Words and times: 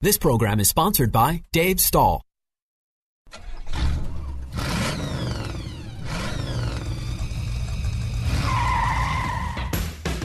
This 0.00 0.16
program 0.16 0.60
is 0.60 0.68
sponsored 0.68 1.10
by 1.10 1.42
Dave 1.50 1.80
Stahl. 1.80 2.22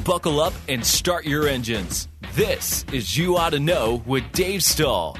Buckle 0.06 0.40
up 0.42 0.54
and 0.70 0.86
start 0.86 1.26
your 1.26 1.48
engines. 1.48 2.08
This 2.36 2.86
is 2.94 3.18
You 3.18 3.36
Ought 3.38 3.50
to 3.50 3.60
Know 3.60 4.04
with 4.06 4.24
Dave 4.32 4.62
Stahl. 4.62 5.18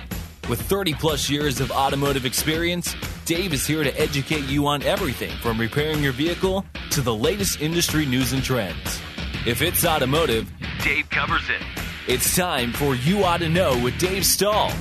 With 0.48 0.62
30 0.62 0.94
plus 0.94 1.32
years 1.32 1.60
of 1.60 1.72
automotive 1.72 2.28
experience, 2.28 2.96
Dave 3.26 3.54
is 3.54 3.66
here 3.66 3.84
to 3.84 4.00
educate 4.00 4.44
you 4.44 4.68
on 4.68 4.84
everything 4.84 5.36
from 5.42 5.60
repairing 5.60 6.04
your 6.04 6.14
vehicle 6.14 6.64
to 6.92 7.02
the 7.02 7.16
latest 7.16 7.60
industry 7.60 8.06
news 8.06 8.34
and 8.34 8.44
trends. 8.44 9.02
If 9.48 9.64
it's 9.64 9.84
automotive, 9.84 10.48
Dave 10.84 11.10
covers 11.10 11.50
it. 11.50 11.64
It's 12.06 12.36
time 12.36 12.74
for 12.74 12.96
You 12.96 13.24
Ought 13.24 13.38
to 13.38 13.48
Know 13.48 13.82
with 13.82 13.98
Dave 13.98 14.26
Stahl 14.26 14.74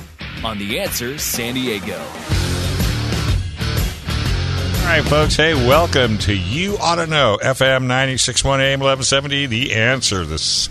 on 0.43 0.57
The 0.57 0.81
Answer 0.81 1.17
San 1.17 1.53
Diego. 1.53 1.97
All 4.77 4.89
right, 4.89 5.05
folks. 5.05 5.37
Hey, 5.37 5.53
welcome 5.53 6.17
to 6.17 6.35
You 6.35 6.75
Ought 6.81 6.95
to 6.95 7.07
Know, 7.07 7.39
FM 7.41 7.83
961 7.83 8.59
AM 8.59 8.81
1170. 8.81 9.45
The 9.45 9.71
answer 9.71 10.25
this 10.25 10.67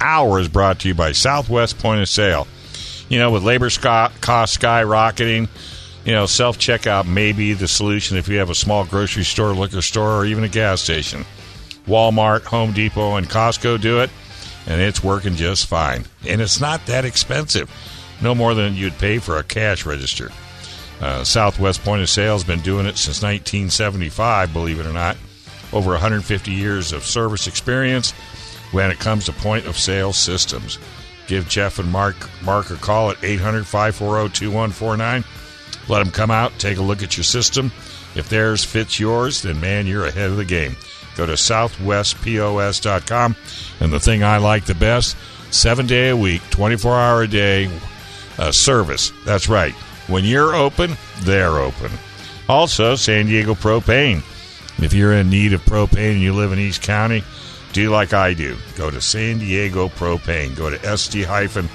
hour 0.00 0.38
is 0.38 0.46
brought 0.46 0.78
to 0.80 0.88
you 0.88 0.94
by 0.94 1.10
Southwest 1.10 1.80
Point 1.80 2.02
of 2.02 2.08
Sale. 2.08 2.46
You 3.08 3.18
know, 3.18 3.32
with 3.32 3.42
labor 3.42 3.68
sky, 3.68 4.12
costs 4.20 4.56
skyrocketing, 4.58 5.48
you 6.04 6.12
know, 6.12 6.26
self 6.26 6.56
checkout 6.56 7.08
may 7.08 7.32
be 7.32 7.52
the 7.52 7.66
solution 7.66 8.16
if 8.16 8.28
you 8.28 8.38
have 8.38 8.50
a 8.50 8.54
small 8.54 8.84
grocery 8.84 9.24
store, 9.24 9.54
liquor 9.54 9.82
store, 9.82 10.20
or 10.20 10.24
even 10.24 10.44
a 10.44 10.48
gas 10.48 10.80
station. 10.82 11.24
Walmart, 11.88 12.44
Home 12.44 12.72
Depot, 12.72 13.16
and 13.16 13.28
Costco 13.28 13.80
do 13.80 13.98
it, 14.02 14.10
and 14.66 14.80
it's 14.80 15.02
working 15.02 15.34
just 15.34 15.66
fine. 15.66 16.04
And 16.26 16.40
it's 16.40 16.60
not 16.60 16.86
that 16.86 17.04
expensive, 17.04 17.70
no 18.22 18.34
more 18.34 18.54
than 18.54 18.74
you'd 18.74 18.98
pay 18.98 19.18
for 19.18 19.36
a 19.36 19.44
cash 19.44 19.86
register. 19.86 20.30
Uh, 21.00 21.24
Southwest 21.24 21.82
Point 21.82 22.02
of 22.02 22.08
Sale 22.08 22.34
has 22.34 22.44
been 22.44 22.60
doing 22.60 22.86
it 22.86 22.96
since 22.96 23.22
1975, 23.22 24.52
believe 24.52 24.80
it 24.80 24.86
or 24.86 24.92
not. 24.92 25.16
Over 25.72 25.92
150 25.92 26.50
years 26.50 26.92
of 26.92 27.04
service 27.04 27.46
experience 27.46 28.12
when 28.72 28.90
it 28.90 28.98
comes 28.98 29.26
to 29.26 29.32
point 29.32 29.66
of 29.66 29.76
sale 29.76 30.12
systems. 30.12 30.78
Give 31.26 31.48
Jeff 31.48 31.78
and 31.78 31.90
Mark, 31.90 32.16
Mark 32.42 32.70
a 32.70 32.76
call 32.76 33.10
at 33.10 33.22
800 33.22 33.66
540 33.66 34.32
2149. 34.32 35.24
Let 35.88 36.02
them 36.02 36.12
come 36.12 36.30
out, 36.30 36.52
take 36.58 36.78
a 36.78 36.82
look 36.82 37.02
at 37.02 37.16
your 37.16 37.24
system. 37.24 37.72
If 38.14 38.28
theirs 38.28 38.64
fits 38.64 38.98
yours, 38.98 39.42
then 39.42 39.60
man, 39.60 39.86
you're 39.86 40.06
ahead 40.06 40.30
of 40.30 40.36
the 40.36 40.44
game. 40.44 40.76
Go 41.16 41.26
to 41.26 41.32
southwestpos.com. 41.32 43.36
And 43.80 43.92
the 43.92 44.00
thing 44.00 44.22
I 44.22 44.38
like 44.38 44.64
the 44.64 44.74
best, 44.74 45.16
seven 45.50 45.86
day 45.86 46.08
a 46.10 46.16
week, 46.16 46.42
24 46.50 46.94
hour 46.94 47.22
a 47.22 47.28
day 47.28 47.70
uh, 48.38 48.52
service. 48.52 49.12
That's 49.24 49.48
right. 49.48 49.74
When 50.08 50.24
you're 50.24 50.54
open, 50.54 50.96
they're 51.20 51.58
open. 51.58 51.90
Also, 52.48 52.94
San 52.94 53.26
Diego 53.26 53.54
Propane. 53.54 54.22
If 54.82 54.92
you're 54.92 55.14
in 55.14 55.30
need 55.30 55.52
of 55.52 55.64
propane 55.64 56.12
and 56.12 56.20
you 56.20 56.34
live 56.34 56.52
in 56.52 56.58
East 56.58 56.82
County, 56.82 57.24
do 57.72 57.90
like 57.90 58.12
I 58.12 58.34
do. 58.34 58.56
Go 58.76 58.90
to 58.90 59.00
San 59.00 59.38
Diego 59.38 59.88
Propane. 59.88 60.54
Go 60.54 60.70
to 60.70 60.78
st-propane.com. 60.96 61.68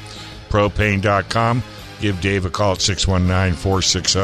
Give 1.99 2.21
Dave 2.21 2.45
a 2.45 2.49
call 2.49 2.71
at 2.73 2.81
619 2.81 3.53
460 3.53 4.19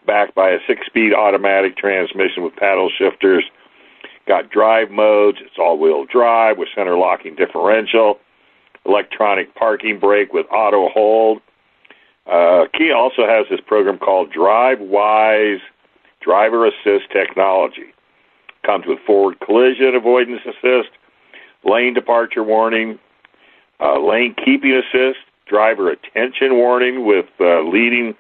backed 0.07 0.35
by 0.35 0.51
a 0.51 0.59
six-speed 0.67 1.15
automatic 1.15 1.77
transmission 1.77 2.43
with 2.43 2.55
paddle 2.57 2.91
shifters 2.99 3.45
Got 4.27 4.51
drive 4.51 4.91
modes. 4.91 5.39
It's 5.41 5.59
all-wheel 5.59 6.05
drive 6.07 6.57
with 6.57 6.69
center 6.75 6.97
locking 6.97 7.35
differential, 7.35 8.21
electronic 8.87 9.55
parking 9.55 9.99
brake 9.99 10.33
with 10.33 10.47
auto 10.53 10.89
hold. 10.89 11.43
Uh, 12.31 12.67
Kia 12.73 12.95
also 12.95 13.27
has 13.27 13.47
this 13.51 13.61
program 13.67 13.99
called 13.99 14.33
DriveWise 14.33 15.59
Driver 16.21 16.67
Assist 16.67 17.11
Technology. 17.13 17.93
Comes 18.65 18.85
with 18.87 19.01
forward 19.05 19.41
collision 19.41 19.97
avoidance 19.97 20.43
assist, 20.47 20.91
lane 21.65 21.93
departure 21.93 22.45
warning, 22.45 23.01
uh, 23.83 23.99
lane 24.01 24.35
keeping 24.45 24.73
assist, 24.73 25.19
driver 25.47 25.91
attention 25.91 26.55
warning 26.55 27.07
with 27.07 27.27
uh, 27.41 27.63
leading 27.63 28.15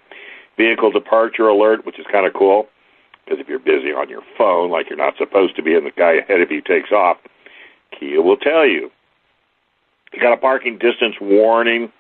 vehicle 0.56 0.90
departure 0.90 1.48
alert, 1.48 1.86
which 1.86 1.98
is 1.98 2.06
kind 2.10 2.26
of 2.26 2.34
cool. 2.34 2.66
Because 3.24 3.40
if 3.40 3.48
you're 3.48 3.60
busy 3.60 3.92
on 3.92 4.08
your 4.08 4.22
phone, 4.36 4.70
like 4.70 4.88
you're 4.90 4.98
not 4.98 5.16
supposed 5.16 5.54
to 5.56 5.62
be, 5.62 5.74
and 5.74 5.86
the 5.86 5.92
guy 5.92 6.14
ahead 6.14 6.40
of 6.40 6.50
you 6.50 6.60
takes 6.60 6.90
off, 6.90 7.18
Kia 7.98 8.20
will 8.20 8.36
tell 8.36 8.66
you. 8.66 8.90
You 10.12 10.20
got 10.20 10.32
a 10.32 10.36
parking 10.36 10.78
distance 10.78 11.14
warning 11.20 11.90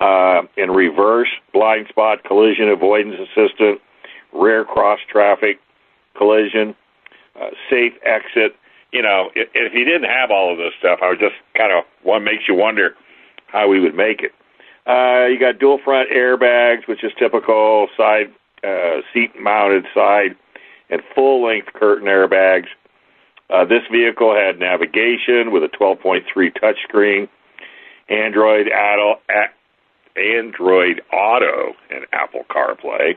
uh, 0.00 0.42
in 0.56 0.70
reverse, 0.70 1.28
blind 1.52 1.88
spot, 1.88 2.24
collision 2.24 2.68
avoidance 2.68 3.16
assistant, 3.18 3.80
rear 4.32 4.64
cross 4.64 5.00
traffic, 5.10 5.58
collision, 6.16 6.74
uh, 7.40 7.50
safe 7.68 7.92
exit. 8.04 8.56
You 8.92 9.02
know, 9.02 9.30
if, 9.34 9.48
if 9.54 9.74
you 9.74 9.84
didn't 9.84 10.08
have 10.08 10.30
all 10.30 10.52
of 10.52 10.58
this 10.58 10.72
stuff, 10.78 11.00
I 11.02 11.08
would 11.08 11.20
just 11.20 11.34
kind 11.56 11.72
of 11.72 11.84
one 12.02 12.24
makes 12.24 12.44
you 12.48 12.54
wonder 12.54 12.94
how 13.52 13.68
we 13.68 13.78
would 13.78 13.94
make 13.94 14.22
it. 14.22 14.32
Uh, 14.86 15.26
you 15.26 15.38
got 15.38 15.60
dual 15.60 15.78
front 15.84 16.10
airbags, 16.10 16.88
which 16.88 17.04
is 17.04 17.12
typical 17.18 17.86
side 17.96 18.32
uh, 18.64 19.00
seat 19.12 19.30
mounted 19.40 19.84
side 19.94 20.36
and 20.90 21.02
full 21.14 21.44
length 21.44 21.72
curtain 21.74 22.06
airbags. 22.06 22.66
Uh, 23.50 23.64
this 23.64 23.82
vehicle 23.90 24.34
had 24.34 24.58
navigation 24.58 25.52
with 25.52 25.62
a 25.62 25.68
12.3 25.68 26.22
touchscreen, 26.34 27.28
Android 28.08 28.68
Auto, 28.68 29.20
Android 30.16 31.02
Auto, 31.12 31.74
and 31.90 32.06
Apple 32.12 32.44
CarPlay. 32.50 33.16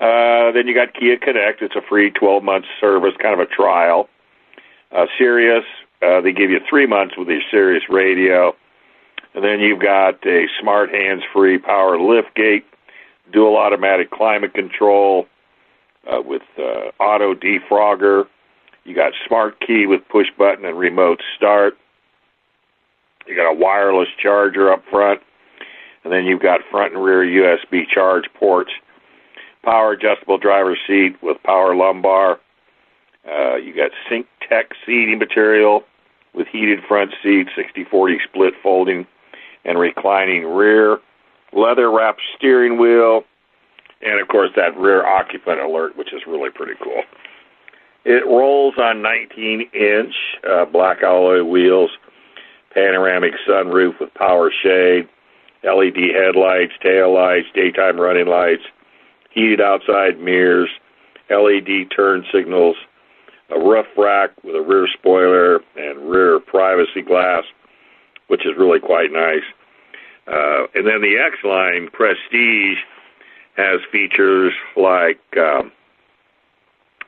Uh, 0.00 0.52
then 0.52 0.66
you 0.66 0.74
got 0.74 0.94
Kia 0.94 1.18
Connect. 1.18 1.60
It's 1.62 1.76
a 1.76 1.82
free 1.88 2.10
12 2.10 2.42
month 2.42 2.64
service, 2.80 3.14
kind 3.20 3.38
of 3.38 3.40
a 3.40 3.46
trial. 3.46 4.08
Uh, 4.92 5.06
Sirius, 5.18 5.64
uh, 6.02 6.20
they 6.20 6.32
give 6.32 6.50
you 6.50 6.60
three 6.68 6.86
months 6.86 7.14
with 7.16 7.28
your 7.28 7.42
Sirius 7.50 7.84
radio. 7.90 8.54
And 9.34 9.44
then 9.44 9.60
you've 9.60 9.80
got 9.80 10.24
a 10.26 10.46
smart 10.60 10.90
hands 10.90 11.22
free 11.32 11.58
power 11.58 11.98
lift 11.98 12.34
gate, 12.34 12.64
dual 13.32 13.56
automatic 13.56 14.10
climate 14.10 14.54
control, 14.54 15.26
uh, 16.10 16.20
with 16.22 16.42
uh, 16.58 16.90
auto 17.02 17.34
defogger, 17.34 18.26
You 18.84 18.94
got 18.94 19.12
smart 19.26 19.60
key 19.60 19.86
with 19.86 20.00
push 20.08 20.28
button 20.36 20.64
and 20.64 20.78
remote 20.78 21.20
start. 21.36 21.76
You 23.26 23.36
got 23.36 23.50
a 23.50 23.54
wireless 23.54 24.08
charger 24.20 24.72
up 24.72 24.82
front, 24.90 25.20
and 26.02 26.12
then 26.12 26.24
you've 26.24 26.40
got 26.40 26.60
front 26.70 26.94
and 26.94 27.04
rear 27.04 27.22
USB 27.22 27.86
charge 27.86 28.24
ports. 28.34 28.72
Power 29.62 29.92
adjustable 29.92 30.38
driver 30.38 30.76
seat 30.86 31.16
with 31.22 31.36
power 31.42 31.76
lumbar. 31.76 32.40
Uh, 33.30 33.56
you 33.56 33.76
got 33.76 33.90
Sync 34.08 34.26
Tech 34.48 34.70
seating 34.86 35.18
material 35.18 35.84
with 36.32 36.46
heated 36.48 36.80
front 36.88 37.12
seats, 37.22 37.50
60-40 37.56 38.16
split 38.24 38.54
folding 38.62 39.06
and 39.64 39.78
reclining 39.78 40.46
rear, 40.46 40.98
leather 41.52 41.90
wrapped 41.90 42.22
steering 42.36 42.78
wheel, 42.78 43.24
and 44.02 44.20
of 44.20 44.28
course 44.28 44.50
that 44.56 44.76
rear 44.76 45.06
occupant 45.06 45.60
alert, 45.60 45.96
which 45.96 46.12
is 46.12 46.22
really 46.26 46.50
pretty 46.50 46.74
cool. 46.82 47.02
It 48.04 48.24
rolls 48.26 48.74
on 48.78 49.02
19 49.02 49.70
inch 49.74 50.14
uh, 50.48 50.64
black 50.64 51.02
alloy 51.02 51.42
wheels, 51.42 51.90
panoramic 52.72 53.34
sunroof 53.46 54.00
with 54.00 54.14
power 54.14 54.50
shade, 54.62 55.08
LED 55.62 56.14
headlights, 56.14 56.72
tail 56.82 57.12
lights, 57.12 57.48
daytime 57.54 58.00
running 58.00 58.26
lights, 58.26 58.62
heated 59.30 59.60
outside 59.60 60.18
mirrors, 60.18 60.70
LED 61.28 61.90
turn 61.94 62.24
signals, 62.32 62.76
a 63.50 63.58
roof 63.58 63.86
rack 63.98 64.30
with 64.42 64.54
a 64.54 64.62
rear 64.62 64.88
spoiler 64.92 65.60
and 65.76 66.10
rear 66.10 66.40
privacy 66.40 67.02
glass, 67.02 67.44
which 68.30 68.46
is 68.46 68.52
really 68.56 68.78
quite 68.78 69.10
nice. 69.10 69.42
Uh, 70.28 70.70
and 70.74 70.86
then 70.86 71.02
the 71.02 71.18
X 71.18 71.36
Line 71.42 71.88
Prestige 71.92 72.78
has 73.56 73.80
features 73.90 74.52
like 74.76 75.18
um, 75.36 75.72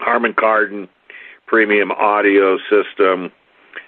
Harman 0.01 0.35
Kardon 0.35 0.89
premium 1.47 1.93
audio 1.93 2.59
system, 2.69 3.31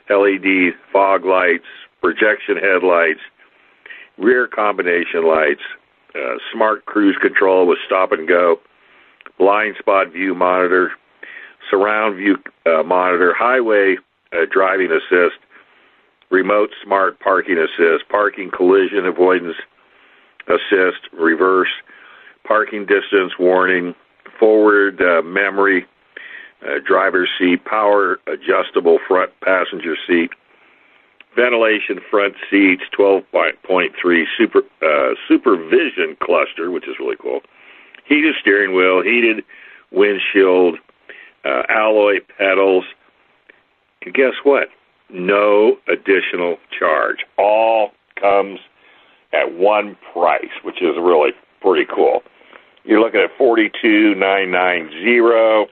LED 0.09 0.75
fog 0.93 1.25
lights, 1.25 1.65
projection 2.01 2.57
headlights, 2.57 3.21
rear 4.17 4.47
combination 4.47 5.27
lights, 5.27 5.63
uh, 6.15 6.37
smart 6.53 6.87
cruise 6.87 7.17
control 7.21 7.67
with 7.67 7.79
stop 7.85 8.13
and 8.13 8.29
go, 8.29 8.61
blind 9.39 9.75
spot 9.81 10.13
view 10.13 10.35
monitor, 10.35 10.93
surround 11.69 12.17
view 12.17 12.37
uh, 12.67 12.85
monitor, 12.85 13.35
highway 13.37 13.97
uh, 14.33 14.45
driving 14.53 14.93
assist, 14.93 15.41
remote 16.45 16.71
smart 16.83 17.19
parking 17.21 17.57
assist, 17.57 18.07
parking 18.11 18.51
collision 18.51 19.07
avoidance 19.07 19.57
assist, 20.47 21.09
reverse, 21.15 21.71
parking 22.47 22.85
distance 22.85 23.33
warning, 23.39 23.95
forward 24.39 25.01
uh, 25.01 25.23
memory, 25.23 25.87
uh, 26.67 26.75
driver's 26.87 27.31
seat, 27.39 27.65
power 27.65 28.19
adjustable 28.27 28.99
front 29.09 29.31
passenger 29.41 29.97
seat, 30.07 30.31
ventilation 31.35 31.99
front 32.11 32.35
seats, 32.51 32.83
12.3 32.99 34.25
super 34.37 34.61
uh, 34.83 35.15
supervision 35.27 36.15
cluster, 36.23 36.71
which 36.71 36.87
is 36.87 36.97
really 37.01 37.17
cool, 37.17 37.41
heated 38.07 38.35
steering 38.39 38.75
wheel, 38.75 39.03
heated 39.03 39.43
windshield, 39.93 40.77
uh, 41.47 41.63
alloy 41.71 42.19
pedals, 42.37 42.85
and 44.05 44.13
guess 44.13 44.35
what? 44.43 44.69
No 45.15 45.77
additional 45.87 46.57
charge. 46.77 47.19
All 47.39 47.91
comes 48.21 48.59
at 49.33 49.55
one 49.55 49.97
price, 50.13 50.51
which 50.65 50.83
is 50.83 50.97
really 51.01 51.31
pretty 51.61 51.87
cool. 51.93 52.23
You're 52.83 53.01
looking 53.01 53.21
at 53.21 53.31
forty 53.39 53.71
two 53.81 54.17
nine 54.17 54.51
nine 54.51 54.91
zero, 54.91 55.67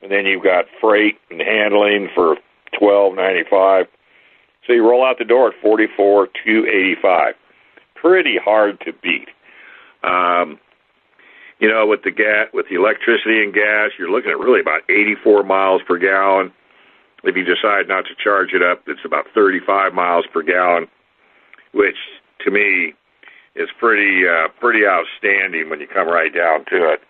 and 0.00 0.12
then 0.12 0.24
you've 0.24 0.44
got 0.44 0.66
freight 0.80 1.18
and 1.30 1.40
handling 1.40 2.08
for 2.14 2.36
twelve 2.78 3.16
ninety 3.16 3.42
five. 3.50 3.86
So 4.66 4.72
you 4.72 4.88
roll 4.88 5.04
out 5.04 5.18
the 5.18 5.24
door 5.24 5.48
at 5.48 5.54
forty 5.60 5.86
four 5.96 6.28
two 6.44 6.64
eighty 6.66 6.94
five. 7.02 7.34
Pretty 7.96 8.38
hard 8.42 8.80
to 8.86 8.92
beat. 9.02 9.28
Um, 10.04 10.60
you 11.58 11.68
know, 11.68 11.86
with 11.86 12.04
the 12.04 12.12
gas, 12.12 12.46
with 12.54 12.66
the 12.70 12.76
electricity 12.76 13.42
and 13.42 13.52
gas, 13.52 13.90
you're 13.98 14.10
looking 14.10 14.30
at 14.30 14.38
really 14.38 14.60
about 14.60 14.80
84 14.88 15.42
miles 15.42 15.82
per 15.86 15.98
gallon. 15.98 16.52
If 17.24 17.36
you 17.36 17.44
decide 17.44 17.88
not 17.88 18.04
to 18.06 18.14
charge 18.22 18.52
it 18.52 18.62
up, 18.62 18.82
it's 18.86 19.04
about 19.04 19.26
35 19.34 19.92
miles 19.92 20.24
per 20.32 20.42
gallon, 20.42 20.88
which 21.72 21.96
to 22.44 22.50
me 22.50 22.94
is 23.54 23.68
pretty 23.78 24.26
uh, 24.26 24.48
pretty 24.58 24.86
outstanding 24.86 25.68
when 25.68 25.80
you 25.80 25.86
come 25.86 26.08
right 26.08 26.34
down 26.34 26.64
to 26.66 26.92
it. 26.92 27.00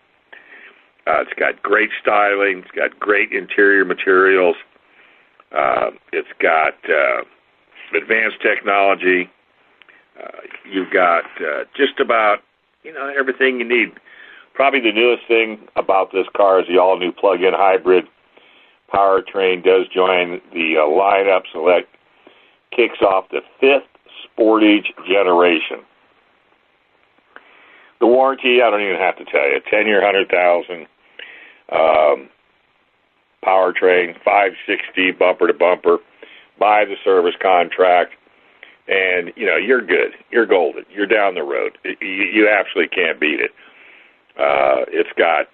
Uh, 1.06 1.22
it's 1.22 1.32
got 1.38 1.62
great 1.62 1.90
styling. 2.00 2.58
It's 2.58 2.70
got 2.72 2.98
great 2.98 3.32
interior 3.32 3.84
materials. 3.84 4.56
Uh, 5.52 5.90
it's 6.12 6.28
got 6.40 6.74
uh, 6.88 7.22
advanced 7.96 8.40
technology. 8.42 9.30
Uh, 10.20 10.40
you've 10.70 10.90
got 10.90 11.24
uh, 11.40 11.64
just 11.76 12.00
about 12.00 12.38
you 12.82 12.92
know 12.92 13.12
everything 13.16 13.60
you 13.60 13.68
need 13.68 13.92
Probably 14.60 14.80
the 14.80 14.92
newest 14.92 15.26
thing 15.26 15.68
about 15.76 16.12
this 16.12 16.26
car 16.36 16.60
is 16.60 16.66
the 16.68 16.78
all-new 16.78 17.12
plug-in 17.12 17.54
hybrid 17.54 18.04
powertrain 18.92 19.64
does 19.64 19.86
join 19.88 20.40
the 20.52 20.76
uh, 20.76 20.88
lineup, 20.88 21.42
that 21.54 21.86
kicks 22.74 23.00
off 23.02 23.26
the 23.30 23.40
fifth 23.60 23.84
Sportage 24.38 24.86
generation. 25.06 25.78
The 28.00 28.06
warranty, 28.06 28.62
I 28.62 28.70
don't 28.70 28.80
even 28.80 28.96
have 28.96 29.16
to 29.18 29.24
tell 29.24 29.46
you, 29.46 29.60
10 29.70 29.86
year, 29.86 30.02
100,000. 30.02 30.86
Um, 31.72 32.28
powertrain, 33.44 34.14
560 34.24 35.12
bumper 35.12 35.46
to 35.46 35.54
bumper, 35.54 35.98
buy 36.58 36.84
the 36.84 36.96
service 37.04 37.34
contract, 37.40 38.14
and 38.88 39.32
you 39.36 39.46
know 39.46 39.56
you're 39.56 39.80
good. 39.84 40.12
You're 40.30 40.46
golden. 40.46 40.84
You're 40.90 41.06
down 41.06 41.34
the 41.34 41.42
road. 41.42 41.78
You, 41.84 41.96
you 42.00 42.48
absolutely 42.48 42.94
can't 42.94 43.20
beat 43.20 43.40
it. 43.40 43.52
Uh, 44.36 44.84
it's 44.88 45.10
got 45.16 45.46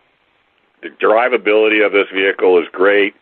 the 0.83 0.89
drivability 0.89 1.85
of 1.85 1.93
this 1.93 2.07
vehicle 2.13 2.59
is 2.61 2.67
great. 2.73 3.15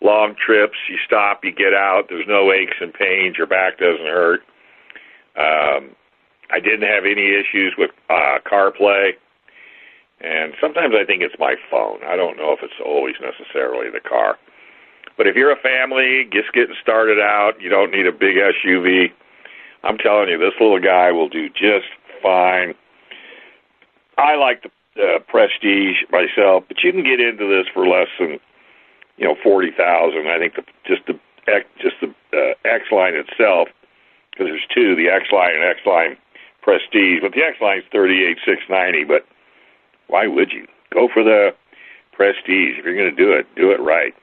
Long 0.00 0.34
trips, 0.34 0.76
you 0.88 0.96
stop, 1.04 1.44
you 1.44 1.52
get 1.52 1.74
out. 1.74 2.04
There's 2.08 2.26
no 2.28 2.52
aches 2.52 2.76
and 2.80 2.94
pains. 2.94 3.36
Your 3.36 3.48
back 3.48 3.78
doesn't 3.78 4.06
hurt. 4.06 4.40
Um, 5.36 5.90
I 6.50 6.60
didn't 6.60 6.88
have 6.88 7.04
any 7.04 7.34
issues 7.34 7.74
with 7.76 7.90
uh, 8.08 8.38
CarPlay, 8.46 9.12
and 10.20 10.54
sometimes 10.60 10.94
I 10.98 11.04
think 11.04 11.22
it's 11.22 11.34
my 11.38 11.56
phone. 11.70 11.98
I 12.06 12.16
don't 12.16 12.36
know 12.36 12.52
if 12.52 12.60
it's 12.62 12.80
always 12.84 13.16
necessarily 13.20 13.90
the 13.90 14.00
car. 14.00 14.38
But 15.16 15.26
if 15.26 15.34
you're 15.34 15.52
a 15.52 15.60
family 15.60 16.28
just 16.32 16.52
getting 16.52 16.76
started 16.80 17.18
out, 17.18 17.60
you 17.60 17.68
don't 17.68 17.90
need 17.90 18.06
a 18.06 18.12
big 18.12 18.36
SUV. 18.36 19.10
I'm 19.82 19.98
telling 19.98 20.28
you, 20.28 20.38
this 20.38 20.54
little 20.60 20.80
guy 20.80 21.10
will 21.10 21.28
do 21.28 21.48
just 21.48 21.90
fine. 22.22 22.74
I 24.16 24.36
like 24.36 24.62
the 24.62 24.70
uh, 25.02 25.18
prestige 25.28 25.96
myself, 26.10 26.64
but 26.68 26.82
you 26.82 26.92
can 26.92 27.04
get 27.04 27.20
into 27.20 27.46
this 27.46 27.66
for 27.72 27.86
less 27.86 28.08
than 28.18 28.38
you 29.18 29.26
know 29.26 29.36
forty 29.42 29.70
thousand. 29.70 30.28
I 30.28 30.38
think 30.38 30.54
the, 30.54 30.62
just 30.86 31.02
the 31.06 31.18
just 31.80 31.96
the 32.00 32.08
uh, 32.32 32.54
X 32.64 32.84
line 32.92 33.14
itself, 33.14 33.68
because 34.30 34.46
there's 34.46 34.66
two, 34.72 34.94
the 34.96 35.08
X 35.08 35.26
line 35.32 35.54
and 35.54 35.64
X 35.64 35.80
line 35.84 36.16
Prestige, 36.62 37.20
but 37.22 37.32
the 37.32 37.42
X 37.42 37.58
line 37.60 37.78
is 37.78 37.84
thirty 37.92 38.24
eight 38.24 38.38
six 38.44 38.62
ninety. 38.68 39.04
But 39.04 39.26
why 40.06 40.26
would 40.26 40.52
you 40.52 40.66
go 40.92 41.08
for 41.12 41.22
the 41.22 41.54
Prestige 42.12 42.78
if 42.78 42.84
you're 42.84 42.96
going 42.96 43.14
to 43.14 43.16
do 43.16 43.32
it? 43.32 43.46
Do 43.56 43.70
it 43.70 43.80
right. 43.80 44.14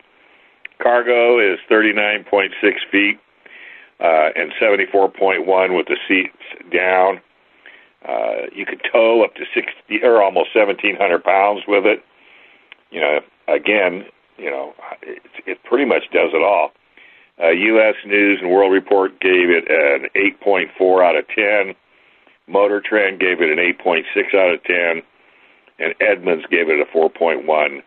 Cargo 0.81 1.39
is 1.39 1.59
thirty 1.69 1.93
nine 1.93 2.23
point 2.23 2.53
six 2.61 2.81
feet 2.91 3.17
uh, 3.99 4.29
and 4.35 4.51
seventy 4.59 4.85
four 4.91 5.09
point 5.09 5.45
one 5.45 5.75
with 5.75 5.87
the 5.87 5.97
seats 6.07 6.37
down. 6.71 7.21
Uh, 8.07 8.45
you 8.53 8.65
could 8.65 8.81
tow 8.91 9.23
up 9.23 9.33
to 9.35 9.45
sixty 9.53 10.03
or 10.03 10.21
almost 10.21 10.49
seventeen 10.53 10.95
hundred 10.95 11.23
pounds 11.23 11.63
with 11.67 11.85
it. 11.85 12.03
You 12.91 13.01
know, 13.01 13.19
again, 13.47 14.05
you 14.37 14.49
know, 14.49 14.73
it, 15.01 15.21
it 15.45 15.63
pretty 15.63 15.85
much 15.85 16.03
does 16.11 16.31
it 16.33 16.43
all. 16.43 16.71
Uh, 17.41 17.49
U.S. 17.49 17.95
News 18.05 18.39
and 18.41 18.49
World 18.49 18.71
Report 18.71 19.19
gave 19.19 19.49
it 19.49 19.65
an 19.69 20.07
8.4 20.15 21.05
out 21.05 21.17
of 21.17 21.25
10. 21.27 21.75
Motor 22.47 22.81
Trend 22.81 23.19
gave 23.19 23.41
it 23.41 23.49
an 23.49 23.57
8.6 23.57 24.03
out 24.35 24.53
of 24.53 24.63
10, 24.63 25.01
and 25.79 25.93
Edmunds 25.99 26.45
gave 26.49 26.69
it 26.69 26.79
a 26.79 26.97
4.1 26.97 27.81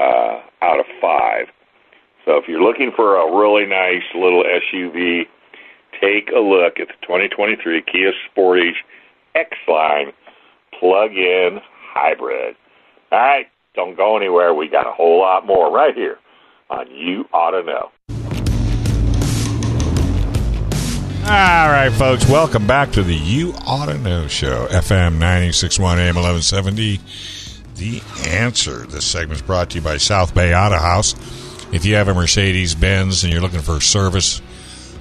uh, 0.00 0.40
out 0.62 0.80
of 0.80 0.86
5. 1.00 1.46
So 2.24 2.36
if 2.36 2.48
you're 2.48 2.62
looking 2.62 2.90
for 2.94 3.16
a 3.16 3.36
really 3.38 3.66
nice 3.66 4.02
little 4.14 4.44
SUV, 4.44 5.26
take 6.00 6.30
a 6.34 6.40
look 6.40 6.80
at 6.80 6.88
the 6.88 6.94
2023 7.02 7.82
Kia 7.82 8.12
Sportage 8.28 8.76
X-Line 9.34 10.12
plug-in 10.78 11.60
hybrid. 11.92 12.56
All 13.12 13.18
right, 13.18 13.46
don't 13.78 13.96
go 13.96 14.16
anywhere. 14.16 14.52
We 14.52 14.68
got 14.68 14.88
a 14.88 14.90
whole 14.90 15.20
lot 15.20 15.46
more 15.46 15.70
right 15.70 15.94
here 15.94 16.18
on 16.68 16.90
You 16.90 17.28
Ought 17.32 17.52
to 17.52 17.62
Know. 17.62 17.90
All 21.22 21.68
right, 21.70 21.92
folks, 21.92 22.28
welcome 22.28 22.66
back 22.66 22.90
to 22.92 23.04
the 23.04 23.14
You 23.14 23.54
Ought 23.68 23.86
to 23.86 23.96
Know 23.96 24.26
Show, 24.26 24.66
FM 24.66 25.18
961 25.18 26.00
AM 26.00 26.16
1170. 26.16 27.00
The 27.76 28.02
Answer. 28.26 28.78
This 28.86 29.06
segment 29.06 29.40
is 29.40 29.46
brought 29.46 29.70
to 29.70 29.76
you 29.76 29.82
by 29.82 29.98
South 29.98 30.34
Bay 30.34 30.52
Auto 30.52 30.78
House. 30.78 31.14
If 31.72 31.84
you 31.84 31.94
have 31.94 32.08
a 32.08 32.14
Mercedes 32.14 32.74
Benz 32.74 33.22
and 33.22 33.32
you're 33.32 33.42
looking 33.42 33.60
for 33.60 33.80
service 33.80 34.42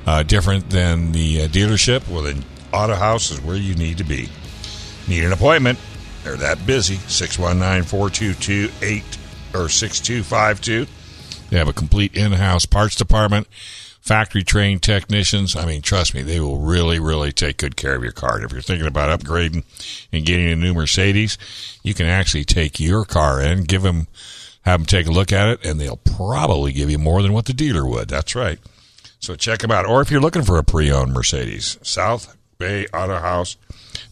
uh, 0.05 0.21
different 0.21 0.69
than 0.69 1.13
the 1.13 1.41
uh, 1.41 1.47
dealership, 1.47 2.07
well, 2.07 2.21
then 2.21 2.45
Auto 2.71 2.93
House 2.93 3.31
is 3.31 3.41
where 3.41 3.57
you 3.57 3.73
need 3.73 3.97
to 3.97 4.03
be. 4.03 4.29
Need 5.07 5.23
an 5.23 5.33
appointment? 5.33 5.79
They're 6.27 6.35
that 6.35 6.65
busy. 6.65 6.95
619 7.07 7.87
422 7.87 8.69
8 8.81 9.03
or 9.53 9.69
6252. 9.69 10.85
They 11.49 11.57
have 11.57 11.69
a 11.69 11.73
complete 11.73 12.17
in 12.17 12.33
house 12.33 12.65
parts 12.65 12.97
department, 12.97 13.47
factory 14.01 14.43
trained 14.43 14.83
technicians. 14.83 15.55
I 15.55 15.65
mean, 15.65 15.81
trust 15.81 16.13
me, 16.13 16.23
they 16.23 16.41
will 16.41 16.57
really, 16.57 16.99
really 16.99 17.31
take 17.31 17.55
good 17.55 17.77
care 17.77 17.95
of 17.95 18.03
your 18.03 18.11
car. 18.11 18.35
And 18.35 18.43
if 18.43 18.51
you're 18.51 18.61
thinking 18.61 18.87
about 18.87 19.17
upgrading 19.17 19.63
and 20.11 20.25
getting 20.25 20.51
a 20.51 20.57
new 20.57 20.73
Mercedes, 20.73 21.37
you 21.81 21.93
can 21.93 22.07
actually 22.07 22.43
take 22.43 22.77
your 22.77 23.05
car 23.05 23.41
in, 23.41 23.63
give 23.63 23.83
them, 23.83 24.07
have 24.63 24.81
them 24.81 24.85
take 24.85 25.07
a 25.07 25.11
look 25.11 25.31
at 25.31 25.47
it, 25.47 25.65
and 25.65 25.79
they'll 25.79 25.95
probably 25.95 26.73
give 26.73 26.89
you 26.89 26.99
more 26.99 27.21
than 27.21 27.31
what 27.31 27.45
the 27.45 27.53
dealer 27.53 27.87
would. 27.87 28.09
That's 28.09 28.35
right. 28.35 28.59
So 29.21 29.35
check 29.35 29.59
them 29.59 29.71
out. 29.71 29.85
Or 29.85 30.01
if 30.01 30.11
you're 30.11 30.19
looking 30.19 30.43
for 30.43 30.57
a 30.57 30.63
pre 30.63 30.91
owned 30.91 31.13
Mercedes, 31.13 31.77
South 31.83 32.35
Bay 32.57 32.85
Auto 32.93 33.17
House 33.17 33.55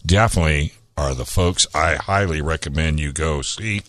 definitely 0.05 0.71
are 0.97 1.13
the 1.13 1.25
folks 1.25 1.67
I 1.73 1.95
highly 1.95 2.41
recommend 2.41 2.99
you 2.99 3.11
go 3.11 3.41
see. 3.41 3.81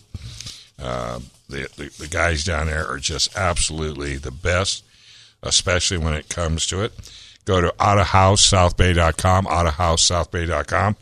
Uh, 0.79 1.19
the, 1.49 1.69
the, 1.77 1.91
the 1.99 2.07
guys 2.07 2.43
down 2.43 2.67
there 2.67 2.85
are 2.85 2.99
just 2.99 3.35
absolutely 3.35 4.17
the 4.17 4.31
best, 4.31 4.83
especially 5.41 5.97
when 5.97 6.13
it 6.13 6.29
comes 6.29 6.67
to 6.67 6.83
it. 6.83 6.93
Go 7.45 7.61
to 7.61 7.73
AutoHouseSouthBay.com, 7.79 9.45
AutoHouseSouthBay.com. 9.45 10.97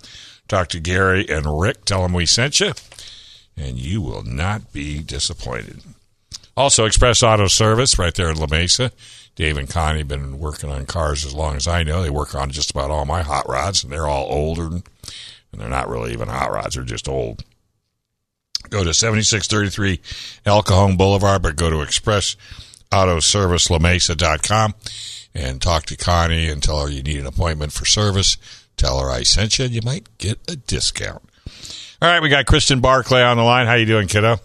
Talk 0.47 0.67
to 0.69 0.79
Gary 0.79 1.25
and 1.27 1.59
Rick. 1.59 1.85
Tell 1.85 2.03
them 2.03 2.13
we 2.13 2.27
sent 2.27 2.59
you, 2.59 2.73
and 3.57 3.77
you 3.77 4.01
will 4.01 4.21
not 4.21 4.71
be 4.71 5.01
disappointed. 5.01 5.81
Also, 6.55 6.85
Express 6.85 7.23
Auto 7.23 7.47
Service 7.47 7.97
right 7.97 8.13
there 8.13 8.29
in 8.29 8.37
La 8.37 8.47
Mesa. 8.47 8.91
Dave 9.35 9.57
and 9.57 9.69
Connie 9.69 9.99
have 9.99 10.07
been 10.07 10.39
working 10.39 10.69
on 10.69 10.85
cars 10.85 11.25
as 11.25 11.33
long 11.33 11.55
as 11.57 11.67
I 11.67 11.83
know. 11.83 12.01
They 12.01 12.09
work 12.09 12.33
on 12.35 12.51
just 12.51 12.71
about 12.71 12.91
all 12.91 13.05
my 13.05 13.21
hot 13.23 13.49
rods, 13.49 13.83
and 13.83 13.91
they're 13.91 14.07
all 14.07 14.27
older, 14.29 14.81
and 15.55 15.61
they're 15.61 15.69
not 15.69 15.87
really 15.89 16.11
even 16.11 16.27
hot 16.27 16.51
rods. 16.51 16.75
They're 16.75 16.83
just 16.83 17.07
old. 17.07 17.43
Go 18.69 18.83
to 18.83 18.93
7633 18.93 20.01
El 20.45 20.61
Cajon 20.63 20.97
Boulevard, 20.97 21.41
but 21.41 21.55
go 21.55 21.69
to 21.69 21.81
Express 21.81 22.35
Auto 22.91 23.19
Service 23.21 23.69
LaMesa.com 23.69 24.73
and 25.33 25.61
talk 25.61 25.85
to 25.85 25.95
Connie 25.95 26.49
and 26.49 26.61
tell 26.61 26.81
her 26.81 26.89
you 26.89 27.01
need 27.03 27.19
an 27.19 27.25
appointment 27.27 27.71
for 27.71 27.85
service. 27.85 28.37
Tell 28.75 28.99
her 28.99 29.09
I 29.09 29.23
sent 29.23 29.57
you, 29.59 29.65
and 29.65 29.73
you 29.73 29.81
might 29.83 30.17
get 30.17 30.39
a 30.49 30.55
discount. 30.57 31.23
All 32.01 32.09
right, 32.09 32.21
we 32.21 32.27
got 32.29 32.45
Kristen 32.45 32.81
Barclay 32.81 33.21
on 33.21 33.37
the 33.37 33.43
line. 33.43 33.67
How 33.67 33.75
you 33.75 33.85
doing, 33.85 34.07
kiddo? 34.07 34.37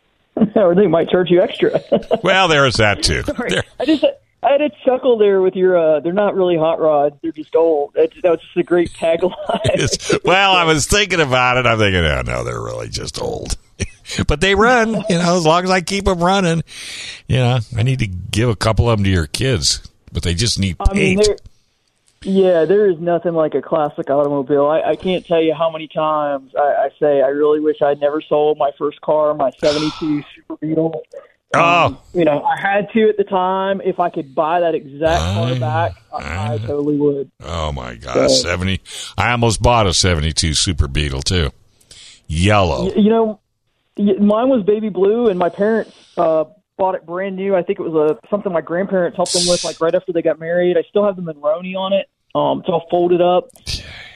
or 0.54 0.74
they 0.74 0.86
might 0.86 1.08
charge 1.10 1.30
you 1.30 1.42
extra. 1.42 1.82
well, 2.22 2.46
there's 2.48 2.76
that 2.76 3.02
too. 3.02 3.22
Sorry. 3.26 3.50
There- 3.50 3.64
I 3.80 3.84
just 3.84 4.04
I 4.42 4.52
had 4.52 4.60
a 4.60 4.70
chuckle 4.84 5.18
there 5.18 5.40
with 5.40 5.54
your. 5.54 5.76
uh 5.76 6.00
They're 6.00 6.12
not 6.12 6.34
really 6.34 6.56
hot 6.56 6.80
rods; 6.80 7.16
they're 7.22 7.32
just 7.32 7.54
old. 7.54 7.94
That, 7.94 8.10
that 8.22 8.30
was 8.30 8.40
just 8.40 8.56
a 8.56 8.62
great 8.62 8.90
tagline. 8.90 10.20
Well, 10.24 10.52
I 10.52 10.64
was 10.64 10.86
thinking 10.86 11.20
about 11.20 11.58
it. 11.58 11.66
I'm 11.66 11.78
thinking, 11.78 12.04
oh 12.04 12.22
no, 12.22 12.44
they're 12.44 12.60
really 12.60 12.88
just 12.88 13.20
old. 13.20 13.56
but 14.26 14.40
they 14.40 14.54
run, 14.54 14.94
you 15.08 15.18
know, 15.18 15.36
as 15.36 15.44
long 15.44 15.64
as 15.64 15.70
I 15.70 15.80
keep 15.80 16.04
them 16.04 16.18
running. 16.18 16.62
You 17.28 17.36
know, 17.36 17.58
I 17.76 17.82
need 17.82 18.00
to 18.00 18.06
give 18.06 18.48
a 18.48 18.56
couple 18.56 18.90
of 18.90 18.98
them 18.98 19.04
to 19.04 19.10
your 19.10 19.26
kids, 19.26 19.82
but 20.12 20.22
they 20.22 20.34
just 20.34 20.58
need 20.58 20.76
I 20.80 20.92
mean, 20.92 21.18
paint. 21.18 21.26
there, 21.26 21.36
yeah, 22.24 22.64
there 22.64 22.88
is 22.88 22.98
nothing 23.00 23.34
like 23.34 23.54
a 23.54 23.62
classic 23.62 24.10
automobile. 24.10 24.66
I, 24.66 24.82
I 24.82 24.96
can't 24.96 25.26
tell 25.26 25.40
you 25.42 25.54
how 25.54 25.70
many 25.70 25.88
times 25.88 26.52
I, 26.56 26.60
I 26.60 26.90
say 27.00 27.22
I 27.22 27.28
really 27.28 27.60
wish 27.60 27.80
I'd 27.82 28.00
never 28.00 28.20
sold 28.20 28.58
my 28.58 28.70
first 28.78 29.00
car, 29.00 29.34
my 29.34 29.50
'72 29.58 30.22
Super 30.34 30.56
Beetle. 30.56 31.02
Oh, 31.54 32.00
You 32.14 32.24
know, 32.24 32.42
I 32.42 32.60
had 32.60 32.88
to 32.92 33.08
at 33.08 33.16
the 33.16 33.24
time. 33.24 33.80
If 33.84 34.00
I 34.00 34.10
could 34.10 34.34
buy 34.34 34.60
that 34.60 34.74
exact 34.74 35.20
car 35.22 35.54
back, 35.56 35.92
I, 36.12 36.54
I 36.54 36.58
totally 36.58 36.96
would. 36.96 37.30
oh 37.42 37.72
my 37.72 37.94
God, 37.96 38.28
seventy! 38.28 38.80
I 39.18 39.32
almost 39.32 39.62
bought 39.62 39.86
a 39.86 39.92
'72 39.94 40.54
Super 40.54 40.88
Beetle 40.88 41.22
too, 41.22 41.50
yellow. 42.26 42.86
Y- 42.86 42.92
You 42.96 43.10
know, 43.10 43.40
y- 43.96 44.14
mine 44.18 44.48
was 44.48 44.64
baby 44.64 44.88
blue, 44.88 45.28
and 45.28 45.38
my 45.38 45.48
parents 45.48 45.92
uh, 46.16 46.44
bought 46.78 46.94
it 46.94 47.04
brand 47.06 47.36
new. 47.36 47.54
I 47.54 47.62
think 47.62 47.78
it 47.78 47.82
was 47.82 47.94
a 48.22 48.28
something 48.28 48.52
my 48.52 48.60
grandparents 48.60 49.16
helped 49.16 49.32
them 49.34 49.46
with, 49.46 49.64
like 49.64 49.80
right 49.80 49.94
after 49.94 50.12
they 50.12 50.22
got 50.22 50.38
married. 50.38 50.76
I 50.76 50.82
still 50.88 51.04
have 51.04 51.16
the 51.16 51.22
Monroney 51.22 51.76
on 51.76 51.92
it. 51.92 52.08
Um, 52.34 52.60
it's 52.60 52.68
all 52.70 52.86
folded 52.90 53.20
up. 53.20 53.48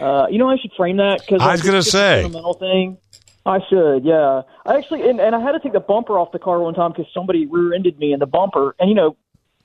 Uh, 0.01 0.27
you 0.31 0.39
know, 0.39 0.49
I 0.49 0.57
should 0.57 0.73
frame 0.77 0.97
that 0.99 1.21
because 1.21 1.43
I 1.43 1.53
was 1.53 1.63
gonna 1.63 1.83
say. 1.83 2.23
thing. 2.59 2.99
I 3.47 3.61
should, 3.69 4.05
yeah. 4.05 4.43
I 4.67 4.77
actually, 4.77 5.09
and, 5.09 5.21
and 5.21 5.35
I 5.35 5.41
had 5.41 5.53
to 5.53 5.61
take 5.61 5.73
the 5.73 5.81
bumper 5.81 6.19
off 6.19 6.33
the 6.33 6.39
car 6.39 6.59
one 6.59 6.75
time 6.75 6.91
because 6.91 7.07
somebody 7.15 7.47
rear-ended 7.47 7.97
me 7.99 8.13
in 8.13 8.19
the 8.19 8.27
bumper, 8.27 8.75
and 8.81 8.89
you 8.89 8.97
know, 8.97 9.17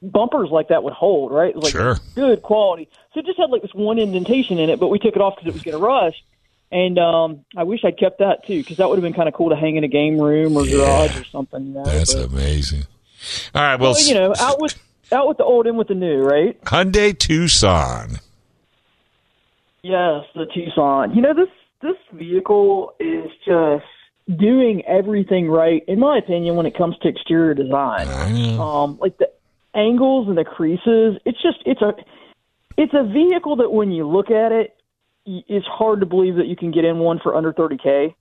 bumpers 0.04 0.50
like 0.52 0.68
that 0.68 0.84
would 0.84 0.94
hold, 0.94 1.32
right? 1.32 1.56
Like 1.56 1.72
Sure. 1.72 1.98
good 2.14 2.44
quality. 2.44 2.90
So 3.14 3.22
it 3.22 3.26
just 3.26 3.40
had 3.40 3.50
like 3.50 3.64
this 3.64 3.74
one 3.74 3.98
indentation 3.98 4.60
in 4.60 4.70
it, 4.70 4.80
but 4.80 4.90
we 4.90 5.00
took 5.00 5.16
it 5.16 5.22
off 5.22 5.36
because 5.36 5.48
it 5.48 5.54
was 5.54 5.64
going 5.64 5.78
to 5.78 5.84
rust. 5.84 6.22
And 6.72 6.98
um, 7.00 7.44
I 7.58 7.64
wish 7.64 7.84
I'd 7.84 7.98
kept 7.98 8.20
that 8.20 8.46
too, 8.46 8.60
because 8.60 8.78
that 8.78 8.88
would 8.88 8.98
have 8.98 9.04
been 9.04 9.14
kind 9.14 9.28
of 9.28 9.34
cool 9.34 9.50
to 9.50 9.56
hang 9.56 9.76
in 9.76 9.84
a 9.84 9.90
game 9.90 10.20
room 10.20 10.56
or 10.56 10.66
garage 10.66 11.20
or 11.20 11.26
something. 11.26 11.66
You 11.66 11.74
know? 11.74 11.84
That's 11.84 12.14
but, 12.14 12.26
amazing. 12.26 12.84
All 13.54 13.62
right, 13.62 13.80
well, 13.80 13.94
well, 13.94 14.08
you 14.08 14.14
know, 14.14 14.34
out 14.40 14.62
with 14.62 14.76
out 15.12 15.28
with 15.28 15.38
the 15.38 15.44
old, 15.44 15.68
in 15.68 15.76
with 15.76 15.90
the 15.90 15.96
new, 15.96 16.22
right? 16.22 16.60
Hyundai 16.64 17.18
Tucson. 17.18 18.20
Yes, 19.84 20.26
the 20.34 20.46
Tucson. 20.46 21.14
You 21.16 21.22
know 21.22 21.34
this 21.34 21.50
this 21.82 21.98
vehicle 22.14 22.94
is 23.00 23.30
just 23.46 23.86
doing 24.40 24.84
everything 24.88 25.50
right, 25.50 25.84
in 25.88 26.00
my 26.00 26.18
opinion, 26.18 26.56
when 26.56 26.66
it 26.66 26.78
comes 26.78 26.96
to 27.02 27.08
exterior 27.08 27.54
design. 27.54 28.16
Um, 28.58 28.98
like 29.02 29.18
the 29.18 29.30
angles 29.74 30.28
and 30.28 30.38
the 30.38 30.44
creases. 30.44 31.20
It's 31.26 31.42
just 31.42 31.58
it's 31.66 31.82
a 31.82 31.94
it's 32.78 32.94
a 32.94 33.04
vehicle 33.04 33.58
that 33.58 33.72
when 33.72 33.92
you 33.92 34.08
look 34.08 34.30
at 34.30 34.52
it, 34.52 34.76
it's 35.26 35.66
hard 35.68 36.00
to 36.00 36.06
believe 36.06 36.36
that 36.36 36.48
you 36.48 36.56
can 36.56 36.72
get 36.72 36.86
in 36.86 37.00
one 37.00 37.20
for 37.22 37.36
under 37.36 37.54
thirty 37.54 37.78
k. 37.78 38.16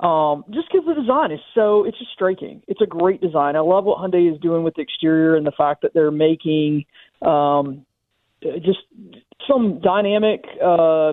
Um, 0.00 0.44
just 0.50 0.68
because 0.70 0.86
the 0.86 0.94
design 0.94 1.30
is 1.30 1.40
so 1.54 1.84
it's 1.84 1.98
just 1.98 2.12
striking. 2.12 2.62
It's 2.66 2.80
a 2.80 2.86
great 2.86 3.20
design. 3.20 3.56
I 3.56 3.60
love 3.60 3.84
what 3.84 3.98
Hyundai 3.98 4.32
is 4.32 4.40
doing 4.40 4.64
with 4.64 4.74
the 4.74 4.82
exterior 4.82 5.36
and 5.36 5.46
the 5.46 5.52
fact 5.52 5.82
that 5.82 5.94
they're 5.94 6.10
making 6.10 6.84
um, 7.22 7.86
just 8.42 8.80
some 9.48 9.80
dynamic 9.80 10.44
uh, 10.62 11.12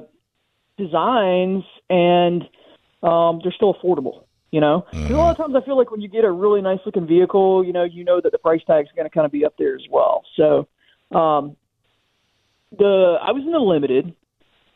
designs 0.86 1.64
and 1.90 2.44
um, 3.04 3.40
they're 3.44 3.54
still 3.56 3.74
affordable. 3.74 4.24
You 4.52 4.60
know, 4.60 4.86
'Cause 4.92 5.12
a 5.12 5.18
lot 5.18 5.32
of 5.32 5.38
times 5.38 5.56
I 5.56 5.62
feel 5.62 5.78
like 5.78 5.92
when 5.92 6.02
you 6.02 6.10
get 6.10 6.26
a 6.26 6.32
really 6.32 6.62
nice 6.62 6.80
looking 6.86 7.08
vehicle, 7.08 7.64
you 7.64 7.72
know, 7.72 7.84
you 7.86 8.04
know 8.04 8.20
that 8.20 8.34
the 8.34 8.38
price 8.38 8.62
tag 8.68 8.84
is 8.86 8.92
going 8.94 9.06
to 9.06 9.10
kind 9.10 9.26
of 9.26 9.32
be 9.32 9.46
up 9.46 9.54
there 9.58 9.76
as 9.76 9.86
well. 9.90 10.26
So, 10.36 10.68
um, 11.18 11.56
the 12.78 13.18
I 13.22 13.32
was 13.32 13.44
in 13.46 13.52
the 13.52 13.60
limited, 13.60 14.14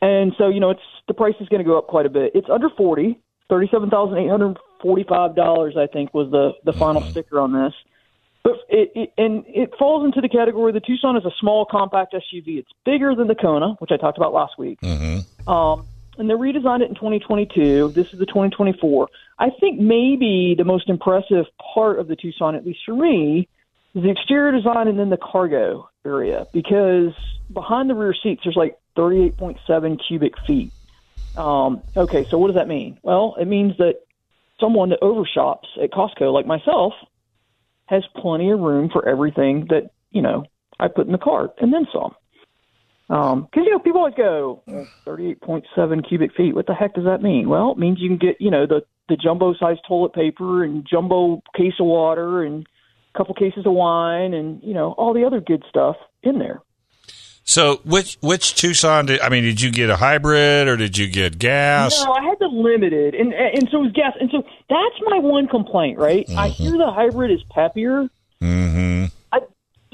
and 0.00 0.32
so 0.38 0.48
you 0.48 0.60
know, 0.60 0.70
it's 0.70 0.80
the 1.08 1.14
price 1.14 1.34
is 1.40 1.48
going 1.48 1.62
to 1.62 1.64
go 1.64 1.76
up 1.78 1.88
quite 1.88 2.06
a 2.06 2.10
bit. 2.10 2.32
It's 2.34 2.48
under 2.50 2.70
forty, 2.70 3.20
thirty-seven 3.50 3.90
thousand 3.90 4.16
eight 4.18 4.30
hundred 4.30 4.56
forty-five 4.82 5.34
dollars, 5.36 5.74
I 5.76 5.86
think, 5.86 6.14
was 6.14 6.30
the 6.30 6.52
the 6.64 6.72
final 6.72 7.02
sticker 7.10 7.38
on 7.40 7.52
this. 7.52 7.74
But 8.44 8.54
it, 8.68 8.92
it 8.94 9.12
and 9.18 9.44
it 9.46 9.74
falls 9.78 10.04
into 10.04 10.20
the 10.20 10.28
category. 10.28 10.72
The 10.72 10.80
Tucson 10.80 11.16
is 11.16 11.24
a 11.26 11.32
small 11.40 11.64
compact 11.66 12.14
SUV. 12.14 12.58
It's 12.58 12.70
bigger 12.84 13.14
than 13.14 13.26
the 13.28 13.34
Kona, 13.34 13.74
which 13.78 13.90
I 13.92 13.96
talked 13.98 14.16
about 14.18 14.32
last 14.32 14.58
week. 14.58 14.78
Um, 15.46 15.86
and 16.18 16.28
they 16.28 16.34
redesigned 16.34 16.82
it 16.82 16.88
in 16.88 16.94
2022. 16.94 17.92
This 17.94 18.06
is 18.12 18.18
the 18.18 18.26
2024. 18.26 19.08
I 19.38 19.50
think 19.60 19.80
maybe 19.80 20.54
the 20.56 20.64
most 20.64 20.88
impressive 20.88 21.46
part 21.74 21.98
of 21.98 22.08
the 22.08 22.16
Tucson, 22.16 22.54
at 22.54 22.64
least 22.64 22.80
for 22.86 22.94
me, 22.94 23.48
is 23.94 24.02
the 24.02 24.10
exterior 24.10 24.52
design 24.52 24.88
and 24.88 24.98
then 24.98 25.10
the 25.10 25.16
cargo 25.16 25.88
area 26.04 26.46
because 26.52 27.12
behind 27.52 27.90
the 27.90 27.94
rear 27.94 28.14
seats 28.22 28.42
there's 28.44 28.56
like 28.56 28.78
38.7 28.96 30.00
cubic 30.06 30.34
feet. 30.46 30.72
Um, 31.36 31.82
okay, 31.96 32.26
so 32.30 32.38
what 32.38 32.48
does 32.48 32.56
that 32.56 32.68
mean? 32.68 32.98
Well, 33.02 33.36
it 33.38 33.46
means 33.46 33.76
that 33.78 33.96
someone 34.60 34.90
that 34.90 35.00
overshops 35.02 35.68
at 35.82 35.90
Costco, 35.90 36.32
like 36.32 36.46
myself, 36.46 36.94
has 37.86 38.04
plenty 38.16 38.50
of 38.50 38.60
room 38.60 38.88
for 38.90 39.06
everything 39.06 39.66
that 39.68 39.90
you 40.10 40.22
know 40.22 40.44
I 40.80 40.88
put 40.88 41.06
in 41.06 41.12
the 41.12 41.18
cart 41.18 41.54
and 41.60 41.72
then 41.72 41.86
some. 41.92 42.14
Because 43.08 43.48
you 43.54 43.70
know 43.70 43.78
people 43.78 44.00
always 44.00 44.14
go 44.14 44.62
well, 44.66 44.88
thirty-eight 45.04 45.40
point 45.40 45.64
seven 45.74 46.02
cubic 46.02 46.34
feet. 46.34 46.54
What 46.54 46.66
the 46.66 46.74
heck 46.74 46.94
does 46.94 47.04
that 47.04 47.22
mean? 47.22 47.48
Well, 47.48 47.72
it 47.72 47.78
means 47.78 47.98
you 48.00 48.08
can 48.08 48.18
get 48.18 48.40
you 48.40 48.50
know 48.50 48.66
the 48.66 48.82
the 49.08 49.16
jumbo 49.16 49.54
size 49.54 49.76
toilet 49.86 50.12
paper 50.12 50.64
and 50.64 50.86
jumbo 50.88 51.40
case 51.56 51.74
of 51.78 51.86
water 51.86 52.42
and 52.42 52.66
a 53.14 53.18
couple 53.18 53.34
cases 53.34 53.64
of 53.64 53.72
wine 53.72 54.34
and 54.34 54.62
you 54.62 54.74
know 54.74 54.92
all 54.92 55.14
the 55.14 55.24
other 55.24 55.40
good 55.40 55.62
stuff 55.68 55.96
in 56.22 56.38
there. 56.38 56.60
So, 57.48 57.80
which 57.84 58.18
which 58.22 58.56
Tucson 58.56 59.06
did 59.06 59.20
I 59.20 59.28
mean? 59.28 59.44
Did 59.44 59.60
you 59.60 59.70
get 59.70 59.88
a 59.88 59.96
hybrid 59.96 60.66
or 60.66 60.76
did 60.76 60.98
you 60.98 61.08
get 61.08 61.38
gas? 61.38 62.04
No, 62.04 62.12
I 62.12 62.24
had 62.24 62.38
the 62.40 62.48
limited, 62.48 63.14
and 63.14 63.32
and 63.32 63.68
so 63.70 63.78
it 63.78 63.82
was 63.82 63.92
gas, 63.92 64.14
and 64.18 64.28
so 64.32 64.42
that's 64.68 65.00
my 65.02 65.20
one 65.20 65.46
complaint, 65.46 65.96
right? 65.96 66.28
I 66.36 66.48
hear 66.48 66.72
the 66.72 66.90
hybrid 66.90 67.30
is 67.30 67.44
peppier. 67.56 68.10
Mm-hmm. 68.42 69.04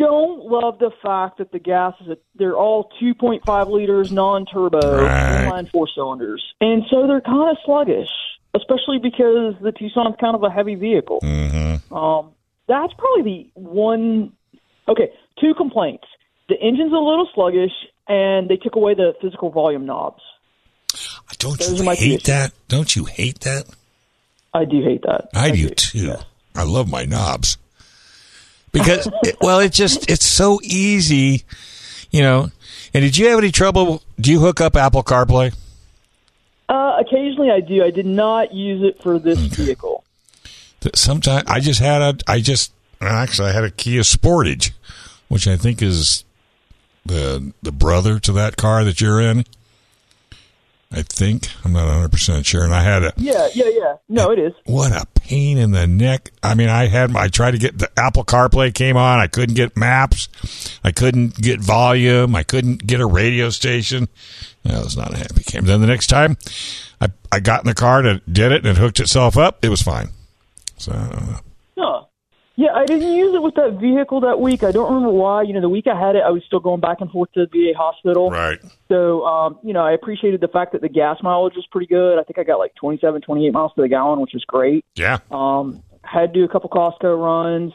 I 0.02 0.06
don't 0.06 0.44
love 0.46 0.78
the 0.78 0.90
fact 1.02 1.38
that 1.38 1.52
the 1.52 1.58
gas 1.58 1.94
is 2.00 2.08
a, 2.08 2.16
they're 2.34 2.56
all 2.56 2.90
2.5 3.00 3.70
liters 3.70 4.10
non-turbo 4.10 4.78
Right. 5.04 5.46
inline 5.46 5.70
four 5.70 5.88
cylinders, 5.94 6.42
and 6.60 6.82
so 6.90 7.06
they're 7.06 7.20
kind 7.20 7.50
of 7.50 7.56
sluggish, 7.64 8.08
especially 8.54 8.98
because 8.98 9.54
the 9.62 9.72
Tucson's 9.72 10.16
kind 10.20 10.34
of 10.34 10.42
a 10.42 10.50
heavy 10.50 10.74
vehicle. 10.74 11.20
Mm-hmm. 11.22 11.94
Um, 11.94 12.32
that's 12.66 12.92
probably 12.98 13.52
the 13.54 13.60
one. 13.60 14.32
Okay, 14.88 15.12
two 15.40 15.54
complaints. 15.54 16.04
The 16.48 16.56
engine's 16.60 16.92
a 16.92 16.96
little 16.96 17.28
sluggish, 17.34 17.72
and 18.08 18.48
they 18.48 18.56
took 18.56 18.74
away 18.74 18.94
the 18.94 19.14
physical 19.20 19.50
volume 19.50 19.86
knobs. 19.86 20.22
Don't 21.38 21.58
Those 21.58 21.74
you 21.74 21.82
are 21.82 21.86
my 21.86 21.94
two 21.94 22.04
hate 22.10 22.24
that? 22.24 22.52
Don't 22.68 22.94
you 22.94 23.04
hate 23.04 23.40
that? 23.40 23.64
I 24.52 24.64
do 24.64 24.82
hate 24.82 25.02
that. 25.02 25.28
I 25.34 25.50
do 25.50 25.70
too. 25.70 26.14
I 26.54 26.64
love 26.64 26.90
my 26.90 27.04
knobs 27.04 27.56
because, 28.72 29.08
well, 29.40 29.60
it 29.60 29.72
just 29.72 30.10
it's 30.10 30.26
so 30.26 30.60
easy, 30.62 31.44
you 32.10 32.22
know. 32.22 32.50
And 32.94 33.02
did 33.02 33.16
you 33.16 33.28
have 33.28 33.38
any 33.38 33.50
trouble? 33.50 34.02
Do 34.20 34.30
you 34.30 34.40
hook 34.40 34.60
up 34.60 34.76
Apple 34.76 35.02
CarPlay? 35.02 35.54
Uh, 36.68 36.96
occasionally, 37.00 37.50
I 37.50 37.60
do. 37.60 37.82
I 37.84 37.90
did 37.90 38.06
not 38.06 38.52
use 38.52 38.82
it 38.82 39.02
for 39.02 39.18
this 39.18 39.38
vehicle. 39.38 40.04
Sometimes 40.94 41.44
I 41.46 41.60
just 41.60 41.80
had 41.80 42.02
a, 42.02 42.18
I 42.26 42.40
just 42.40 42.72
actually 43.00 43.50
I 43.50 43.52
had 43.52 43.64
a 43.64 43.70
Kia 43.70 44.00
Sportage, 44.02 44.72
which 45.28 45.46
I 45.46 45.56
think 45.56 45.80
is 45.82 46.24
the 47.04 47.52
the 47.62 47.72
brother 47.72 48.18
to 48.20 48.32
that 48.32 48.56
car 48.56 48.84
that 48.84 49.00
you're 49.00 49.20
in. 49.20 49.44
I 50.94 51.02
think 51.02 51.48
I'm 51.64 51.72
not 51.72 51.86
100 51.86 52.12
percent 52.12 52.44
sure, 52.46 52.64
and 52.64 52.74
I 52.74 52.82
had 52.82 53.02
a 53.02 53.12
Yeah, 53.16 53.48
yeah, 53.54 53.68
yeah. 53.68 53.94
No, 54.08 54.30
it 54.30 54.38
is. 54.38 54.52
what 54.66 54.92
a 54.92 55.06
pain 55.20 55.56
in 55.58 55.70
the 55.70 55.86
neck. 55.86 56.30
I 56.42 56.54
mean, 56.54 56.68
I 56.68 56.86
had 56.88 57.10
my, 57.10 57.22
I 57.22 57.28
tried 57.28 57.52
to 57.52 57.58
get 57.58 57.78
the 57.78 57.90
Apple 57.98 58.24
CarPlay 58.24 58.74
came 58.74 58.96
on. 58.96 59.18
I 59.18 59.26
couldn't 59.26 59.54
get 59.54 59.76
maps. 59.76 60.28
I 60.84 60.92
couldn't 60.92 61.36
get 61.36 61.60
volume. 61.60 62.34
I 62.36 62.42
couldn't 62.42 62.86
get 62.86 63.00
a 63.00 63.06
radio 63.06 63.48
station. 63.50 64.08
I 64.64 64.78
was 64.78 64.96
not 64.96 65.12
a 65.14 65.16
happy 65.16 65.42
camper. 65.42 65.66
Then 65.68 65.80
the 65.80 65.86
next 65.86 66.06
time 66.08 66.36
I, 67.00 67.08
I 67.32 67.40
got 67.40 67.62
in 67.62 67.66
the 67.66 67.74
car 67.74 68.00
and 68.04 68.20
did 68.30 68.52
it 68.52 68.66
and 68.66 68.76
it 68.76 68.80
hooked 68.80 69.00
itself 69.00 69.36
up, 69.36 69.64
it 69.64 69.70
was 69.70 69.82
fine. 69.82 70.10
So, 70.76 70.92
I 70.92 71.08
don't 71.08 71.30
know. 71.30 71.38
Huh. 71.78 72.02
Yeah, 72.56 72.72
I 72.74 72.84
didn't 72.84 73.12
use 73.14 73.34
it 73.34 73.42
with 73.42 73.54
that 73.54 73.78
vehicle 73.80 74.20
that 74.20 74.38
week. 74.40 74.62
I 74.62 74.72
don't 74.72 74.92
remember 74.92 75.10
why. 75.10 75.42
You 75.42 75.54
know, 75.54 75.60
the 75.62 75.68
week 75.70 75.86
I 75.86 75.98
had 75.98 76.16
it, 76.16 76.22
I 76.24 76.30
was 76.30 76.42
still 76.46 76.60
going 76.60 76.80
back 76.80 77.00
and 77.00 77.10
forth 77.10 77.32
to 77.32 77.46
the 77.46 77.46
VA 77.46 77.76
hospital. 77.76 78.30
right. 78.30 78.58
So, 78.88 79.24
um, 79.24 79.58
you 79.62 79.72
know, 79.72 79.80
I 79.80 79.92
appreciated 79.92 80.40
the 80.42 80.48
fact 80.48 80.72
that 80.72 80.82
the 80.82 80.88
gas 80.90 81.16
mileage 81.22 81.54
was 81.54 81.66
pretty 81.72 81.86
good. 81.86 82.18
I 82.18 82.24
think 82.24 82.38
I 82.38 82.42
got 82.44 82.58
like 82.58 82.74
27, 82.74 83.22
28 83.22 83.50
miles 83.52 83.72
to 83.76 83.80
the 83.82 83.88
gallon, 83.88 84.20
which 84.20 84.34
is 84.34 84.44
great. 84.44 84.84
Yeah. 84.96 85.18
Um, 85.30 85.82
had 86.04 86.34
to 86.34 86.40
do 86.40 86.44
a 86.44 86.48
couple 86.48 86.68
Costco 86.68 87.18
runs. 87.18 87.72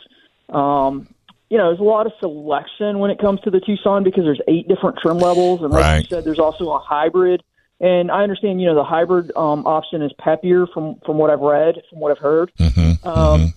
Um, 0.49 1.07
you 1.49 1.57
know, 1.57 1.69
there's 1.69 1.79
a 1.79 1.83
lot 1.83 2.05
of 2.05 2.11
selection 2.19 2.99
when 2.99 3.09
it 3.09 3.19
comes 3.19 3.39
to 3.41 3.49
the 3.49 3.59
Tucson 3.61 4.03
because 4.03 4.25
there's 4.25 4.41
eight 4.47 4.67
different 4.67 4.97
trim 5.01 5.17
levels, 5.17 5.61
and 5.61 5.71
like 5.71 5.81
Right. 5.83 5.97
you 6.03 6.07
said, 6.09 6.23
there's 6.23 6.39
also 6.39 6.69
a 6.71 6.79
hybrid. 6.79 7.41
And 7.79 8.11
I 8.11 8.21
understand, 8.23 8.59
you 8.59 8.67
know, 8.67 8.75
the 8.75 8.83
hybrid 8.83 9.31
um, 9.35 9.65
option 9.65 10.01
is 10.01 10.11
peppier 10.19 10.67
from 10.73 10.95
from 11.05 11.17
what 11.17 11.29
I've 11.29 11.39
read, 11.39 11.75
from 11.89 11.99
what 11.99 12.11
I've 12.11 12.17
heard. 12.17 12.51
Mm-hmm. 12.59 13.07
Um, 13.07 13.53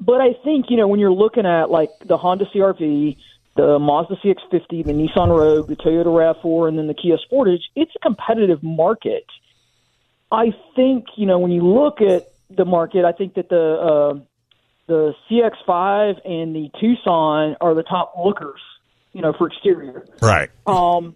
But 0.00 0.20
I 0.20 0.34
think 0.44 0.66
you 0.68 0.76
know 0.76 0.88
when 0.88 1.00
you're 1.00 1.12
looking 1.12 1.46
at 1.46 1.70
like 1.70 1.90
the 2.04 2.16
Honda 2.16 2.46
CRV, 2.54 3.16
the 3.56 3.78
Mazda 3.78 4.16
CX-50, 4.24 4.86
the 4.86 4.92
Nissan 4.92 5.28
Rogue, 5.28 5.68
the 5.68 5.76
Toyota 5.76 6.06
Rav4, 6.06 6.68
and 6.68 6.78
then 6.78 6.86
the 6.86 6.94
Kia 6.94 7.16
Sportage, 7.30 7.62
it's 7.74 7.90
a 7.96 7.98
competitive 7.98 8.62
market. 8.62 9.26
I 10.30 10.52
think 10.76 11.06
you 11.16 11.26
know 11.26 11.38
when 11.38 11.50
you 11.50 11.66
look 11.66 12.00
at 12.00 12.28
the 12.50 12.64
market, 12.64 13.04
I 13.04 13.12
think 13.12 13.34
that 13.34 13.48
the 13.48 13.56
uh, 13.56 14.20
the 14.86 15.14
CX-5 15.30 16.24
and 16.24 16.54
the 16.54 16.70
Tucson 16.80 17.56
are 17.60 17.74
the 17.74 17.82
top 17.82 18.14
lookers, 18.18 18.60
you 19.12 19.20
know, 19.20 19.34
for 19.36 19.48
exterior. 19.48 20.06
Right. 20.22 20.50
Um, 20.66 21.14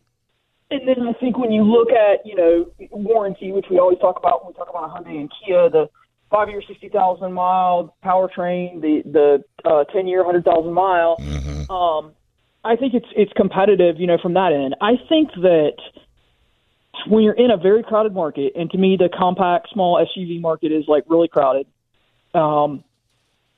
and 0.70 0.86
then 0.86 1.08
I 1.08 1.12
think 1.14 1.38
when 1.38 1.52
you 1.52 1.62
look 1.62 1.90
at 1.90 2.26
you 2.26 2.34
know 2.34 2.70
warranty, 2.90 3.52
which 3.52 3.66
we 3.70 3.78
always 3.78 3.98
talk 3.98 4.18
about 4.18 4.44
when 4.44 4.52
we 4.52 4.58
talk 4.58 4.68
about 4.68 4.90
a 4.90 5.02
Hyundai 5.02 5.20
and 5.20 5.30
Kia, 5.44 5.68
the 5.68 5.90
five 6.32 6.48
year, 6.48 6.62
sixty 6.66 6.88
thousand 6.88 7.32
mile 7.32 7.94
powertrain, 8.04 8.80
the 8.80 9.02
the 9.04 9.44
uh, 9.68 9.84
ten 9.92 10.08
year, 10.08 10.24
hundred 10.24 10.44
thousand 10.44 10.72
mile. 10.72 11.16
Um, 11.70 12.12
I 12.64 12.76
think 12.76 12.94
it's 12.94 13.06
it's 13.14 13.32
competitive, 13.34 13.96
you 13.98 14.06
know, 14.06 14.18
from 14.20 14.34
that 14.34 14.52
end. 14.52 14.74
I 14.80 14.92
think 15.08 15.30
that 15.36 15.76
when 17.06 17.22
you're 17.22 17.34
in 17.34 17.50
a 17.50 17.56
very 17.56 17.82
crowded 17.82 18.14
market, 18.14 18.52
and 18.56 18.70
to 18.70 18.78
me, 18.78 18.96
the 18.98 19.08
compact 19.16 19.68
small 19.72 20.04
SUV 20.04 20.40
market 20.40 20.72
is 20.72 20.84
like 20.88 21.04
really 21.08 21.28
crowded. 21.28 21.66
Um, 22.34 22.84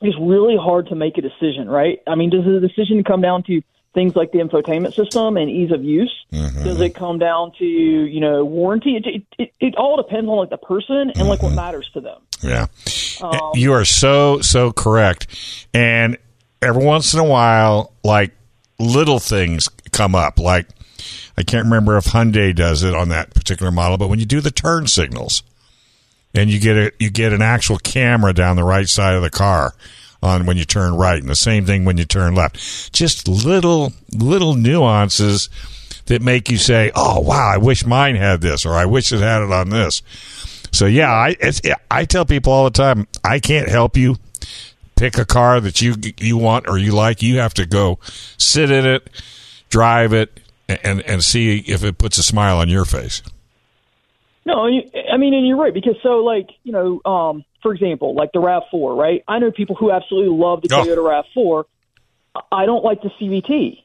it's 0.00 0.16
really 0.20 0.56
hard 0.60 0.88
to 0.88 0.94
make 0.94 1.16
a 1.16 1.22
decision, 1.22 1.68
right? 1.68 2.00
I 2.06 2.14
mean, 2.14 2.30
does 2.30 2.44
the 2.44 2.60
decision 2.60 3.04
come 3.04 3.20
down 3.20 3.42
to 3.44 3.62
things 3.94 4.14
like 4.14 4.32
the 4.32 4.38
infotainment 4.38 4.94
system 4.94 5.36
and 5.36 5.50
ease 5.50 5.70
of 5.70 5.82
use? 5.82 6.12
Mm-hmm. 6.32 6.64
Does 6.64 6.80
it 6.80 6.94
come 6.94 7.18
down 7.18 7.52
to 7.58 7.64
you 7.64 8.20
know 8.20 8.44
warranty? 8.44 8.96
It, 8.96 9.06
it, 9.06 9.22
it, 9.38 9.52
it 9.60 9.76
all 9.76 9.96
depends 9.96 10.28
on 10.28 10.36
like 10.36 10.50
the 10.50 10.58
person 10.58 11.12
and 11.14 11.28
like 11.28 11.42
what 11.42 11.48
mm-hmm. 11.48 11.56
matters 11.56 11.88
to 11.94 12.00
them. 12.00 12.20
Yeah. 12.42 12.66
Eh, 12.86 13.26
um, 13.26 13.52
you 13.54 13.72
are 13.72 13.84
so, 13.84 14.40
so 14.40 14.72
correct. 14.72 15.26
And 15.72 16.18
every 16.60 16.84
once 16.84 17.14
in 17.14 17.20
a 17.20 17.24
while, 17.24 17.92
like 18.02 18.32
little 18.78 19.18
things 19.18 19.68
come 19.92 20.14
up. 20.14 20.38
Like, 20.38 20.66
I 21.36 21.42
can't 21.42 21.64
remember 21.64 21.96
if 21.96 22.06
Hyundai 22.06 22.54
does 22.54 22.82
it 22.82 22.94
on 22.94 23.08
that 23.08 23.34
particular 23.34 23.72
model, 23.72 23.96
but 23.96 24.08
when 24.08 24.18
you 24.18 24.26
do 24.26 24.40
the 24.40 24.50
turn 24.50 24.86
signals 24.86 25.42
and 26.34 26.50
you 26.50 26.60
get 26.60 26.76
a, 26.76 26.92
you 26.98 27.10
get 27.10 27.32
an 27.32 27.42
actual 27.42 27.78
camera 27.78 28.32
down 28.32 28.56
the 28.56 28.64
right 28.64 28.88
side 28.88 29.14
of 29.14 29.22
the 29.22 29.30
car 29.30 29.74
on 30.24 30.46
when 30.46 30.56
you 30.56 30.64
turn 30.64 30.94
right 30.94 31.20
and 31.20 31.28
the 31.28 31.36
same 31.36 31.66
thing 31.66 31.84
when 31.84 31.98
you 31.98 32.04
turn 32.04 32.34
left. 32.34 32.92
Just 32.92 33.28
little, 33.28 33.92
little 34.12 34.54
nuances 34.54 35.48
that 36.06 36.22
make 36.22 36.50
you 36.50 36.56
say, 36.58 36.90
"Oh, 36.94 37.20
wow, 37.20 37.50
I 37.52 37.58
wish 37.58 37.86
mine 37.86 38.16
had 38.16 38.40
this," 38.40 38.66
or 38.66 38.74
"I 38.74 38.86
wish 38.86 39.12
it 39.12 39.20
had 39.20 39.42
it 39.42 39.52
on 39.52 39.70
this." 39.70 40.02
So 40.72 40.86
yeah, 40.86 41.12
I 41.12 41.36
I 41.90 42.04
tell 42.04 42.24
people 42.24 42.52
all 42.52 42.64
the 42.64 42.70
time, 42.70 43.06
I 43.22 43.38
can't 43.38 43.68
help 43.68 43.96
you 43.96 44.16
pick 44.96 45.18
a 45.18 45.24
car 45.24 45.60
that 45.60 45.80
you 45.80 45.94
you 46.18 46.36
want 46.36 46.68
or 46.68 46.78
you 46.78 46.92
like. 46.92 47.22
You 47.22 47.38
have 47.38 47.54
to 47.54 47.66
go 47.66 47.98
sit 48.38 48.70
in 48.70 48.86
it, 48.86 49.08
drive 49.70 50.12
it, 50.12 50.40
and 50.68 51.00
and 51.02 51.22
see 51.22 51.58
if 51.58 51.84
it 51.84 51.98
puts 51.98 52.18
a 52.18 52.22
smile 52.22 52.58
on 52.58 52.68
your 52.68 52.84
face. 52.84 53.22
No, 54.46 54.66
I 54.66 55.16
mean, 55.16 55.32
and 55.32 55.46
you're 55.46 55.56
right 55.56 55.72
because 55.72 55.96
so 56.02 56.18
like 56.18 56.48
you 56.64 56.72
know, 56.72 57.00
um, 57.10 57.44
for 57.64 57.74
example, 57.74 58.14
like 58.14 58.30
the 58.32 58.38
Rav 58.38 58.62
Four, 58.70 58.94
right? 58.94 59.24
I 59.26 59.40
know 59.40 59.50
people 59.50 59.74
who 59.74 59.90
absolutely 59.90 60.36
love 60.36 60.62
the 60.62 60.68
Oh. 60.72 60.84
Toyota 60.84 61.02
Rav 61.04 61.24
Four. 61.34 61.66
I 62.52 62.66
don't 62.66 62.84
like 62.84 63.00
the 63.02 63.10
CVT, 63.20 63.78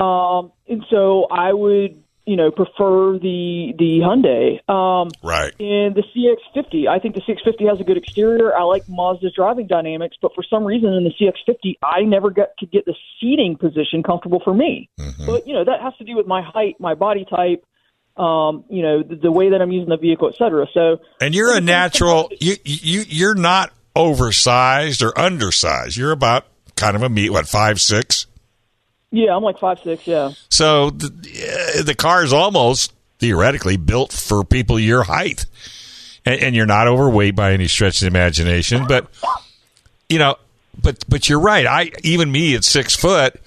um, 0.00 0.52
and 0.68 0.84
so 0.90 1.26
I 1.30 1.52
would 1.52 2.00
you 2.26 2.36
know 2.36 2.50
prefer 2.50 3.18
the 3.18 3.74
the 3.78 4.00
Hyundai. 4.00 4.68
Um, 4.72 5.10
Right. 5.22 5.52
and 5.60 5.94
the 5.94 6.02
CX50, 6.14 6.88
I 6.88 6.98
think 6.98 7.14
the 7.16 7.20
CX50 7.20 7.68
has 7.68 7.80
a 7.80 7.84
good 7.84 7.96
exterior. 7.98 8.56
I 8.56 8.62
like 8.62 8.86
Mazda's 8.86 9.34
driving 9.34 9.66
dynamics, 9.66 10.16
but 10.22 10.34
for 10.34 10.42
some 10.48 10.64
reason 10.64 10.92
in 10.94 11.04
the 11.04 11.10
CX50, 11.20 11.74
I 11.82 12.02
never 12.02 12.30
got 12.30 12.48
to 12.60 12.66
get 12.66 12.84
the 12.86 12.94
seating 13.20 13.56
position 13.56 14.02
comfortable 14.02 14.40
for 14.42 14.54
me. 14.54 14.88
But 15.26 15.46
you 15.46 15.52
know 15.54 15.64
that 15.64 15.80
has 15.82 15.94
to 15.98 16.04
do 16.04 16.16
with 16.16 16.26
my 16.26 16.42
height, 16.42 16.76
my 16.78 16.94
body 16.94 17.26
type, 17.28 17.64
um, 18.16 18.64
you 18.68 18.82
know 18.82 19.02
the, 19.02 19.16
the 19.16 19.32
way 19.32 19.50
that 19.50 19.60
I'm 19.60 19.72
using 19.72 19.88
the 19.88 19.96
vehicle, 19.96 20.28
et 20.28 20.36
cetera. 20.36 20.66
So 20.72 21.00
And 21.20 21.34
you're 21.34 21.56
a 21.56 21.60
natural. 21.60 22.30
You 22.40 22.56
you 22.64 23.04
you're 23.08 23.34
not 23.34 23.72
oversized 23.96 25.02
or 25.02 25.18
undersized. 25.18 25.96
You're 25.96 26.12
about 26.12 26.46
kind 26.76 26.96
of 26.96 27.02
a 27.02 27.08
meat. 27.08 27.30
What 27.30 27.46
five 27.48 27.80
six? 27.80 28.26
yeah, 29.10 29.34
I'm 29.34 29.42
like 29.44 29.58
five 29.58 29.78
six. 29.80 30.06
Yeah, 30.06 30.32
So 30.48 30.90
the, 30.90 31.82
the 31.84 31.94
car 31.94 32.24
is 32.24 32.32
almost 32.32 32.92
theoretically 33.18 33.76
built 33.76 34.12
for 34.12 34.44
people 34.44 34.78
your 34.78 35.04
height, 35.04 35.46
and, 36.26 36.40
and 36.40 36.54
you're 36.54 36.66
not 36.66 36.88
overweight 36.88 37.36
by 37.36 37.52
any 37.52 37.68
stretch 37.68 37.96
of 37.96 38.00
the 38.00 38.06
imagination. 38.06 38.86
But 38.88 39.06
you 40.08 40.18
know, 40.18 40.36
but 40.80 41.04
but 41.08 41.28
you're 41.28 41.40
right. 41.40 41.66
I 41.66 41.90
even 42.02 42.30
me 42.30 42.54
at 42.54 42.64
six 42.64 42.96
foot, 42.96 43.40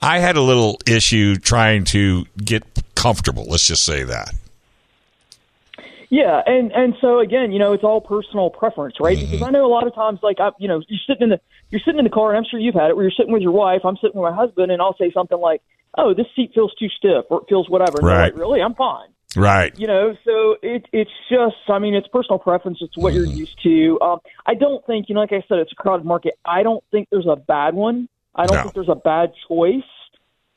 I 0.00 0.18
had 0.20 0.36
a 0.36 0.42
little 0.42 0.78
issue 0.86 1.36
trying 1.36 1.84
to 1.86 2.24
get 2.36 2.64
comfortable. 3.04 3.44
Let's 3.44 3.66
just 3.66 3.84
say 3.84 4.02
that. 4.04 4.34
Yeah, 6.08 6.40
and 6.46 6.72
and 6.72 6.94
so 7.00 7.18
again, 7.20 7.52
you 7.52 7.58
know, 7.58 7.72
it's 7.72 7.84
all 7.84 8.00
personal 8.00 8.48
preference, 8.48 8.96
right? 9.00 9.18
Because 9.18 9.42
I 9.42 9.50
know 9.50 9.66
a 9.66 9.72
lot 9.72 9.86
of 9.86 9.94
times, 9.94 10.20
like 10.22 10.38
I, 10.40 10.50
you 10.58 10.68
know, 10.68 10.80
you're 10.88 11.00
sitting 11.06 11.24
in 11.24 11.28
the 11.30 11.40
you're 11.70 11.80
sitting 11.84 11.98
in 11.98 12.04
the 12.04 12.10
car, 12.10 12.30
and 12.30 12.38
I'm 12.38 12.44
sure 12.50 12.60
you've 12.60 12.74
had 12.74 12.90
it, 12.90 12.96
where 12.96 13.04
you're 13.04 13.18
sitting 13.18 13.32
with 13.32 13.42
your 13.42 13.52
wife, 13.52 13.80
I'm 13.84 13.96
sitting 13.96 14.20
with 14.20 14.30
my 14.30 14.36
husband, 14.36 14.70
and 14.70 14.80
I'll 14.80 14.96
say 14.96 15.10
something 15.12 15.38
like, 15.38 15.60
"Oh, 15.98 16.14
this 16.14 16.26
seat 16.36 16.52
feels 16.54 16.72
too 16.74 16.88
stiff," 16.88 17.24
or 17.30 17.40
"It 17.42 17.46
feels 17.48 17.68
whatever," 17.68 17.98
and 17.98 18.06
Right. 18.06 18.32
like, 18.32 18.36
"Really? 18.36 18.60
I'm 18.62 18.74
fine." 18.74 19.08
Right. 19.36 19.72
You 19.76 19.88
know, 19.88 20.14
so 20.24 20.56
it 20.62 20.86
it's 20.92 21.10
just, 21.28 21.56
I 21.68 21.78
mean, 21.80 21.94
it's 21.94 22.06
personal 22.08 22.38
preference. 22.38 22.78
It's 22.80 22.96
what 22.96 23.12
you're 23.12 23.26
used 23.26 23.60
to. 23.64 23.98
Um, 24.00 24.18
I 24.46 24.54
don't 24.54 24.86
think, 24.86 25.08
you 25.08 25.16
know, 25.16 25.22
like 25.22 25.32
I 25.32 25.42
said, 25.48 25.58
it's 25.58 25.72
a 25.72 25.74
crowded 25.74 26.06
market. 26.06 26.34
I 26.44 26.62
don't 26.62 26.84
think 26.92 27.08
there's 27.10 27.26
a 27.26 27.36
bad 27.36 27.74
one. 27.74 28.08
I 28.36 28.46
don't 28.46 28.56
No. 28.56 28.62
think 28.62 28.74
there's 28.74 28.88
a 28.88 28.94
bad 28.94 29.32
choice 29.48 29.82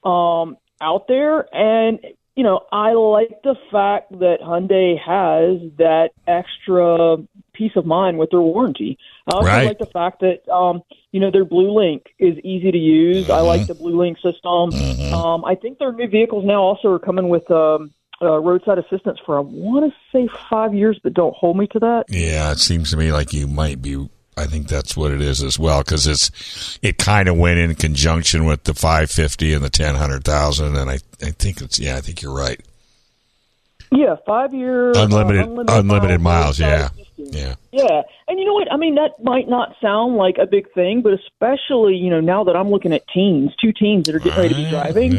um, 0.03 0.57
out 0.79 1.07
there. 1.07 1.47
And 1.55 1.99
you 2.37 2.43
know, 2.43 2.61
I 2.71 2.93
like 2.93 3.41
the 3.43 3.55
fact 3.71 4.11
that 4.19 4.37
Hyundai 4.43 4.95
has 4.99 5.59
that 5.77 6.11
extra 6.27 7.17
peace 7.53 7.71
of 7.75 7.87
mind 7.87 8.19
with 8.19 8.29
their 8.29 8.41
warranty. 8.41 8.99
I 9.25 9.31
also 9.33 9.47
Right. 9.47 9.65
like 9.65 9.79
the 9.79 9.87
fact 9.87 10.19
that 10.19 10.47
um, 10.47 10.83
you 11.11 11.19
know 11.19 11.31
their 11.31 11.45
Blue 11.45 11.71
Link 11.71 12.03
is 12.19 12.37
easy 12.43 12.71
to 12.71 12.77
use. 12.77 13.27
I 13.27 13.39
like 13.39 13.67
the 13.67 13.73
Blue 13.73 13.97
Link 13.99 14.17
system. 14.19 14.71
Um, 15.11 15.43
I 15.45 15.55
think 15.55 15.79
their 15.79 15.91
new 15.91 16.07
vehicles 16.07 16.45
now 16.45 16.61
also 16.61 16.89
are 16.89 16.99
coming 16.99 17.27
with 17.27 17.49
um, 17.49 17.91
uh, 18.21 18.37
roadside 18.37 18.77
assistance 18.77 19.17
for 19.25 19.39
I 19.39 19.41
want 19.41 19.91
to 19.91 19.97
say 20.15 20.29
five 20.47 20.75
years, 20.75 20.99
but 21.01 21.15
don't 21.15 21.35
hold 21.35 21.57
me 21.57 21.65
to 21.71 21.79
that. 21.79 22.03
Yeah, 22.07 22.51
it 22.51 22.59
seems 22.59 22.91
to 22.91 22.97
me 22.97 23.11
like 23.11 23.33
you 23.33 23.47
might 23.47 23.81
be 23.81 24.07
I 24.37 24.45
think 24.45 24.67
that's 24.67 24.95
what 24.95 25.11
it 25.11 25.21
is 25.21 25.43
as 25.43 25.57
well 25.57 25.79
because 25.79 26.05
it's 26.05 26.79
it 26.81 26.97
kind 26.97 27.27
of 27.27 27.37
went 27.37 27.59
in 27.59 27.73
conjunction 27.75 28.45
with 28.45 28.63
the 28.65 28.73
550 28.73 29.53
and 29.53 29.63
the 29.63 29.69
10 29.69 29.95
hundred 29.95 30.23
thousand, 30.23 30.75
and 30.77 30.89
I 30.89 30.99
I 31.21 31.31
think 31.31 31.61
it's 31.61 31.79
yeah 31.79 31.97
I 31.97 32.01
think 32.01 32.21
you're 32.21 32.35
right. 32.35 32.59
Yeah, 33.91 34.15
five 34.25 34.53
year 34.53 34.91
Unlimited 34.95 35.45
uh, 35.69 35.79
unlimited 35.79 36.19
miles, 36.21 36.59
yeah, 36.59 36.89
yeah. 37.17 37.55
Yeah, 37.71 38.01
and 38.27 38.39
you 38.39 38.45
know 38.45 38.53
what? 38.53 38.71
I 38.71 38.77
mean, 38.77 38.95
that 38.95 39.23
might 39.23 39.47
not 39.47 39.75
sound 39.81 40.15
like 40.17 40.37
a 40.41 40.45
big 40.45 40.71
thing, 40.73 41.01
but 41.01 41.13
especially 41.13 41.95
you 41.95 42.09
know 42.09 42.19
now 42.19 42.43
that 42.43 42.55
I'm 42.55 42.69
looking 42.69 42.91
at 42.93 43.07
teens, 43.13 43.51
two 43.61 43.71
teens 43.71 44.05
that 44.05 44.15
are 44.15 44.19
getting 44.19 44.37
ready 44.39 44.49
to 44.49 44.55
be 44.55 44.69
driving, 44.69 45.15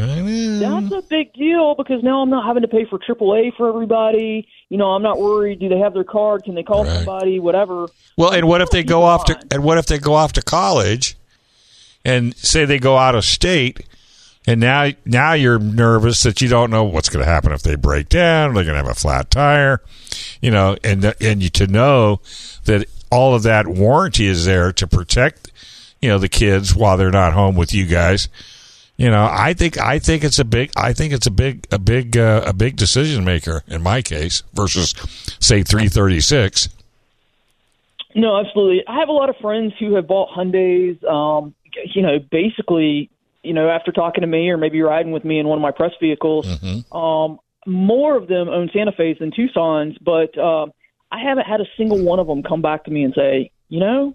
that's 0.61 0.93
a 0.93 1.03
big 1.09 1.33
deal 1.33 1.75
because 1.77 2.03
now 2.03 2.21
I'm 2.21 2.31
not 2.31 2.45
having 2.45 2.63
to 2.63 2.69
pay 2.69 2.85
for 2.85 2.99
AAA 2.99 3.57
for 3.57 3.69
everybody. 3.69 4.47
You 4.69 4.77
know, 4.77 4.89
I'm 4.89 5.03
not 5.03 5.19
worried. 5.19 5.61
Do 5.61 5.69
they 5.69 5.79
have 5.79 5.95
their 5.95 6.05
card? 6.05 6.45
Can 6.45 6.55
they 6.55 6.63
call 6.63 6.85
Right. 6.85 6.97
somebody? 6.97 7.39
Whatever. 7.39 7.87
Well, 8.17 8.33
and 8.33 8.47
what 8.47 8.61
if 8.61 8.71
they 8.71 8.83
go 8.83 9.03
off 9.03 9.25
to 9.27 9.39
and 9.51 9.65
what 9.65 9.79
if 9.79 9.87
they 9.87 9.99
go 9.99 10.15
off 10.15 10.33
to 10.35 10.43
college 10.43 11.17
and 12.05 12.37
say 12.37 12.65
they 12.65 12.79
go 12.79 12.97
out 12.97 13.15
of 13.15 13.25
state 13.25 13.87
and 14.49 14.61
now 14.61 14.89
now 15.05 15.35
you're 15.35 15.59
nervous 15.59 16.23
that 16.23 16.41
you 16.41 16.49
don't 16.49 16.71
know 16.71 16.85
what's 16.85 17.11
going 17.11 17.23
to 17.23 17.31
happen 17.31 17.53
if 17.53 17.63
they 17.63 17.77
break 17.77 18.09
down, 18.09 18.55
they're 18.55 18.65
going 18.65 18.79
to 18.79 18.83
have 18.83 18.91
a 18.91 18.95
flat 18.95 19.31
tire, 19.31 19.83
you 20.41 20.51
know, 20.51 20.77
and 20.83 21.15
and 21.21 21.43
you 21.43 21.51
to 21.51 21.67
know 21.67 22.21
that 22.65 22.87
all 23.11 23.35
of 23.35 23.43
that 23.43 23.67
warranty 23.67 24.27
is 24.27 24.47
there 24.47 24.73
to 24.73 24.87
protect 24.87 25.53
you 26.01 26.09
know 26.09 26.19
the 26.19 26.31
kids 26.31 26.75
while 26.75 26.97
they're 26.97 27.11
not 27.11 27.35
home 27.35 27.57
with 27.57 27.75
you 27.75 27.85
guys. 27.85 28.29
You 28.97 29.11
know, 29.11 29.29
I 29.31 29.53
think 29.53 29.79
I 29.79 29.99
think 29.99 30.25
it's 30.25 30.39
a 30.39 30.47
big 30.47 30.73
I 30.75 30.95
think 30.95 31.13
it's 31.13 31.27
a 31.27 31.31
big 31.31 31.67
a 31.71 31.79
big 31.79 32.17
uh, 32.17 32.43
a 32.47 32.55
big 32.55 32.77
decision 32.77 33.25
maker 33.25 33.63
in 33.67 33.83
my 33.83 34.01
case 34.01 34.43
versus 34.55 34.95
say 35.41 35.63
336. 35.63 36.71
No, 38.15 38.41
absolutely. 38.41 38.83
I 38.89 38.99
have 38.99 39.11
a 39.11 39.13
lot 39.13 39.29
of 39.29 39.37
friends 39.37 39.75
who 39.79 39.95
have 39.95 40.07
bought 40.07 40.31
Hyundai's. 40.31 41.05
Um, 41.05 41.55
you 41.95 42.03
know, 42.03 42.19
basically, 42.19 43.11
you 43.49 43.55
know, 43.55 43.69
after 43.69 43.91
talking 43.91 44.21
to 44.21 44.27
me 44.29 44.51
or 44.51 44.57
maybe 44.57 44.81
riding 44.83 45.11
with 45.13 45.25
me 45.25 45.39
in 45.41 45.47
one 45.49 45.59
of 45.59 45.63
my 45.63 45.73
press 45.73 45.93
vehicles, 46.01 46.47
um, 46.93 47.39
more 47.67 48.17
of 48.17 48.29
them 48.29 48.49
own 48.49 48.71
Santa 48.73 48.93
Fe's 48.93 49.19
than 49.19 49.31
Tucson's, 49.33 49.97
but 49.99 50.37
uh, 50.39 50.67
I 51.11 51.21
haven't 51.23 51.47
had 51.47 51.61
a 51.61 51.67
single 51.77 51.99
one 52.03 52.21
of 52.21 52.27
them 52.27 52.43
come 52.43 52.63
back 52.63 52.85
to 52.85 52.91
me 52.91 53.03
and 53.03 53.13
say, 53.15 53.51
you 53.69 53.81
know, 53.81 54.15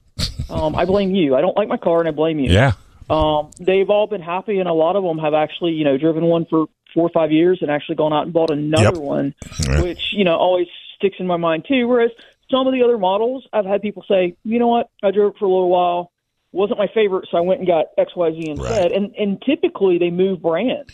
um, 0.50 0.76
I 0.76 0.86
blame 0.86 1.14
you. 1.14 1.36
I 1.36 1.42
don't 1.42 1.56
like 1.58 1.68
my 1.68 1.78
car, 1.78 2.00
and 2.00 2.08
I 2.08 2.12
blame 2.12 2.40
you. 2.40 2.52
Yeah. 2.52 2.74
Um, 3.10 3.52
they've 3.60 3.90
all 3.90 4.08
been 4.08 4.22
happy, 4.22 4.60
and 4.60 4.70
a 4.70 4.74
lot 4.74 4.96
of 4.96 5.04
them 5.04 5.18
have 5.20 5.34
actually, 5.34 5.74
you 5.74 5.84
know, 5.84 5.98
driven 5.98 6.24
one 6.24 6.46
for 6.46 6.68
four 6.94 7.06
or 7.06 7.10
five 7.10 7.32
years 7.32 7.60
and 7.62 7.70
actually 7.70 7.96
gone 7.96 8.14
out 8.14 8.24
and 8.24 8.34
bought 8.34 8.50
another 8.52 8.96
Yep. 8.96 9.04
one, 9.04 9.36
Yeah. 9.68 9.82
which 9.82 10.14
you 10.14 10.24
know 10.24 10.36
always 10.36 10.68
sticks 10.96 11.18
in 11.20 11.28
my 11.28 11.38
mind 11.38 11.66
too. 11.68 11.88
Whereas 11.88 12.12
some 12.50 12.66
of 12.68 12.74
the 12.74 12.84
other 12.84 12.98
models, 12.98 13.48
I've 13.52 13.66
had 13.66 13.82
people 13.82 14.04
say, 14.08 14.36
you 14.44 14.60
know 14.60 14.68
what, 14.68 14.90
I 15.02 15.12
drove 15.12 15.34
it 15.34 15.40
for 15.40 15.46
a 15.46 15.50
little 15.50 15.70
while, 15.70 16.12
wasn't 16.54 16.80
my 16.80 16.88
favorite, 16.94 17.28
so 17.30 17.38
I 17.38 17.42
went 17.42 17.60
and 17.60 17.68
got 17.68 17.88
X 17.98 18.16
Y 18.16 18.32
Z 18.32 18.50
instead. 18.50 18.92
And 18.92 19.14
and 19.16 19.42
typically 19.42 19.98
they 19.98 20.10
move 20.12 20.42
brands. 20.42 20.92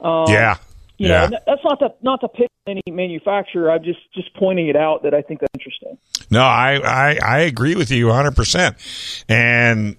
Um, 0.00 0.24
Yeah. 0.28 0.56
You 0.98 1.08
yeah. 1.08 1.26
know, 1.28 1.38
that's 1.46 1.64
not 1.64 1.78
to 1.80 1.94
not 2.02 2.20
to 2.20 2.28
pick 2.28 2.48
any 2.66 2.82
manufacturer. 2.86 3.70
I'm 3.70 3.82
just 3.82 4.00
just 4.14 4.34
pointing 4.34 4.68
it 4.68 4.76
out 4.76 5.02
that 5.04 5.14
I 5.14 5.22
think 5.22 5.40
that's 5.40 5.54
interesting. 5.54 5.96
No, 6.30 6.42
I, 6.42 6.74
I, 6.84 7.18
I 7.24 7.38
agree 7.40 7.74
with 7.74 7.90
you 7.90 8.06
100%. 8.06 9.24
And, 9.28 9.96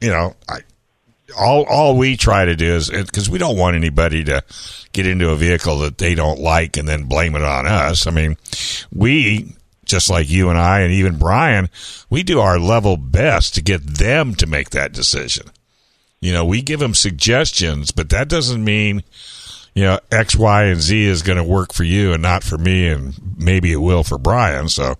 you 0.00 0.08
know, 0.10 0.34
I, 0.48 0.60
all, 1.38 1.64
all 1.64 1.96
we 1.98 2.16
try 2.16 2.44
to 2.44 2.54
do 2.56 2.74
is 2.76 2.88
because 2.88 3.28
we 3.28 3.38
don't 3.38 3.58
want 3.58 3.76
anybody 3.76 4.24
to 4.24 4.42
get 4.92 5.06
into 5.06 5.30
a 5.30 5.36
vehicle 5.36 5.80
that 5.80 5.98
they 5.98 6.14
don't 6.14 6.38
like 6.38 6.76
and 6.76 6.88
then 6.88 7.04
blame 7.04 7.34
it 7.34 7.42
on 7.42 7.66
us. 7.66 8.06
I 8.06 8.12
mean, 8.12 8.36
we, 8.94 9.54
just 9.86 10.10
like 10.10 10.30
you 10.30 10.48
and 10.48 10.58
I 10.58 10.80
and 10.80 10.92
even 10.92 11.18
Brian, 11.18 11.68
we 12.10 12.22
do 12.22 12.40
our 12.40 12.58
level 12.58 12.96
best 12.96 13.54
to 13.54 13.62
get 13.62 13.86
them 13.86 14.34
to 14.36 14.46
make 14.46 14.70
that 14.70 14.92
decision. 14.92 15.46
You 16.20 16.32
know, 16.32 16.44
we 16.44 16.62
give 16.62 16.80
them 16.80 16.94
suggestions, 16.94 17.90
but 17.90 18.08
that 18.10 18.28
doesn't 18.28 18.64
mean, 18.64 19.02
you 19.74 19.84
know, 19.84 20.00
X, 20.10 20.34
Y, 20.34 20.64
and 20.64 20.80
Z 20.80 21.04
is 21.04 21.22
going 21.22 21.38
to 21.38 21.44
work 21.44 21.72
for 21.74 21.84
you 21.84 22.12
and 22.12 22.22
not 22.22 22.42
for 22.42 22.56
me, 22.56 22.88
and 22.88 23.14
maybe 23.36 23.72
it 23.72 23.76
will 23.76 24.02
for 24.02 24.18
Brian. 24.18 24.68
So, 24.68 24.96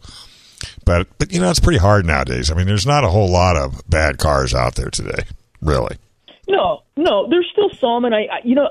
but 0.84 1.06
but 1.18 1.32
you 1.32 1.40
know, 1.40 1.50
it's 1.50 1.60
pretty 1.60 1.78
hard 1.78 2.04
nowadays. 2.04 2.50
I 2.50 2.54
mean, 2.54 2.66
there's 2.66 2.86
not 2.86 3.04
a 3.04 3.08
whole 3.08 3.30
lot 3.30 3.56
of 3.56 3.82
bad 3.88 4.18
cars 4.18 4.54
out 4.54 4.74
there 4.74 4.90
today, 4.90 5.24
really. 5.62 5.96
No, 6.46 6.83
no, 6.96 7.28
there's 7.28 7.48
still 7.52 7.70
some, 7.80 8.04
and 8.04 8.14
I, 8.14 8.20
I, 8.20 8.40
you 8.44 8.54
know, 8.54 8.68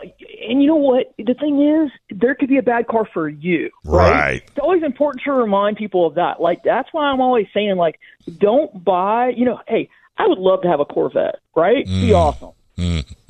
and 0.49 0.61
you 0.61 0.67
know 0.67 0.75
what? 0.75 1.13
The 1.17 1.33
thing 1.33 1.61
is, 1.61 1.91
there 2.17 2.35
could 2.35 2.49
be 2.49 2.57
a 2.57 2.63
bad 2.63 2.87
car 2.87 3.07
for 3.13 3.27
you, 3.27 3.69
right? 3.83 4.11
Right. 4.11 4.43
It's 4.47 4.59
always 4.61 4.83
important 4.83 5.23
to 5.25 5.33
remind 5.33 5.77
people 5.77 6.07
of 6.07 6.15
that. 6.15 6.39
Like 6.41 6.63
that's 6.63 6.89
why 6.93 7.05
I'm 7.05 7.19
always 7.21 7.47
saying, 7.53 7.75
like, 7.75 7.99
don't 8.37 8.83
buy. 8.83 9.29
You 9.35 9.45
know, 9.45 9.59
hey, 9.67 9.89
I 10.17 10.27
would 10.27 10.37
love 10.39 10.61
to 10.61 10.67
have 10.69 10.79
a 10.79 10.85
Corvette, 10.85 11.39
right? 11.55 11.85
Be 11.85 12.13
awesome. 12.13 12.51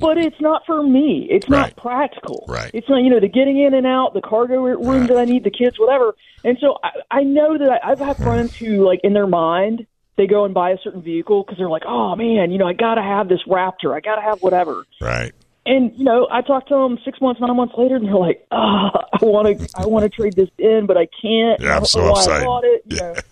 But 0.00 0.18
it's 0.18 0.40
not 0.40 0.62
for 0.66 0.82
me. 0.82 1.26
It's 1.30 1.46
Mm. 1.46 1.52
Right. 1.52 1.60
not 1.60 1.76
practical. 1.76 2.44
Right. 2.48 2.70
It's 2.74 2.88
not, 2.88 2.98
you 3.02 3.10
know, 3.10 3.20
the 3.20 3.28
getting 3.28 3.58
in 3.58 3.74
and 3.74 3.86
out, 3.86 4.12
the 4.14 4.20
cargo 4.20 4.56
room 4.62 5.00
Right. 5.00 5.08
that 5.08 5.16
I 5.16 5.24
need, 5.24 5.44
the 5.44 5.50
kids, 5.50 5.78
whatever. 5.78 6.14
And 6.44 6.56
so 6.60 6.76
I, 6.82 6.90
I 7.10 7.22
know 7.22 7.56
that 7.58 7.68
I, 7.82 7.92
I've 7.92 7.98
had 8.00 8.16
friends 8.18 8.52
who, 8.58 8.86
like, 8.86 9.00
in 9.02 9.12
their 9.12 9.26
mind, 9.26 9.86
they 10.16 10.26
go 10.26 10.44
and 10.44 10.54
buy 10.54 10.70
a 10.70 10.78
certain 10.82 11.02
vehicle 11.02 11.42
because 11.42 11.58
they're 11.58 11.68
like, 11.68 11.84
oh 11.86 12.14
man, 12.16 12.50
you 12.50 12.58
know, 12.58 12.66
I 12.66 12.72
got 12.72 12.94
to 12.96 13.02
have 13.02 13.28
this 13.28 13.40
Raptor, 13.48 13.94
I 13.94 14.00
got 14.00 14.16
to 14.16 14.22
have 14.22 14.40
whatever. 14.42 14.84
Right. 15.00 15.32
And 15.66 15.92
you 15.96 16.04
know, 16.04 16.28
I 16.30 16.42
talked 16.42 16.68
to 16.68 16.74
them 16.74 16.98
six 17.04 17.20
months, 17.22 17.40
nine 17.40 17.56
months 17.56 17.74
later, 17.78 17.96
and 17.96 18.06
they're 18.06 18.14
like, 18.14 18.46
"Ah, 18.50 18.90
I 19.14 19.24
want 19.24 19.58
to, 19.58 19.68
I 19.78 19.86
want 19.86 20.02
to 20.02 20.10
trade 20.10 20.34
this 20.34 20.50
in, 20.58 20.84
but 20.86 20.98
I 20.98 21.06
can't. 21.22 21.58
Yeah, 21.60 21.78
I'm 21.78 21.86
so 21.86 22.10
upset. 22.12 22.42
I 22.42 22.44
bought 22.44 22.64
it." 22.64 22.82
You 22.86 22.96
know? 22.98 23.14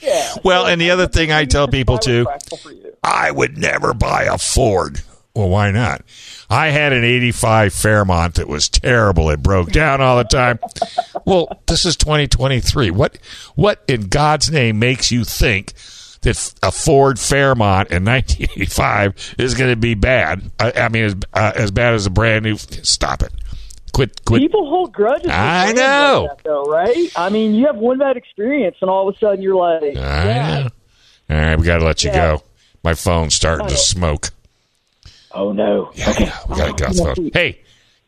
Yeah. 0.00 0.34
Well, 0.44 0.64
So 0.66 0.70
and 0.70 0.80
the 0.80 0.90
other 0.90 1.08
thing 1.08 1.32
I 1.32 1.44
tell 1.44 1.66
people 1.66 1.98
too- 1.98 2.24
practical 2.24 2.58
for 2.58 2.70
you. 2.72 2.92
I 3.02 3.30
would 3.32 3.58
never 3.58 3.94
buy 3.94 4.24
a 4.24 4.38
Ford. 4.38 5.00
Well, 5.34 5.48
why 5.48 5.70
not? 5.72 6.02
I 6.50 6.68
had 6.68 6.92
an 6.92 7.02
85 7.04 7.72
Fairmont 7.72 8.34
that 8.36 8.46
was 8.48 8.68
terrible. 8.68 9.30
It 9.30 9.42
broke 9.42 9.72
down 9.72 10.00
all 10.00 10.16
the 10.18 10.24
time. 10.24 10.58
Well, 11.24 11.48
this 11.66 11.84
is 11.84 11.96
2023. 11.96 12.90
What 12.92 13.18
what 13.56 13.82
in 13.88 14.02
God's 14.08 14.50
name 14.52 14.78
makes 14.78 15.10
you 15.10 15.24
think 15.24 15.72
that 16.28 16.54
a 16.62 16.70
Ford 16.72 17.18
Fairmont 17.18 17.90
in 17.90 18.04
1985 18.04 19.34
is 19.38 19.54
going 19.54 19.70
to 19.70 19.76
be 19.76 19.94
bad? 19.94 20.42
I, 20.58 20.72
I 20.72 20.88
mean, 20.88 21.04
as, 21.04 21.16
uh, 21.34 21.52
as 21.54 21.70
bad 21.70 21.94
as 21.94 22.06
a 22.06 22.10
brand 22.10 22.44
new. 22.44 22.56
Stop 22.56 23.22
it. 23.22 23.32
Quit. 23.92 24.24
Quit. 24.24 24.40
People 24.42 24.68
hold 24.68 24.92
grudges. 24.92 25.30
I 25.30 25.72
know. 25.72 26.26
like 26.28 26.38
that, 26.38 26.44
though, 26.44 26.64
right? 26.64 27.10
I 27.16 27.30
mean, 27.30 27.54
you 27.54 27.66
have 27.66 27.76
one 27.76 27.98
bad 27.98 28.16
experience, 28.16 28.76
and 28.80 28.88
all 28.90 29.08
of 29.08 29.14
a 29.14 29.18
sudden 29.18 29.42
you're 29.42 29.56
like, 29.56 29.82
I 29.82 29.88
yeah. 29.94 30.62
know. 30.62 30.68
All 31.30 31.36
right, 31.36 31.58
we 31.58 31.64
got 31.66 31.78
to 31.78 31.84
let 31.84 32.04
you 32.04 32.10
Yeah. 32.10 32.36
go. 32.36 32.42
My 32.84 32.94
phone's 32.94 33.34
starting 33.34 33.66
to 33.66 33.76
smoke. 33.76 34.30
"Oh 35.32 35.52
no." 35.52 35.90
Yeah, 35.94 36.10
okay. 36.10 36.30
we 36.48 36.56
got 36.56 36.66
to 36.66 36.72
get 36.84 36.88
off 36.90 36.94
the 36.96 37.02
Oh, 37.02 37.14
phone. 37.16 37.30
Hey, 37.34 37.58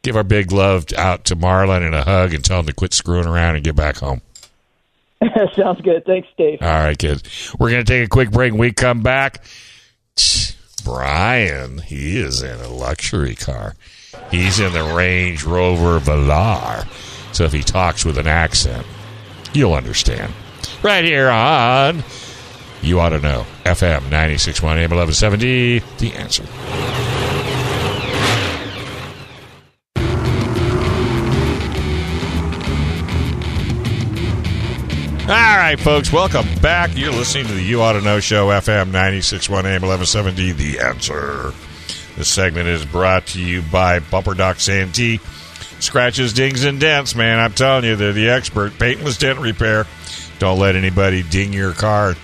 give 0.02 0.16
our 0.16 0.22
big 0.22 0.52
love 0.52 0.86
out 0.96 1.24
to 1.26 1.36
Marlon 1.36 1.84
and 1.84 1.94
a 1.94 2.02
hug 2.04 2.32
and 2.34 2.44
tell 2.44 2.60
him 2.60 2.66
to 2.66 2.72
quit 2.72 2.94
screwing 2.94 3.26
around 3.26 3.56
and 3.56 3.64
get 3.64 3.74
back 3.76 3.96
home. 3.96 4.22
Sounds 5.56 5.80
good. 5.82 6.04
Thanks, 6.06 6.28
Dave. 6.36 6.62
All 6.62 6.68
right, 6.68 6.98
kids. 6.98 7.54
We're 7.58 7.70
going 7.70 7.84
to 7.84 7.92
take 7.92 8.06
a 8.06 8.08
quick 8.08 8.30
break. 8.30 8.52
When 8.52 8.60
we 8.60 8.72
come 8.72 9.02
back, 9.02 9.44
Brian, 10.84 11.78
he 11.78 12.18
is 12.18 12.42
in 12.42 12.58
a 12.60 12.68
luxury 12.68 13.34
car. 13.34 13.74
He's 14.30 14.58
in 14.60 14.72
the 14.72 14.82
Range 14.82 15.44
Rover 15.44 16.00
Velar. 16.00 16.86
So 17.34 17.44
if 17.44 17.52
he 17.52 17.62
talks 17.62 18.04
with 18.04 18.18
an 18.18 18.26
accent, 18.26 18.86
you'll 19.52 19.74
understand. 19.74 20.32
Right 20.82 21.04
here 21.04 21.28
on 21.28 22.02
You 22.82 22.98
Ought 23.00 23.10
to 23.10 23.20
Know, 23.20 23.46
FM 23.64 24.02
961 24.04 24.78
AM 24.78 24.90
1170, 24.90 25.80
The 25.98 26.12
Answer. 26.14 27.29
All 35.30 35.36
right, 35.36 35.78
folks, 35.78 36.12
welcome 36.12 36.44
back. 36.60 36.96
You're 36.96 37.12
listening 37.12 37.46
to 37.46 37.52
the 37.52 37.62
You 37.62 37.82
Ought 37.82 37.92
to 37.92 38.00
Know 38.00 38.18
Show, 38.18 38.48
FM 38.48 38.86
961 38.86 39.64
AM 39.64 39.82
1170, 39.82 40.50
The 40.50 40.80
Answer. 40.80 41.54
This 42.16 42.28
segment 42.28 42.66
is 42.66 42.84
brought 42.84 43.28
to 43.28 43.40
you 43.40 43.62
by 43.62 44.00
Bumper 44.00 44.34
Doc 44.34 44.58
Santee. 44.58 45.18
Scratches, 45.78 46.32
dings, 46.32 46.64
and 46.64 46.80
dents, 46.80 47.14
man. 47.14 47.38
I'm 47.38 47.52
telling 47.52 47.84
you, 47.84 47.94
they're 47.94 48.12
the 48.12 48.28
expert. 48.28 48.76
Paintless 48.76 49.18
dent 49.18 49.38
repair. 49.38 49.86
Don't 50.40 50.58
let 50.58 50.74
anybody 50.74 51.22
ding 51.22 51.52
your 51.52 51.74
car 51.74 52.14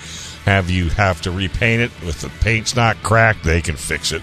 have 0.44 0.68
you 0.68 0.88
have 0.88 1.22
to 1.22 1.30
repaint 1.30 1.82
it. 1.82 1.92
If 2.02 2.22
the 2.22 2.28
paint's 2.40 2.74
not 2.74 3.00
cracked, 3.04 3.44
they 3.44 3.62
can 3.62 3.76
fix 3.76 4.10
it 4.10 4.22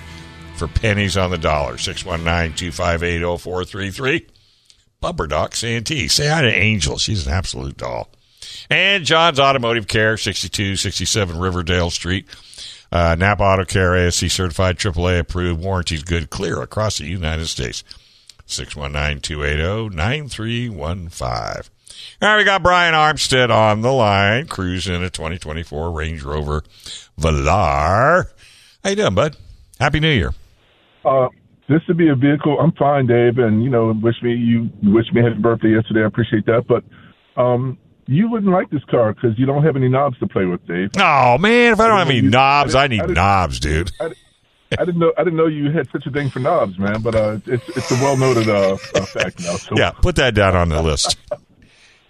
for 0.58 0.68
pennies 0.68 1.16
on 1.16 1.32
the 1.32 1.38
dollar. 1.38 1.78
619 1.78 2.58
258 2.58 3.40
0433. 3.40 4.28
Bumper 5.00 5.28
Doc 5.28 5.56
Santee. 5.56 6.10
Say 6.10 6.28
hi 6.28 6.42
to 6.42 6.54
Angel. 6.54 6.98
She's 6.98 7.26
an 7.26 7.32
absolute 7.32 7.78
doll. 7.78 8.10
And 8.74 9.06
John's 9.06 9.40
Automotive 9.40 9.88
Care, 9.88 10.18
6267 10.18 11.38
Riverdale 11.38 11.92
Street. 11.92 12.26
Uh, 12.92 13.16
Napa 13.16 13.44
Auto 13.44 13.66
Care, 13.66 13.96
ASE 13.96 14.34
certified, 14.34 14.80
AAA 14.80 15.20
approved, 15.20 15.64
warranties 15.64 16.04
good, 16.04 16.32
clear 16.32 16.60
across 16.60 16.98
the 16.98 17.06
United 17.06 17.46
States. 17.46 17.84
619 18.48 19.22
280 19.22 19.96
9315. 19.96 21.28
All 22.20 22.30
right, 22.30 22.38
we 22.38 22.44
got 22.44 22.64
Brian 22.64 22.96
Armstead 22.96 23.52
on 23.52 23.82
the 23.82 23.92
line, 23.92 24.48
cruising 24.48 25.04
a 25.04 25.12
2024 25.12 25.92
Range 25.92 26.24
Rover 26.24 26.64
Velar. 27.16 28.26
How 28.84 28.90
you 28.90 28.96
doing, 28.96 29.14
bud? 29.14 29.38
Happy 29.80 30.00
New 30.00 30.10
Year. 30.10 30.34
Uh, 31.06 31.28
this 31.70 31.82
would 31.88 31.98
be 31.98 32.10
a 32.10 32.16
vehicle. 32.16 32.60
I'm 32.60 32.72
fine, 32.72 33.06
Dave, 33.06 33.38
and 33.38 33.64
you 33.64 33.70
know, 33.70 33.94
wish 34.02 34.16
me 34.24 34.34
you 34.34 34.72
wish 34.82 35.06
me 35.14 35.22
happy 35.22 35.40
birthday 35.40 35.76
yesterday. 35.76 36.02
I 36.02 36.08
appreciate 36.08 36.48
that, 36.48 36.66
but 36.68 36.84
um, 37.40 37.78
you 38.08 38.30
wouldn't 38.30 38.52
like 38.52 38.70
this 38.70 38.84
car 38.86 39.14
because 39.14 39.38
you 39.40 39.46
don't 39.46 39.64
have 39.64 39.76
any 39.76 39.90
knobs 39.90 40.18
to 40.20 40.28
play 40.28 40.46
with, 40.46 40.66
Dave. 40.68 40.90
Oh 40.98 41.38
man, 41.38 41.74
if 41.74 41.80
I 41.80 41.88
don't 41.88 42.00
have 42.00 42.10
any 42.10 42.20
You- 42.20 42.30
knobs, 42.30 42.76
I 42.76 42.86
I 42.86 42.88
need 42.88 43.02
didn't- 43.02 43.16
knobs, 43.16 43.60
dude. 43.60 43.92
I, 44.00 44.12
I 44.78 44.86
didn't 44.86 44.98
know 45.00 45.14
I 45.18 45.24
didn't 45.24 45.38
know 45.38 45.46
you 45.48 45.72
had 45.72 45.88
such 45.92 46.06
a 46.08 46.12
thing 46.12 46.30
for 46.32 46.40
knobs, 46.40 46.80
man. 46.80 47.02
But 47.02 47.14
uh, 47.16 47.38
it's 47.46 47.70
it's 47.78 47.92
a 47.92 47.96
well 47.96 48.18
noted 48.18 48.50
uh, 48.50 48.74
uh, 48.96 49.06
fact 49.06 49.40
now. 49.42 49.56
So 49.58 49.76
Yeah, 49.78 49.92
put 49.92 50.16
that 50.16 50.34
down 50.34 50.56
on 50.56 50.70
the 50.70 50.82
list. 50.82 51.16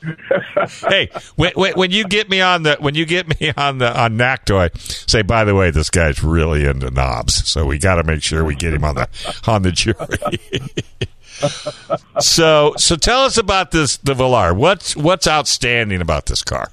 hey, 0.89 1.10
when, 1.36 1.51
when, 1.56 1.73
when 1.75 1.91
you 1.91 2.06
get 2.06 2.29
me 2.29 2.41
on 2.41 2.63
the 2.63 2.75
when 2.79 2.93
you 2.95 3.06
get 3.06 3.39
me 3.39 3.51
on 3.56 3.77
the 3.77 3.97
on 3.99 4.17
NACTOY, 4.17 4.69
say 5.10 5.21
by 5.21 5.43
the 5.45 5.56
way, 5.56 5.71
this 5.71 5.89
guy's 5.89 6.23
really 6.23 6.65
into 6.65 6.89
knobs, 6.91 7.47
so 7.49 7.65
we 7.65 7.77
got 7.79 7.95
to 7.95 8.03
make 8.03 8.21
sure 8.23 8.43
we 8.43 8.56
get 8.56 8.73
him 8.73 8.84
on 8.84 8.95
the 8.95 9.08
on 9.47 9.62
the 9.62 9.71
jury. 9.71 9.97
so 12.19 12.74
so 12.78 12.96
tell 12.96 13.22
us 13.22 13.38
about 13.38 13.72
this 13.72 13.98
the 13.98 14.13
Velar. 14.13 14.56
What's 14.56 14.96
what's 14.96 15.28
outstanding 15.28 16.02
about 16.02 16.28
this 16.28 16.43
car? 16.43 16.72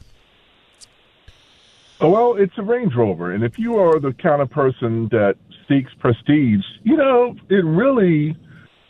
Oh, 2.01 2.11
Well, 2.11 2.35
it's 2.37 2.57
a 2.57 2.63
Range 2.63 2.95
Rover, 2.95 3.33
and 3.33 3.45
if 3.45 3.59
you 3.59 3.77
are 3.77 4.01
the 4.01 4.15
kind 4.15 4.41
of 4.41 4.51
person 4.51 5.09
that 5.11 5.35
seeks 5.69 5.93
prestige, 5.99 6.65
you 6.83 6.97
know, 6.97 7.37
it 7.49 7.65
really. 7.65 8.37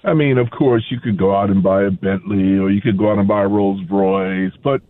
I 0.03 0.15
mean, 0.15 0.39
of 0.39 0.51
course, 0.51 0.85
you 0.91 0.99
could 0.99 1.19
go 1.19 1.35
out 1.37 1.51
and 1.51 1.63
buy 1.63 1.83
a 1.83 1.91
Bentley, 1.91 2.57
or 2.59 2.71
you 2.71 2.81
could 2.81 2.97
go 2.97 3.13
out 3.13 3.19
and 3.19 3.29
buy 3.29 3.43
a 3.43 3.49
Rolls 3.49 3.83
Royce, 3.91 4.53
but 4.63 4.81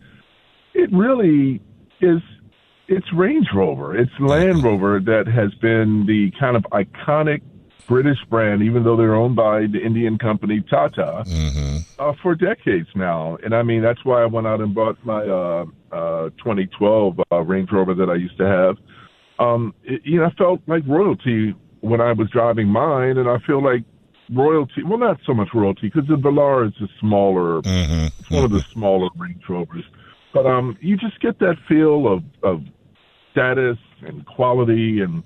it 0.75 0.93
really 0.93 1.61
is. 2.01 2.21
It's 2.87 3.07
Range 3.13 3.47
Rover. 3.55 3.97
It's 3.97 4.11
Land 4.21 4.63
Rover 4.63 5.01
that 5.01 5.27
has 5.27 5.55
been 5.61 6.07
the 6.07 6.33
kind 6.39 6.57
of 6.57 6.65
iconic 6.73 7.41
British 7.87 8.19
brand, 8.29 8.63
even 8.63 8.85
though 8.85 8.97
they're 8.97 9.15
owned 9.15 9.37
by 9.37 9.61
the 9.61 9.81
Indian 9.85 10.19
company 10.19 10.63
Tata 10.69 11.25
uh, 11.99 12.13
for 12.23 12.35
decades 12.35 12.89
now. 12.95 13.37
And 13.45 13.55
I 13.55 13.63
mean, 13.63 13.83
that's 13.83 14.05
why 14.05 14.23
I 14.23 14.27
went 14.27 14.47
out 14.47 14.61
and 14.61 14.75
bought 14.75 14.97
my 15.05 15.23
uh, 15.23 15.65
uh, 15.93 16.31
2012 16.39 17.21
uh, 17.31 17.41
Range 17.41 17.69
Rover 17.73 17.95
that 17.95 18.09
I 18.09 18.15
used 18.15 18.39
to 18.39 18.47
have. 18.47 18.77
Um, 19.39 19.75
it, 19.85 20.03
you 20.05 20.21
know, 20.21 20.27
I 20.27 20.31
felt 20.33 20.61
like 20.67 20.83
royalty 20.87 21.55
when 21.81 22.01
I 22.01 22.13
was 22.13 22.29
driving 22.31 22.69
mine, 22.69 23.17
and 23.17 23.29
I 23.29 23.39
feel 23.47 23.63
like 23.63 23.85
royalty. 24.31 24.83
Well, 24.85 24.99
not 24.99 25.19
so 25.27 25.35
much 25.35 25.49
royalty 25.55 25.91
because 25.93 26.09
the 26.09 26.17
Velar 26.17 26.69
is 26.69 26.75
a 26.83 26.89
smaller. 27.01 27.61
It's 28.19 28.31
one 28.31 28.45
of 28.45 28.51
the 28.51 28.61
smaller 28.73 29.09
Range 29.17 29.43
Rovers, 29.49 29.85
but 30.33 30.47
um, 30.47 30.77
you 30.81 30.97
just 30.97 31.21
get 31.21 31.39
that 31.39 31.57
feel 31.69 32.13
of 32.13 32.23
of 32.43 32.63
status 33.33 33.79
and 34.03 34.27
quality 34.27 35.01
and 35.01 35.23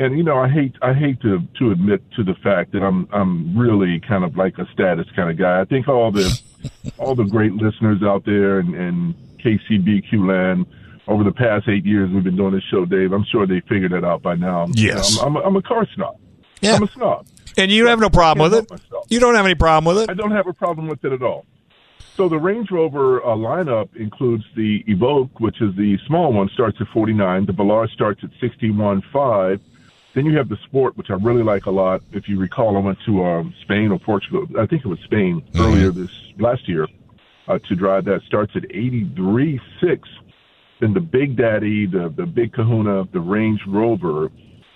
and 0.00 0.16
you 0.16 0.24
know 0.24 0.38
I 0.38 0.48
hate 0.48 0.74
I 0.80 0.94
hate 0.94 1.20
to 1.20 1.40
to 1.58 1.70
admit 1.70 2.02
to 2.16 2.24
the 2.24 2.34
fact 2.42 2.72
that 2.72 2.82
I'm 2.82 3.06
I'm 3.12 3.56
really 3.56 4.00
kind 4.00 4.24
of 4.24 4.36
like 4.36 4.56
a 4.58 4.66
status 4.72 5.06
kind 5.14 5.30
of 5.30 5.36
guy. 5.36 5.60
I 5.60 5.64
think 5.66 5.88
all 5.88 6.10
the 6.10 6.40
all 6.98 7.14
the 7.14 7.24
great 7.24 7.52
listeners 7.52 8.02
out 8.02 8.24
there 8.24 8.58
and, 8.58 8.74
and 8.74 9.14
KCBQ 9.44 10.26
land 10.26 10.66
over 11.06 11.22
the 11.22 11.32
past 11.32 11.68
eight 11.68 11.84
years 11.84 12.10
we've 12.10 12.24
been 12.24 12.36
doing 12.36 12.54
this 12.54 12.64
show, 12.70 12.84
Dave. 12.86 13.12
I'm 13.12 13.26
sure 13.30 13.46
they 13.46 13.60
figured 13.68 13.92
that 13.92 14.04
out 14.04 14.22
by 14.22 14.36
now. 14.36 14.68
Yes. 14.72 15.18
I'm, 15.18 15.28
I'm, 15.28 15.36
a, 15.36 15.40
I'm 15.40 15.56
a 15.56 15.62
car 15.62 15.86
snob. 15.94 16.18
Yeah. 16.60 16.76
I'm 16.76 16.82
a 16.82 16.88
snob. 16.88 17.26
And 17.56 17.70
you 17.70 17.86
have 17.88 17.98
no 17.98 18.08
problem 18.08 18.50
with 18.50 18.70
it. 18.70 18.80
You 19.08 19.18
don't 19.18 19.34
have 19.34 19.44
any 19.44 19.54
problem 19.54 19.94
with 19.94 20.04
it. 20.04 20.10
I 20.10 20.14
don't 20.14 20.30
have 20.30 20.46
a 20.46 20.52
problem 20.52 20.88
with 20.88 21.04
it 21.04 21.12
at 21.12 21.22
all. 21.22 21.44
So 22.16 22.28
the 22.28 22.38
Range 22.38 22.70
Rover 22.70 23.22
uh, 23.24 23.28
lineup 23.28 23.96
includes 23.96 24.44
the 24.54 24.84
Evoque, 24.88 25.40
which 25.40 25.60
is 25.60 25.74
the 25.76 25.98
small 26.06 26.32
one, 26.32 26.48
starts 26.54 26.78
at 26.80 26.86
49. 26.88 27.46
The 27.46 27.52
Velar 27.52 27.88
starts 27.90 28.22
at 28.22 28.30
61.5. 28.40 29.60
Then 30.14 30.26
you 30.26 30.36
have 30.36 30.48
the 30.48 30.56
Sport, 30.64 30.96
which 30.96 31.10
I 31.10 31.14
really 31.14 31.42
like 31.42 31.66
a 31.66 31.70
lot. 31.70 32.02
If 32.12 32.28
you 32.28 32.38
recall, 32.38 32.76
I 32.76 32.80
went 32.80 32.98
to 33.06 33.24
um, 33.24 33.54
Spain 33.62 33.92
or 33.92 33.98
Portugal. 33.98 34.46
I 34.58 34.66
think 34.66 34.84
it 34.84 34.88
was 34.88 34.98
Spain 35.04 35.42
earlier 35.56 35.90
this 35.90 36.10
last 36.38 36.68
year 36.68 36.88
uh, 37.46 37.58
to 37.68 37.76
drive 37.76 38.04
that. 38.06 38.22
Starts 38.26 38.52
at 38.56 38.62
83.6. 38.62 40.00
Then 40.80 40.94
the 40.94 41.00
Big 41.00 41.36
Daddy, 41.36 41.86
the 41.86 42.12
the 42.16 42.26
Big 42.26 42.52
Kahuna, 42.52 43.04
the 43.12 43.20
Range 43.20 43.60
Rover, 43.68 44.30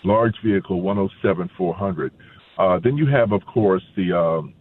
large 0.05 0.37
vehicle, 0.45 0.83
107.400. 0.83 2.11
Uh, 2.57 2.79
then 2.79 2.97
you 2.97 3.07
have, 3.07 3.33
of 3.33 3.45
course, 3.47 3.83
the 3.97 4.17
um, 4.17 4.55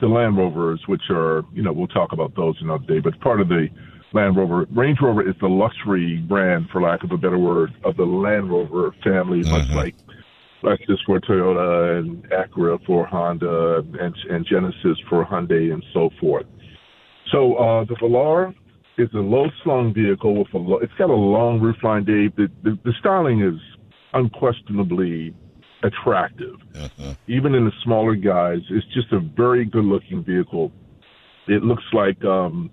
the 0.00 0.08
Land 0.08 0.36
Rovers, 0.36 0.82
which 0.86 1.02
are, 1.08 1.44
you 1.52 1.62
know, 1.62 1.72
we'll 1.72 1.86
talk 1.86 2.12
about 2.12 2.34
those 2.36 2.56
another 2.60 2.84
day, 2.84 2.98
but 2.98 3.18
part 3.20 3.40
of 3.40 3.48
the 3.48 3.68
Land 4.14 4.36
Rover. 4.36 4.66
Range 4.70 4.98
Rover 5.02 5.28
is 5.28 5.34
the 5.40 5.48
luxury 5.48 6.24
brand, 6.28 6.66
for 6.72 6.80
lack 6.80 7.02
of 7.02 7.10
a 7.10 7.16
better 7.16 7.38
word, 7.38 7.70
of 7.84 7.96
the 7.96 8.04
Land 8.04 8.50
Rover 8.50 8.94
family, 9.02 9.42
much 9.44 9.68
like 9.74 9.94
Lexus 10.62 10.98
for 11.04 11.20
Toyota 11.20 11.98
and 11.98 12.24
Acura 12.30 12.78
for 12.86 13.06
Honda 13.06 13.82
and, 14.00 14.14
and 14.30 14.46
Genesis 14.46 14.98
for 15.08 15.24
Hyundai 15.26 15.72
and 15.72 15.84
so 15.92 16.10
forth. 16.20 16.46
So 17.32 17.54
uh, 17.56 17.84
the 17.84 17.96
Velar 17.96 18.54
is 18.96 19.08
a 19.14 19.18
low 19.18 19.46
slung 19.64 19.92
vehicle 19.92 20.36
with 20.38 20.54
a 20.54 20.58
lo- 20.58 20.78
it's 20.80 20.92
got 20.96 21.10
a 21.10 21.14
long 21.14 21.60
roofline, 21.60 22.06
Dave. 22.06 22.36
The, 22.36 22.46
the, 22.62 22.78
the 22.84 22.92
styling 23.00 23.42
is 23.42 23.60
unquestionably 24.12 25.34
attractive 25.82 26.54
even 27.26 27.54
in 27.54 27.64
the 27.64 27.72
smaller 27.82 28.14
guys. 28.14 28.58
It's 28.70 28.86
just 28.94 29.12
a 29.12 29.20
very 29.20 29.64
good 29.64 29.84
looking 29.84 30.24
vehicle. 30.24 30.72
It 31.48 31.62
looks 31.62 31.84
like 31.92 32.22
um 32.24 32.70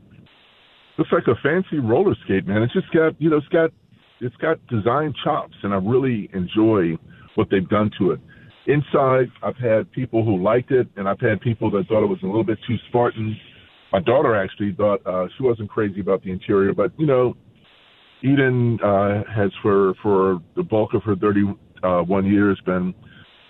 looks 0.98 1.12
like 1.12 1.28
a 1.28 1.36
fancy 1.42 1.80
roller 1.80 2.16
skate, 2.24 2.48
man. 2.48 2.62
It's 2.64 2.74
just 2.74 2.92
got 2.94 3.20
you 3.20 3.30
know, 3.30 3.38
it's 3.38 3.48
got 3.48 3.72
it's 4.20 4.36
got 4.38 4.66
design 4.68 5.14
chops 5.24 5.56
and 5.64 5.74
I 5.74 5.78
really 5.78 6.30
enjoy 6.34 6.98
what 7.36 7.48
they've 7.50 7.68
done 7.68 7.92
to 8.00 8.12
it. 8.12 8.20
Inside 8.68 9.32
I've 9.44 9.58
had 9.58 9.92
people 9.92 10.24
who 10.24 10.42
liked 10.42 10.72
it 10.72 10.88
and 10.96 11.08
I've 11.08 11.20
had 11.20 11.42
people 11.42 11.72
that 11.72 11.88
thought 11.88 12.04
it 12.04 12.10
was 12.10 12.20
a 12.24 12.28
little 12.28 12.44
bit 12.44 12.60
too 12.68 12.76
Spartan. 12.90 13.36
My 13.92 14.00
daughter 14.00 14.36
actually 14.36 14.74
thought 14.74 15.06
uh 15.06 15.28
she 15.38 15.44
wasn't 15.44 15.70
crazy 15.70 16.02
about 16.02 16.24
the 16.24 16.32
interior, 16.32 16.74
but 16.74 16.92
you 16.98 17.06
know, 17.06 17.36
Eden 18.24 18.80
uh, 18.84 19.24
has 19.34 19.52
for 19.62 19.94
for 20.02 20.42
the 20.56 20.64
bulk 20.64 20.94
of 20.94 21.04
her 21.04 21.16
31 21.16 22.26
years 22.26 22.62
been 22.66 22.94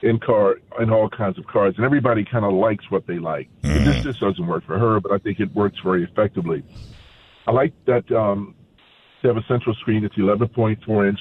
in 0.01 0.19
car 0.19 0.56
in 0.80 0.89
all 0.89 1.10
kinds 1.10 1.38
of 1.38 1.45
cars, 1.45 1.73
and 1.77 1.86
everybody 1.86 2.25
kind 2.30 2.45
of 2.45 2.54
likes 2.54 2.89
what 2.89 3.06
they 3.06 3.19
like. 3.19 3.49
This 3.84 4.04
just 4.04 4.19
doesn't 4.19 4.47
work 4.47 4.65
for 4.65 4.80
her, 4.80 4.99
but 4.99 5.12
I 5.12 5.17
think 5.17 5.39
it 5.39 5.54
works 5.54 5.77
very 5.84 6.04
effectively. 6.04 6.63
I 7.47 7.51
like 7.51 7.73
that 7.86 8.10
um, 8.15 8.56
they 9.21 9.30
have 9.30 9.38
a 9.38 9.45
central 9.47 9.75
screen. 9.75 10.04
It's 10.04 10.15
11.4 10.15 11.10
inch, 11.10 11.19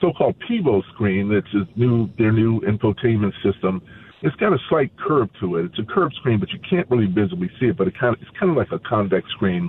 so-called 0.00 0.36
Pivi 0.46 0.82
screen. 0.94 1.28
That's 1.32 1.68
new 1.76 2.08
their 2.18 2.32
new 2.32 2.60
infotainment 2.60 3.32
system. 3.42 3.82
It's 4.22 4.36
got 4.36 4.52
a 4.52 4.58
slight 4.70 4.90
curve 4.98 5.28
to 5.40 5.56
it. 5.56 5.66
It's 5.66 5.78
a 5.78 5.84
curved 5.84 6.14
screen, 6.14 6.40
but 6.40 6.50
you 6.50 6.58
can't 6.68 6.88
really 6.90 7.06
visibly 7.06 7.50
see 7.60 7.66
it. 7.66 7.76
But 7.76 7.88
it 7.88 7.94
kind 7.98 8.14
of 8.14 8.22
it's 8.22 8.30
kind 8.38 8.50
of 8.50 8.56
like 8.56 8.72
a 8.72 8.78
convex 8.78 9.28
screen, 9.30 9.68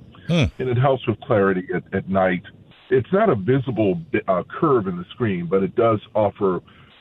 and 0.59 0.69
it 0.69 0.77
helps 0.77 1.05
with 1.07 1.19
clarity 1.21 1.67
at, 1.73 1.83
at 1.93 2.09
night. 2.09 2.43
It's 2.89 3.11
not 3.11 3.29
a 3.29 3.35
visible 3.35 3.99
uh, 4.27 4.43
curve 4.59 4.87
in 4.87 4.97
the 4.97 5.05
screen, 5.11 5.47
but 5.49 5.63
it 5.63 5.75
does 5.75 5.99
offer 6.13 6.59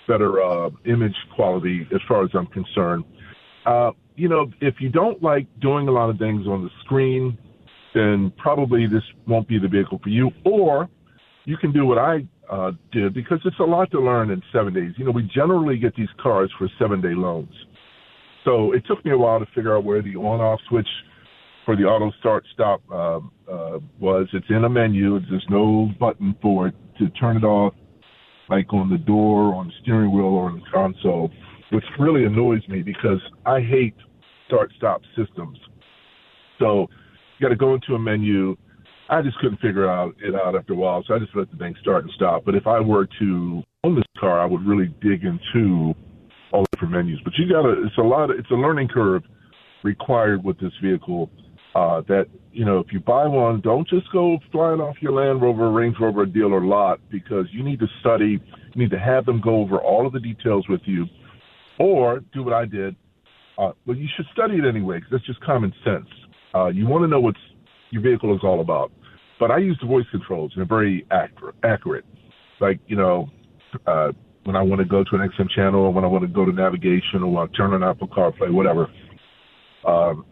better 0.08 0.42
uh, 0.42 0.70
image 0.86 1.16
quality 1.34 1.86
as 1.94 2.00
far 2.08 2.24
as 2.24 2.30
I'm 2.34 2.46
concerned. 2.46 3.04
Uh, 3.66 3.92
you 4.16 4.28
know, 4.28 4.50
if 4.60 4.74
you 4.80 4.88
don't 4.88 5.22
like 5.22 5.46
doing 5.60 5.88
a 5.88 5.90
lot 5.90 6.10
of 6.10 6.18
things 6.18 6.46
on 6.46 6.62
the 6.62 6.70
screen, 6.84 7.36
then 7.94 8.32
probably 8.36 8.86
this 8.86 9.02
won't 9.26 9.48
be 9.48 9.58
the 9.58 9.68
vehicle 9.68 10.00
for 10.02 10.08
you. 10.08 10.30
Or 10.44 10.88
you 11.44 11.56
can 11.56 11.72
do 11.72 11.86
what 11.86 11.98
I 11.98 12.26
uh, 12.50 12.72
did 12.92 13.14
because 13.14 13.38
it's 13.44 13.58
a 13.60 13.64
lot 13.64 13.90
to 13.92 14.00
learn 14.00 14.30
in 14.30 14.42
seven 14.52 14.74
days. 14.74 14.92
You 14.96 15.04
know, 15.04 15.10
we 15.10 15.22
generally 15.34 15.78
get 15.78 15.94
these 15.96 16.08
cars 16.20 16.50
for 16.58 16.68
seven 16.78 17.00
day 17.00 17.14
loans. 17.14 17.54
So 18.44 18.72
it 18.72 18.84
took 18.86 19.04
me 19.04 19.12
a 19.12 19.18
while 19.18 19.38
to 19.38 19.46
figure 19.54 19.76
out 19.76 19.84
where 19.84 20.02
the 20.02 20.16
on 20.16 20.40
off 20.40 20.60
switch 20.68 20.88
for 21.64 21.76
the 21.76 21.84
auto 21.84 22.12
start 22.20 22.44
stop 22.52 22.82
uh, 22.92 23.18
uh, 23.50 23.78
was. 23.98 24.28
It's 24.32 24.46
in 24.50 24.64
a 24.64 24.68
menu. 24.68 25.18
There's 25.30 25.46
no 25.48 25.90
button 25.98 26.34
for 26.42 26.68
it 26.68 26.74
to 26.98 27.08
turn 27.10 27.38
it 27.38 27.44
off, 27.44 27.72
like 28.50 28.72
on 28.72 28.90
the 28.90 28.98
door, 28.98 29.54
on 29.54 29.68
the 29.68 29.72
steering 29.82 30.12
wheel, 30.12 30.26
or 30.26 30.50
on 30.50 30.56
the 30.56 30.70
console, 30.70 31.30
which 31.72 31.84
really 31.98 32.24
annoys 32.24 32.66
me 32.68 32.82
because 32.82 33.20
I 33.46 33.60
hate 33.60 33.94
start 34.46 34.72
stop 34.76 35.00
systems. 35.16 35.58
So 36.58 36.88
got 37.40 37.48
to 37.48 37.56
go 37.56 37.74
into 37.74 37.94
a 37.94 37.98
menu. 37.98 38.56
I 39.08 39.20
just 39.20 39.36
couldn't 39.38 39.60
figure 39.60 39.88
out 39.88 40.14
it 40.22 40.34
out 40.34 40.56
after 40.56 40.72
a 40.72 40.76
while, 40.76 41.04
so 41.06 41.14
I 41.14 41.18
just 41.18 41.36
let 41.36 41.50
the 41.50 41.56
thing 41.58 41.74
start 41.80 42.04
and 42.04 42.12
stop. 42.14 42.44
But 42.44 42.54
if 42.54 42.66
I 42.66 42.80
were 42.80 43.06
to 43.18 43.62
own 43.84 43.94
this 43.94 44.04
car, 44.18 44.40
I 44.40 44.46
would 44.46 44.64
really 44.66 44.94
dig 45.02 45.24
into 45.24 45.94
all 46.52 46.62
the 46.62 46.68
different 46.72 46.94
menus. 46.94 47.20
But 47.22 47.34
you 47.36 47.48
got 47.50 47.62
to. 47.62 47.84
It's 47.84 47.98
a 47.98 48.02
lot. 48.02 48.30
Of, 48.30 48.38
it's 48.38 48.50
a 48.50 48.54
learning 48.54 48.88
curve 48.88 49.22
required 49.82 50.42
with 50.42 50.58
this 50.58 50.72
vehicle. 50.82 51.30
Uh, 51.74 52.02
that 52.06 52.26
you 52.52 52.64
know, 52.64 52.78
if 52.78 52.86
you 52.92 53.00
buy 53.00 53.26
one, 53.26 53.60
don't 53.60 53.86
just 53.88 54.10
go 54.12 54.38
flying 54.52 54.80
off 54.80 54.94
your 55.00 55.12
Land 55.12 55.42
Rover, 55.42 55.72
Range 55.72 55.96
Rover 56.00 56.24
dealer 56.24 56.64
lot 56.64 57.00
because 57.10 57.46
you 57.50 57.64
need 57.64 57.80
to 57.80 57.86
study. 58.00 58.40
You 58.74 58.82
need 58.82 58.90
to 58.90 58.98
have 58.98 59.26
them 59.26 59.40
go 59.42 59.56
over 59.56 59.78
all 59.78 60.06
of 60.06 60.12
the 60.12 60.20
details 60.20 60.66
with 60.68 60.80
you, 60.84 61.06
or 61.78 62.20
do 62.32 62.44
what 62.44 62.54
I 62.54 62.64
did. 62.64 62.96
Uh, 63.58 63.72
but 63.86 63.96
you 63.96 64.08
should 64.16 64.26
study 64.32 64.56
it 64.56 64.64
anyway 64.64 64.96
because 64.96 65.10
that's 65.12 65.26
just 65.26 65.40
common 65.40 65.72
sense. 65.84 66.08
Uh, 66.54 66.66
you 66.66 66.86
want 66.86 67.02
to 67.02 67.08
know 67.08 67.20
what 67.20 67.34
your 67.90 68.02
vehicle 68.02 68.34
is 68.34 68.40
all 68.42 68.60
about. 68.60 68.92
But 69.40 69.50
I 69.50 69.58
use 69.58 69.76
the 69.80 69.86
voice 69.86 70.06
controls 70.10 70.52
and 70.54 70.60
they're 70.60 70.76
very 70.78 71.06
accurate. 71.10 71.56
accurate. 71.64 72.04
Like, 72.60 72.78
you 72.86 72.96
know, 72.96 73.28
uh, 73.86 74.12
when 74.44 74.56
I 74.56 74.62
want 74.62 74.80
to 74.80 74.84
go 74.84 75.02
to 75.02 75.16
an 75.16 75.28
XM 75.28 75.48
channel 75.50 75.80
or 75.80 75.92
when 75.92 76.04
I 76.04 76.06
want 76.06 76.22
to 76.22 76.28
go 76.28 76.44
to 76.44 76.52
navigation 76.52 77.22
or 77.22 77.26
when 77.32 77.48
I 77.48 77.56
turn 77.56 77.72
on 77.74 77.82
Apple 77.82 78.08
CarPlay, 78.08 78.52
whatever. 78.52 78.88
Um, 79.86 80.24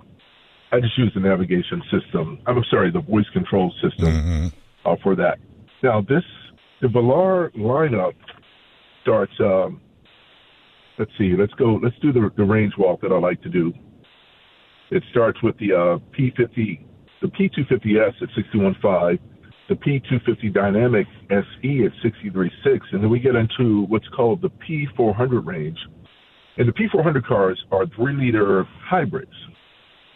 I 0.70 0.80
just 0.80 0.96
use 0.96 1.10
the 1.14 1.20
navigation 1.20 1.82
system. 1.90 2.38
I'm 2.46 2.62
sorry, 2.70 2.90
the 2.90 3.00
voice 3.00 3.28
control 3.32 3.72
system 3.82 4.06
Mm-hmm. 4.08 4.46
uh, 4.88 4.96
for 5.02 5.14
that. 5.16 5.38
Now, 5.82 6.00
this 6.00 6.22
the 6.80 6.88
Velar 6.88 7.54
lineup 7.56 8.14
starts. 9.02 9.32
Um, 9.40 9.80
let's 10.98 11.10
see. 11.18 11.34
Let's 11.38 11.52
go. 11.54 11.78
Let's 11.82 11.98
do 12.00 12.12
the 12.12 12.30
the 12.36 12.44
range 12.44 12.72
walk 12.78 13.00
that 13.02 13.12
I 13.12 13.18
like 13.18 13.42
to 13.42 13.48
do. 13.48 13.72
It 14.92 15.02
starts 15.10 15.42
with 15.42 15.56
the 15.56 15.72
uh, 15.72 15.98
P50, 16.12 16.84
the 17.22 17.28
P250S 17.28 18.12
at 18.20 18.28
61.5, 18.54 19.18
the 19.70 19.74
P250 19.74 20.52
Dynamic 20.52 21.06
SE 21.30 21.84
at 21.86 21.92
63.6, 22.04 22.50
and 22.92 23.02
then 23.02 23.08
we 23.08 23.18
get 23.18 23.34
into 23.34 23.86
what's 23.86 24.06
called 24.14 24.42
the 24.42 24.50
P400 24.50 25.46
range. 25.46 25.78
And 26.58 26.68
the 26.68 26.72
P400 26.72 27.24
cars 27.24 27.58
are 27.72 27.86
three 27.96 28.12
liter 28.12 28.68
hybrids. 28.84 29.32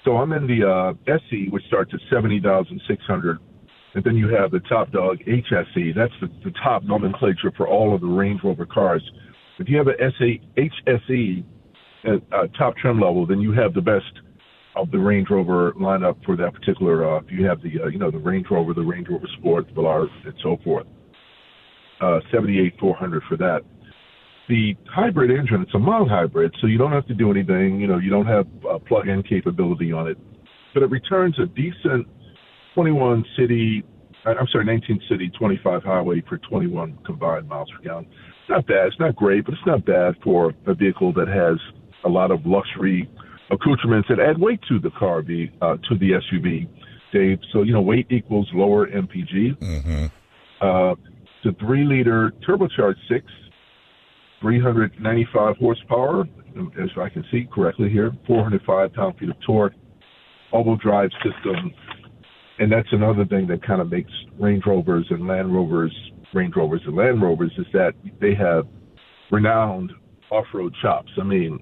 So 0.04 0.18
I'm 0.18 0.32
in 0.32 0.46
the 0.46 0.68
uh, 0.68 1.12
SE, 1.30 1.48
which 1.48 1.64
starts 1.68 1.92
at 1.94 2.00
70,600. 2.12 3.38
And 3.94 4.04
then 4.04 4.14
you 4.14 4.28
have 4.28 4.50
the 4.50 4.60
top 4.68 4.92
dog 4.92 5.16
HSE. 5.26 5.94
That's 5.96 6.12
the, 6.20 6.28
the 6.44 6.52
top 6.62 6.82
nomenclature 6.84 7.50
for 7.56 7.66
all 7.66 7.94
of 7.94 8.02
the 8.02 8.06
Range 8.06 8.40
Rover 8.44 8.66
cars. 8.66 9.02
If 9.58 9.70
you 9.70 9.78
have 9.78 9.86
a 9.86 9.96
SA, 10.18 10.60
HSE 10.60 11.44
at 12.04 12.20
uh, 12.30 12.46
top 12.58 12.76
trim 12.76 13.00
level, 13.00 13.26
then 13.26 13.40
you 13.40 13.52
have 13.52 13.72
the 13.72 13.80
best 13.80 14.04
of 14.76 14.90
the 14.90 14.98
Range 14.98 15.28
Rover 15.30 15.72
lineup 15.72 16.22
for 16.24 16.36
that 16.36 16.52
particular. 16.52 17.16
Uh, 17.16 17.20
if 17.20 17.30
you 17.30 17.46
have 17.46 17.62
the, 17.62 17.82
uh, 17.82 17.86
you 17.88 17.98
know, 17.98 18.10
the 18.10 18.18
Range 18.18 18.46
Rover, 18.50 18.74
the 18.74 18.82
Range 18.82 19.08
Rover 19.08 19.26
Sport, 19.38 19.74
Velar, 19.74 20.06
and 20.24 20.34
so 20.42 20.58
forth. 20.62 20.86
Uh, 22.00 22.20
78,400 22.30 23.22
for 23.28 23.36
that. 23.38 23.62
The 24.48 24.76
hybrid 24.94 25.30
engine, 25.30 25.62
it's 25.62 25.74
a 25.74 25.78
mild 25.78 26.10
hybrid, 26.10 26.54
so 26.60 26.66
you 26.66 26.78
don't 26.78 26.92
have 26.92 27.06
to 27.08 27.14
do 27.14 27.30
anything. 27.30 27.80
You 27.80 27.88
know, 27.88 27.98
you 27.98 28.10
don't 28.10 28.26
have 28.26 28.46
uh, 28.70 28.78
plug-in 28.78 29.22
capability 29.22 29.92
on 29.92 30.06
it, 30.06 30.18
but 30.74 30.82
it 30.82 30.90
returns 30.90 31.36
a 31.40 31.46
decent 31.46 32.06
21 32.74 33.24
city. 33.36 33.82
I- 34.24 34.34
I'm 34.34 34.46
sorry, 34.48 34.66
19 34.66 35.00
city, 35.08 35.30
25 35.30 35.82
highway 35.82 36.22
for 36.28 36.36
21 36.38 36.98
combined 37.04 37.48
miles 37.48 37.70
per 37.74 37.82
gallon. 37.82 38.06
Not 38.48 38.66
bad. 38.66 38.86
It's 38.88 39.00
not 39.00 39.16
great, 39.16 39.46
but 39.46 39.54
it's 39.54 39.66
not 39.66 39.84
bad 39.84 40.14
for 40.22 40.52
a 40.66 40.74
vehicle 40.74 41.12
that 41.14 41.26
has 41.28 41.58
a 42.04 42.08
lot 42.08 42.30
of 42.30 42.46
luxury 42.46 43.08
accoutrements 43.50 44.08
that 44.08 44.20
add 44.20 44.38
weight 44.38 44.60
to 44.68 44.78
the 44.78 44.90
car, 44.90 45.22
the 45.22 45.48
uh, 45.60 45.76
to 45.88 45.96
the 45.98 46.12
SUV, 46.12 46.68
Dave. 47.12 47.38
So 47.52 47.62
you 47.62 47.72
know, 47.72 47.82
weight 47.82 48.06
equals 48.10 48.48
lower 48.52 48.86
MPG. 48.86 49.58
Mm-hmm. 49.58 50.06
Uh, 50.60 50.92
it's 50.92 51.56
a 51.56 51.64
three 51.64 51.84
liter 51.84 52.32
turbocharged 52.46 52.96
six, 53.08 53.26
395 54.40 55.56
horsepower, 55.58 56.24
as 56.82 56.90
I 57.00 57.08
can 57.08 57.24
see 57.30 57.46
correctly 57.52 57.90
here, 57.90 58.12
405 58.26 58.92
pound 58.94 59.18
feet 59.18 59.28
of 59.28 59.36
torque, 59.46 59.74
all-wheel 60.52 60.76
drive 60.76 61.10
system, 61.22 61.72
and 62.58 62.72
that's 62.72 62.88
another 62.92 63.24
thing 63.26 63.46
that 63.48 63.62
kind 63.62 63.80
of 63.80 63.90
makes 63.90 64.10
Range 64.38 64.62
Rovers 64.66 65.06
and 65.10 65.26
Land 65.26 65.54
Rovers, 65.54 65.94
Range 66.32 66.54
Rovers 66.56 66.80
and 66.86 66.96
Land 66.96 67.22
Rovers, 67.22 67.52
is 67.58 67.66
that 67.72 67.92
they 68.20 68.34
have 68.34 68.66
renowned 69.30 69.92
off-road 70.30 70.74
chops. 70.80 71.10
I 71.20 71.24
mean, 71.24 71.58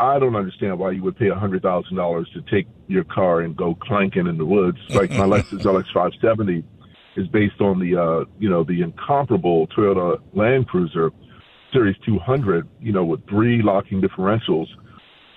I 0.00 0.18
don't 0.18 0.34
understand 0.34 0.78
why 0.78 0.92
you 0.92 1.02
would 1.02 1.18
pay 1.18 1.28
hundred 1.28 1.62
thousand 1.62 1.96
dollars 1.96 2.28
to 2.32 2.40
take 2.50 2.66
your 2.88 3.04
car 3.04 3.42
and 3.42 3.54
go 3.54 3.74
clanking 3.74 4.26
in 4.26 4.38
the 4.38 4.46
woods. 4.46 4.78
Like 4.88 5.10
my 5.10 5.18
Lexus 5.26 5.60
LX 5.60 5.92
570 5.92 6.64
is 7.16 7.28
based 7.28 7.60
on 7.60 7.78
the 7.78 8.00
uh, 8.00 8.24
you 8.38 8.48
know 8.48 8.64
the 8.64 8.80
incomparable 8.80 9.66
Toyota 9.68 10.18
Land 10.32 10.68
Cruiser 10.68 11.12
Series 11.70 11.96
200, 12.04 12.66
you 12.80 12.92
know, 12.92 13.04
with 13.04 13.28
three 13.28 13.62
locking 13.62 14.00
differentials. 14.00 14.66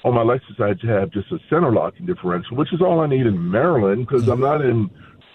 On 0.06 0.13
my 0.13 0.23
Lexus, 0.23 0.60
I 0.60 0.73
just 0.73 0.86
have 0.86 1.12
just 1.12 1.32
a 1.32 1.39
center 1.49 1.71
locking 1.71 2.06
differential, 2.06 2.58
which 2.58 2.73
is 2.73 2.82
all 2.82 3.02
I 3.02 3.08
need 3.08 3.26
in 3.26 3.52
Maryland 3.52 4.08
because 4.08 4.28
I'm 4.30 4.39
not 4.39 4.62
in 4.62 4.89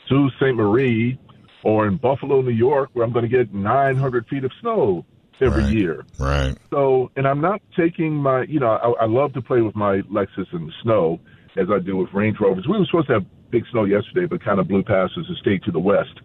Sault 0.09 0.33
Ste. 0.37 0.55
Marie 0.55 1.19
or 1.65 1.87
in 1.87 1.99
Buffalo, 1.99 2.41
New 2.41 2.51
York, 2.51 2.91
where 2.95 3.05
I'm 3.05 3.13
going 3.13 3.29
to 3.29 3.37
get 3.37 3.53
900 3.53 4.27
feet 4.27 4.45
of 4.45 4.53
snow 4.61 5.05
every 5.41 5.65
Right. 5.65 5.73
year. 5.73 6.05
Right. 6.19 6.57
So, 6.71 7.11
and 7.17 7.27
I'm 7.27 7.41
not 7.41 7.61
taking 7.77 8.15
my, 8.15 8.43
you 8.43 8.61
know, 8.61 8.69
I, 8.69 9.05
I 9.05 9.07
love 9.07 9.33
to 9.35 9.43
play 9.43 9.63
with 9.63 9.75
my 9.75 10.03
Lexus 10.03 10.53
in 10.53 10.67
the 10.67 10.73
snow 10.83 11.19
as 11.57 11.67
I 11.73 11.79
do 11.79 11.97
with 11.97 12.09
Range 12.13 12.37
Rovers. 12.41 12.67
We 12.69 12.79
were 12.79 12.85
supposed 12.87 13.09
to 13.09 13.15
have 13.15 13.27
big 13.51 13.65
snow 13.71 13.85
yesterday, 13.85 14.27
but 14.27 14.45
kind 14.45 14.61
of 14.61 14.69
blew 14.69 14.83
past 14.83 15.13
us 15.17 15.25
and 15.27 15.37
stayed 15.39 15.63
to 15.65 15.73
the 15.73 15.79
west. 15.79 16.21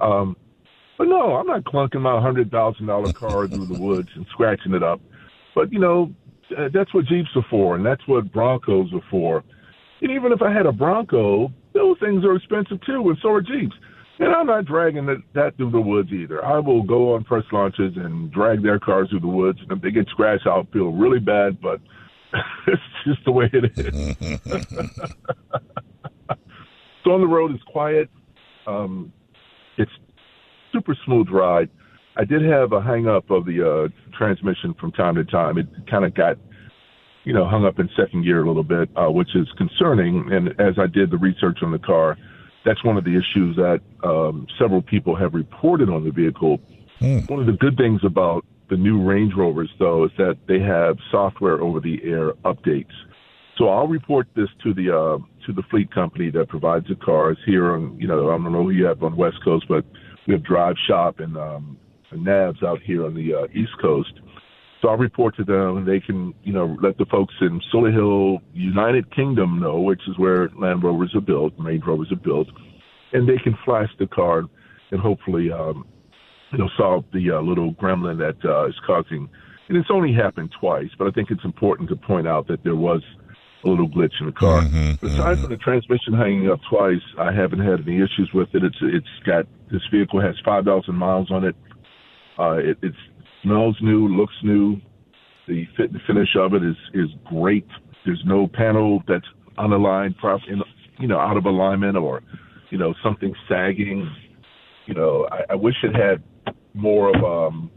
Um, 0.00 0.36
but 0.96 1.08
no, 1.08 1.36
I'm 1.36 1.46
not 1.46 1.64
clunking 1.64 2.02
my 2.02 2.20
hundred 2.20 2.50
thousand 2.50 2.86
dollar 2.86 3.12
car 3.12 3.48
through 3.48 3.66
the 3.66 3.74
woods 3.74 4.08
and 4.14 4.26
scratching 4.32 4.74
it 4.74 4.82
up. 4.82 5.00
But 5.54 5.72
you 5.72 5.78
know, 5.78 6.12
uh, 6.56 6.68
that's 6.72 6.92
what 6.94 7.06
Jeeps 7.06 7.30
are 7.36 7.46
for, 7.50 7.74
and 7.74 7.84
that's 7.84 8.06
what 8.06 8.30
Broncos 8.32 8.92
are 8.92 9.04
for. 9.10 9.42
And 10.02 10.12
even 10.12 10.32
if 10.32 10.42
I 10.42 10.52
had 10.52 10.66
a 10.66 10.72
Bronco, 10.72 11.50
those 11.74 11.96
things 12.00 12.24
are 12.24 12.36
expensive 12.36 12.80
too, 12.86 13.08
and 13.08 13.18
so 13.22 13.30
are 13.30 13.40
Jeeps. 13.40 13.74
And 14.20 14.34
I'm 14.34 14.46
not 14.46 14.66
dragging 14.66 15.06
that, 15.06 15.22
that 15.34 15.56
through 15.56 15.70
the 15.70 15.80
woods 15.80 16.10
either. 16.12 16.44
I 16.44 16.58
will 16.58 16.82
go 16.82 17.14
on 17.14 17.24
press 17.24 17.44
launches 17.52 17.94
and 17.96 18.30
drag 18.30 18.62
their 18.62 18.78
cars 18.78 19.08
through 19.08 19.20
the 19.20 19.26
woods. 19.26 19.58
And 19.62 19.72
if 19.72 19.82
they 19.82 19.90
get 19.90 20.08
scratched, 20.10 20.46
I'll 20.46 20.66
feel 20.74 20.92
really 20.92 21.20
bad, 21.20 21.58
but 21.58 21.80
it's 22.66 22.82
just 23.06 23.24
the 23.24 23.32
way 23.32 23.48
it 23.50 23.64
is. 23.78 24.16
so 27.02 27.12
on 27.12 27.22
the 27.22 27.26
road, 27.26 27.52
it's 27.52 27.64
quiet. 27.64 28.10
Um, 28.66 29.10
it's 29.78 29.90
super 30.70 30.94
smooth 31.06 31.28
ride. 31.30 31.70
I 32.16 32.24
did 32.24 32.42
have 32.42 32.72
a 32.72 32.82
hang 32.82 33.08
up 33.08 33.30
of 33.30 33.46
the 33.46 33.66
uh, 33.66 33.88
transmission 34.18 34.74
from 34.78 34.92
time 34.92 35.14
to 35.14 35.24
time. 35.24 35.56
It 35.56 35.66
kind 35.90 36.04
of 36.04 36.14
got, 36.14 36.36
you 37.24 37.32
know, 37.32 37.48
hung 37.48 37.64
up 37.64 37.78
in 37.78 37.88
second 37.96 38.24
gear 38.24 38.44
a 38.44 38.46
little 38.46 38.64
bit, 38.64 38.90
uh, 38.96 39.10
which 39.10 39.34
is 39.34 39.48
concerning. 39.56 40.30
And 40.30 40.48
as 40.60 40.74
I 40.78 40.86
did 40.86 41.10
the 41.10 41.16
research 41.16 41.60
on 41.62 41.72
the 41.72 41.78
car, 41.78 42.18
that's 42.64 42.82
one 42.84 42.96
of 42.96 43.04
the 43.04 43.10
issues 43.10 43.56
that 43.56 43.80
um, 44.04 44.46
several 44.58 44.82
people 44.82 45.16
have 45.16 45.34
reported 45.34 45.88
on 45.88 46.04
the 46.04 46.10
vehicle. 46.10 46.60
One 47.28 47.40
of 47.40 47.46
the 47.46 47.52
good 47.58 47.76
things 47.76 48.02
about 48.04 48.44
the 48.68 48.76
new 48.76 49.02
Range 49.02 49.32
Rovers, 49.36 49.70
though, 49.78 50.04
is 50.04 50.10
that 50.18 50.38
they 50.46 50.60
have 50.60 50.96
software 51.10 51.60
over 51.60 51.80
the 51.80 51.98
air 52.04 52.32
updates. 52.44 52.92
So 53.58 53.68
I'll 53.68 53.88
report 53.88 54.26
this 54.36 54.48
to 54.62 54.72
the 54.72 54.90
uh, 54.90 55.18
to 55.46 55.52
the 55.52 55.62
fleet 55.70 55.92
company 55.92 56.30
that 56.30 56.48
provides 56.48 56.86
the 56.88 56.94
cars 56.94 57.36
here. 57.44 57.72
On 57.72 57.96
you 57.98 58.06
know, 58.06 58.28
I 58.28 58.32
don't 58.32 58.52
know 58.52 58.62
who 58.62 58.70
you 58.70 58.86
have 58.86 59.02
on 59.02 59.16
West 59.16 59.36
Coast, 59.44 59.66
but 59.68 59.84
we 60.26 60.34
have 60.34 60.42
Drive 60.44 60.76
Shop 60.86 61.20
and 61.20 61.36
um, 61.36 61.78
Nabs 62.12 62.62
out 62.62 62.80
here 62.82 63.04
on 63.04 63.14
the 63.14 63.34
uh, 63.34 63.46
East 63.52 63.72
Coast. 63.80 64.12
So 64.80 64.88
I'll 64.88 64.96
report 64.96 65.36
to 65.36 65.44
them, 65.44 65.78
and 65.78 65.86
they 65.86 66.00
can, 66.00 66.34
you 66.42 66.52
know, 66.52 66.76
let 66.82 66.96
the 66.96 67.04
folks 67.04 67.34
in 67.42 67.60
Solihull, 67.72 68.40
United 68.54 69.14
Kingdom 69.14 69.60
know, 69.60 69.80
which 69.80 70.00
is 70.08 70.18
where 70.18 70.48
Land 70.58 70.82
Rovers 70.82 71.12
are 71.14 71.20
built, 71.20 71.52
Range 71.58 71.82
Rovers 71.86 72.10
are 72.10 72.16
built, 72.16 72.48
and 73.12 73.28
they 73.28 73.36
can 73.36 73.56
flash 73.64 73.90
the 73.98 74.06
car 74.06 74.44
and 74.90 75.00
hopefully, 75.00 75.52
um, 75.52 75.86
you 76.52 76.58
know, 76.58 76.68
solve 76.78 77.04
the 77.12 77.30
uh, 77.30 77.40
little 77.42 77.74
gremlin 77.74 78.18
that 78.18 78.48
uh, 78.48 78.66
is 78.68 78.74
causing. 78.86 79.28
And 79.68 79.76
it's 79.76 79.90
only 79.90 80.12
happened 80.12 80.50
twice, 80.58 80.88
but 80.98 81.06
I 81.06 81.10
think 81.10 81.30
it's 81.30 81.44
important 81.44 81.90
to 81.90 81.96
point 81.96 82.26
out 82.26 82.48
that 82.48 82.64
there 82.64 82.74
was 82.74 83.02
a 83.64 83.68
little 83.68 83.88
glitch 83.88 84.18
in 84.20 84.26
the 84.26 84.32
car. 84.32 84.62
Aside 85.02 85.38
from 85.38 85.50
the 85.50 85.58
transmission 85.58 86.14
hanging 86.14 86.50
up 86.50 86.58
twice, 86.68 87.02
I 87.18 87.32
haven't 87.32 87.60
had 87.60 87.80
any 87.86 87.96
issues 87.96 88.30
with 88.32 88.48
it. 88.54 88.64
It's 88.64 88.78
it's 88.80 89.26
got 89.26 89.46
this 89.70 89.82
vehicle 89.92 90.20
has 90.20 90.34
five 90.44 90.64
thousand 90.64 90.96
miles 90.96 91.30
on 91.30 91.44
it. 91.44 91.54
Uh, 92.38 92.56
it 92.56 92.78
it 92.82 92.94
smells 93.42 93.76
new, 93.80 94.08
looks 94.08 94.34
new. 94.42 94.76
The 95.48 95.66
fit 95.76 95.90
and 95.90 96.00
finish 96.06 96.28
of 96.36 96.54
it 96.54 96.62
is 96.62 96.76
is 96.94 97.08
great. 97.24 97.66
There's 98.04 98.22
no 98.24 98.46
panel 98.46 99.02
that's 99.08 99.26
unaligned, 99.58 100.16
prop, 100.18 100.40
in, 100.48 100.62
you 100.98 101.08
know, 101.08 101.18
out 101.18 101.36
of 101.36 101.44
alignment 101.44 101.96
or 101.96 102.22
you 102.70 102.78
know 102.78 102.94
something 103.02 103.34
sagging. 103.48 104.08
You 104.86 104.94
know, 104.94 105.28
I, 105.30 105.52
I 105.52 105.54
wish 105.54 105.74
it 105.82 105.94
had 105.94 106.22
more 106.74 107.14
of 107.14 107.24
um. 107.24 107.70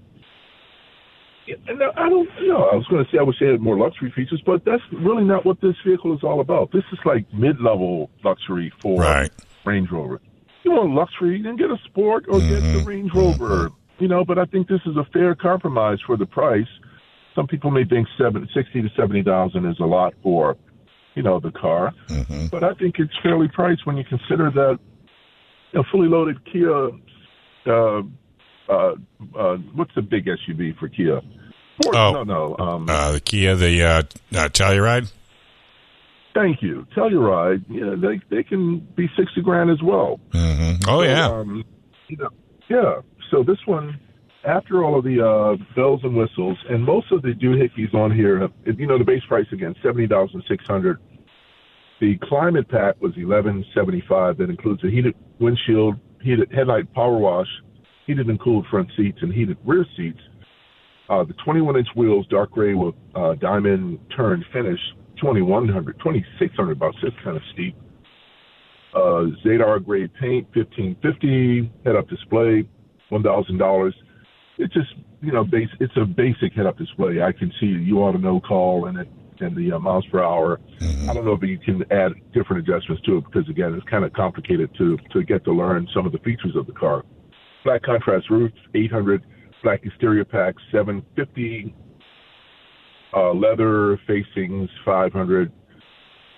And 1.68 1.84
I 1.84 2.08
don't 2.08 2.30
know. 2.48 2.70
I 2.72 2.76
was 2.76 2.88
going 2.90 3.04
to 3.04 3.12
say 3.12 3.18
I 3.20 3.24
wish 3.24 3.36
it 3.42 3.52
had 3.52 3.60
more 3.60 3.78
luxury 3.78 4.14
features, 4.16 4.42
but 4.46 4.64
that's 4.64 4.82
really 4.94 5.26
not 5.26 5.46
what 5.46 5.60
this 5.60 5.76
vehicle 5.86 6.14
is 6.16 6.24
all 6.24 6.40
about. 6.40 6.72
This 6.72 6.86
is 6.94 7.00
like 7.04 7.26
mid-level 7.34 8.10
luxury 8.24 8.72
for 8.82 9.02
Right. 9.02 9.30
Range 9.66 9.92
Rover. 9.92 10.22
You 10.64 10.72
want 10.72 10.94
luxury, 10.94 11.42
then 11.42 11.58
get 11.58 11.70
a 11.70 11.76
sport 11.84 12.28
or 12.30 12.40
get 12.40 12.62
the 12.62 12.82
Range 12.86 13.12
Rover. 13.14 13.72
You 14.00 14.08
know, 14.08 14.26
but 14.26 14.38
I 14.40 14.46
think 14.46 14.68
this 14.68 14.82
is 14.86 14.98
a 14.98 15.06
fair 15.14 15.36
compromise 15.36 16.00
for 16.06 16.18
the 16.18 16.26
price. 16.26 16.68
Some 17.36 17.48
people 17.48 17.72
may 17.72 17.86
think 17.86 18.08
seven, 18.18 18.48
sixty 18.54 18.82
to 18.82 18.90
seventy 18.98 19.24
thousand 19.24 19.66
is 19.66 19.80
a 19.80 19.86
lot 19.86 20.14
for, 20.22 20.56
you 21.16 21.24
know, 21.24 21.40
the 21.40 21.52
car, 21.52 21.94
but 22.52 22.64
I 22.64 22.74
think 22.76 22.96
it's 23.00 23.14
fairly 23.24 23.48
priced 23.48 23.86
when 23.86 23.98
you 23.98 24.04
consider 24.04 24.52
that 24.52 24.80
a 25.76 25.84
fully 25.92 26.08
loaded 26.08 26.38
Kia. 26.52 26.90
Uh, 27.66 28.02
uh, 28.70 28.94
uh, 29.38 29.56
what's 29.74 29.94
the 29.96 30.02
big 30.02 30.26
SUV 30.26 30.78
for 30.78 30.88
Kia? 30.90 31.22
Ford, 31.84 31.96
Oh. 31.96 32.12
no, 32.12 32.24
no. 32.24 32.58
Um, 32.58 32.90
Uh, 32.90 33.14
the 33.14 33.20
Kia, 33.20 33.56
the 33.56 33.84
uh, 33.84 33.88
uh, 34.36 34.50
Telluride. 34.50 35.12
Thank 36.34 36.62
you. 36.64 36.86
Telluride, 36.96 37.64
you 37.70 37.86
know, 37.86 37.96
they 37.96 38.20
they 38.36 38.44
can 38.44 38.80
be 38.96 39.08
sixty 39.18 39.42
grand 39.42 39.70
as 39.70 39.82
well. 39.84 40.20
Mm-hmm. 40.32 40.90
Oh 40.90 41.02
yeah. 41.04 41.28
Um, 41.30 41.64
you 42.08 42.18
know, 42.18 42.30
yeah. 42.70 43.02
So 43.32 43.44
this 43.44 43.58
one, 43.66 44.00
after 44.46 44.84
all 44.84 44.98
of 44.98 45.04
the 45.04 45.22
uh, 45.22 45.64
bells 45.76 46.02
and 46.04 46.16
whistles, 46.16 46.58
and 46.70 46.84
most 46.84 47.12
of 47.12 47.22
the 47.22 47.30
doohickeys 47.30 47.94
on 47.94 48.14
here, 48.16 48.40
have, 48.40 48.52
you 48.78 48.88
know, 48.88 48.98
the 48.98 49.04
base 49.04 49.24
price 49.28 49.48
again 49.52 49.76
seventy 49.84 50.08
thousand 50.08 50.44
six 50.48 50.66
hundred. 50.66 51.00
The 52.02 52.18
climate 52.24 52.70
pack 52.70 53.02
was 53.02 53.14
eleven 53.18 53.64
seventy 53.74 54.04
five. 54.08 54.38
That 54.38 54.50
includes 54.50 54.84
a 54.84 54.90
heated 54.90 55.16
windshield, 55.40 55.96
heated 56.22 56.52
headlight 56.52 56.94
power 56.94 57.18
wash, 57.18 57.48
heated 58.06 58.28
and 58.28 58.40
cooled 58.40 58.66
front 58.70 58.90
seats, 58.98 59.20
and 59.22 59.34
heated 59.34 59.58
rear 59.66 59.86
seats. 59.96 60.20
Uh, 61.10 61.24
the 61.24 61.34
21 61.46 61.76
inch 61.76 61.88
wheels, 61.96 62.26
dark 62.28 62.50
gray 62.52 62.74
with 62.74 62.96
uh, 63.14 63.36
diamond 63.36 64.00
turn 64.16 64.44
finish, 64.54 64.80
2100, 65.20 65.98
2600 66.00 66.80
bucks. 66.80 66.96
It's 67.04 67.16
kind 67.24 67.36
of 67.36 67.44
steep. 67.54 67.76
Uh, 68.96 69.26
Zadar 69.44 69.84
grade 69.84 70.12
paint, 70.20 70.48
1550. 70.56 71.72
Head 71.84 71.96
up 71.96 72.08
display, 72.08 72.64
$1,000. 73.12 73.94
It's 74.58 74.74
just, 74.74 74.94
you 75.22 75.32
know, 75.32 75.44
base, 75.44 75.70
it's 75.80 75.94
a 75.98 76.06
basic 76.06 76.54
head 76.54 76.66
up 76.66 76.78
display. 76.78 77.22
I 77.22 77.32
can 77.32 77.52
see 77.60 77.66
you 77.66 78.00
ought 78.00 78.12
to 78.14 78.20
know 78.20 78.40
call 78.40 78.88
and 78.88 79.00
it, 79.00 79.08
and 79.40 79.56
the 79.56 79.76
uh, 79.76 79.80
miles 79.80 80.06
per 80.12 80.24
hour. 80.24 80.60
Mm-hmm. 80.80 81.10
I 81.10 81.14
don't 81.14 81.26
know 81.26 81.34
if 81.34 81.42
you 81.42 81.58
can 81.58 81.84
add 81.92 82.14
different 82.34 82.68
adjustments 82.68 83.04
to 83.06 83.18
it 83.18 83.26
because 83.26 83.50
again, 83.50 83.74
it's 83.74 83.90
kind 83.90 84.06
of 84.06 84.14
complicated 84.14 84.70
to 84.78 84.98
to 85.12 85.24
get 85.24 85.44
to 85.46 85.52
learn 85.52 85.88
some 85.94 86.06
of 86.06 86.12
the 86.12 86.20
features 86.20 86.56
of 86.56 86.68
the 86.68 86.74
car. 86.74 87.04
Black 87.64 87.82
contrast 87.84 88.30
roof, 88.30 88.52
800. 88.76 89.24
Black 89.64 89.86
exterior 89.86 90.26
pack, 90.26 90.56
750. 90.72 91.74
Uh, 93.16 93.34
leather 93.34 94.00
facings, 94.06 94.70
500. 94.84 95.52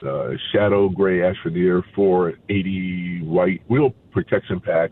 Uh, 0.05 0.29
shadow 0.53 0.89
gray 0.89 1.23
ash 1.23 1.35
veneer, 1.43 1.83
480. 1.95 3.21
White 3.23 3.61
wheel 3.67 3.91
protection 4.11 4.59
pack, 4.59 4.91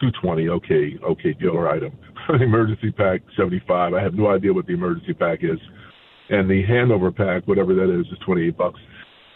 220. 0.00 0.48
Okay, 0.48 0.98
okay, 1.04 1.32
dealer 1.34 1.68
item. 1.68 1.96
emergency 2.40 2.90
pack, 2.90 3.20
75. 3.36 3.94
I 3.94 4.02
have 4.02 4.14
no 4.14 4.28
idea 4.28 4.52
what 4.52 4.66
the 4.66 4.74
emergency 4.74 5.14
pack 5.14 5.40
is. 5.42 5.58
And 6.30 6.48
the 6.48 6.62
handover 6.64 7.14
pack, 7.14 7.46
whatever 7.46 7.74
that 7.74 7.90
is, 8.00 8.06
is 8.06 8.18
28 8.24 8.56
bucks. 8.56 8.80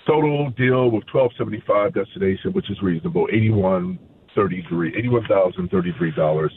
Total 0.06 0.50
deal 0.50 0.90
with 0.90 1.04
1275 1.12 1.94
destination, 1.94 2.52
which 2.52 2.70
is 2.70 2.80
reasonable, 2.82 3.26
8133, 3.32 4.92
$81,033. 5.08 6.50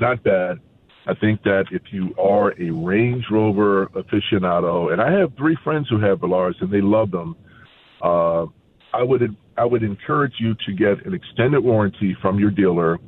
Not 0.00 0.22
bad. 0.22 0.58
I 1.06 1.14
think 1.14 1.42
that 1.44 1.66
if 1.70 1.82
you 1.92 2.14
are 2.18 2.52
a 2.60 2.70
Range 2.70 3.24
Rover 3.30 3.86
aficionado, 3.88 4.92
and 4.92 5.00
I 5.00 5.12
have 5.12 5.32
three 5.36 5.56
friends 5.62 5.88
who 5.88 6.00
have 6.00 6.18
Velars 6.18 6.60
and 6.60 6.70
they 6.70 6.80
love 6.80 7.12
them, 7.12 7.36
uh, 8.02 8.46
I 8.92 9.02
would 9.02 9.36
I 9.56 9.64
would 9.64 9.82
encourage 9.82 10.34
you 10.38 10.54
to 10.66 10.72
get 10.72 11.06
an 11.06 11.14
extended 11.14 11.60
warranty 11.60 12.16
from 12.20 12.38
your 12.38 12.50
dealer, 12.50 12.98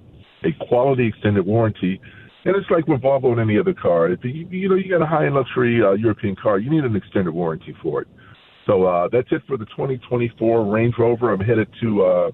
a 0.45 0.67
quality 0.67 1.07
extended 1.07 1.45
warranty, 1.47 2.01
and 2.45 2.57
it's 2.57 2.71
like 2.71 2.87
with 2.87 3.01
Volvo 3.03 3.33
and 3.33 3.41
any 3.41 3.59
other 3.59 3.75
car. 3.75 4.11
If 4.11 4.21
you 4.25 4.47
you 4.51 4.69
know 4.69 4.77
you 4.77 4.89
got 4.91 5.03
a 5.03 5.07
high 5.07 5.27
end 5.27 5.35
luxury 5.35 5.81
uh, 5.83 5.93
European 5.93 6.37
car, 6.37 6.59
you 6.59 6.71
need 6.71 6.85
an 6.85 6.97
extended 6.97 7.33
warranty 7.33 7.75
for 7.83 8.03
it. 8.03 8.09
So 8.67 8.85
uh, 8.85 9.09
that's 9.11 9.29
it 9.31 9.43
for 9.49 9.57
the 9.57 9.65
2024 9.65 10.65
Range 10.71 10.95
Rover. 10.99 11.33
I'm 11.33 11.41
headed 11.41 11.69
to 11.81 12.05
uh, 12.05 12.31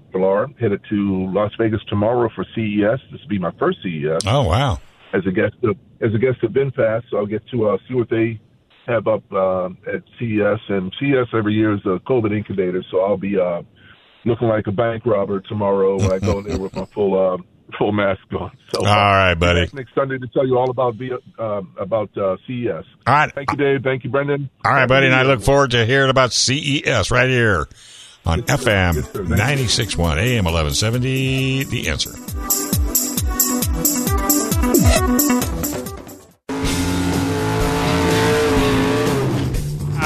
headed 0.59 0.81
to 0.89 1.31
Las 1.33 1.51
Vegas 1.57 1.79
tomorrow 1.87 2.29
for 2.35 2.45
CES. 2.53 2.99
This 3.11 3.21
will 3.21 3.29
be 3.29 3.39
my 3.39 3.51
first 3.57 3.77
CES 3.81 4.19
Oh 4.27 4.43
wow. 4.43 4.79
as 5.13 5.23
a 5.25 5.31
guest 5.31 5.55
of, 5.63 5.77
as 6.01 6.13
a 6.13 6.17
guest 6.17 6.43
of 6.43 6.51
VinFast, 6.51 7.03
so 7.09 7.17
I'll 7.17 7.25
get 7.25 7.41
to 7.51 7.69
uh, 7.69 7.77
see 7.87 7.93
what 7.93 8.09
they 8.09 8.39
have 8.85 9.07
up 9.07 9.23
uh, 9.31 9.67
at 9.87 10.03
CES. 10.19 10.59
And 10.67 10.93
CES 10.99 11.27
every 11.33 11.53
year 11.53 11.73
is 11.73 11.81
a 11.85 11.99
COVID 12.05 12.35
incubator, 12.35 12.83
so 12.91 12.99
I'll 12.99 13.17
be 13.17 13.39
uh, 13.39 13.61
looking 14.25 14.49
like 14.49 14.67
a 14.67 14.73
bank 14.73 15.05
robber 15.05 15.39
tomorrow 15.39 15.97
when 15.97 16.11
I 16.11 16.19
go 16.19 16.39
in 16.39 16.43
there 16.45 16.59
with 16.59 16.75
my 16.75 16.85
full 16.93 17.17
uh, 17.17 17.37
full 17.77 17.91
mask 17.91 18.21
on. 18.33 18.51
So, 18.73 18.85
All 18.85 18.95
right, 18.95 19.35
buddy. 19.35 19.69
next 19.73 19.93
Sunday 19.95 20.17
to 20.17 20.27
tell 20.27 20.45
you 20.45 20.57
all 20.57 20.69
about 20.69 20.95
uh, 21.39 21.61
about 21.77 22.15
uh, 22.17 22.37
CES. 22.47 22.85
All 23.07 23.13
right. 23.13 23.31
Thank 23.33 23.51
you, 23.51 23.57
Dave. 23.57 23.83
Thank 23.83 24.03
you, 24.03 24.09
Brendan. 24.09 24.49
All 24.63 24.71
right, 24.71 24.87
buddy, 24.87 25.07
and 25.07 25.15
I 25.15 25.23
look 25.23 25.41
forward 25.41 25.71
to 25.71 25.85
hearing 25.85 26.09
about 26.09 26.33
CES 26.33 27.11
right 27.11 27.29
here 27.29 27.67
on 28.25 28.41
FM 28.43 28.93
96.1 29.03 30.17
AM 30.17 30.45
1170. 30.45 31.63
The 31.65 31.89
answer. 31.89 32.11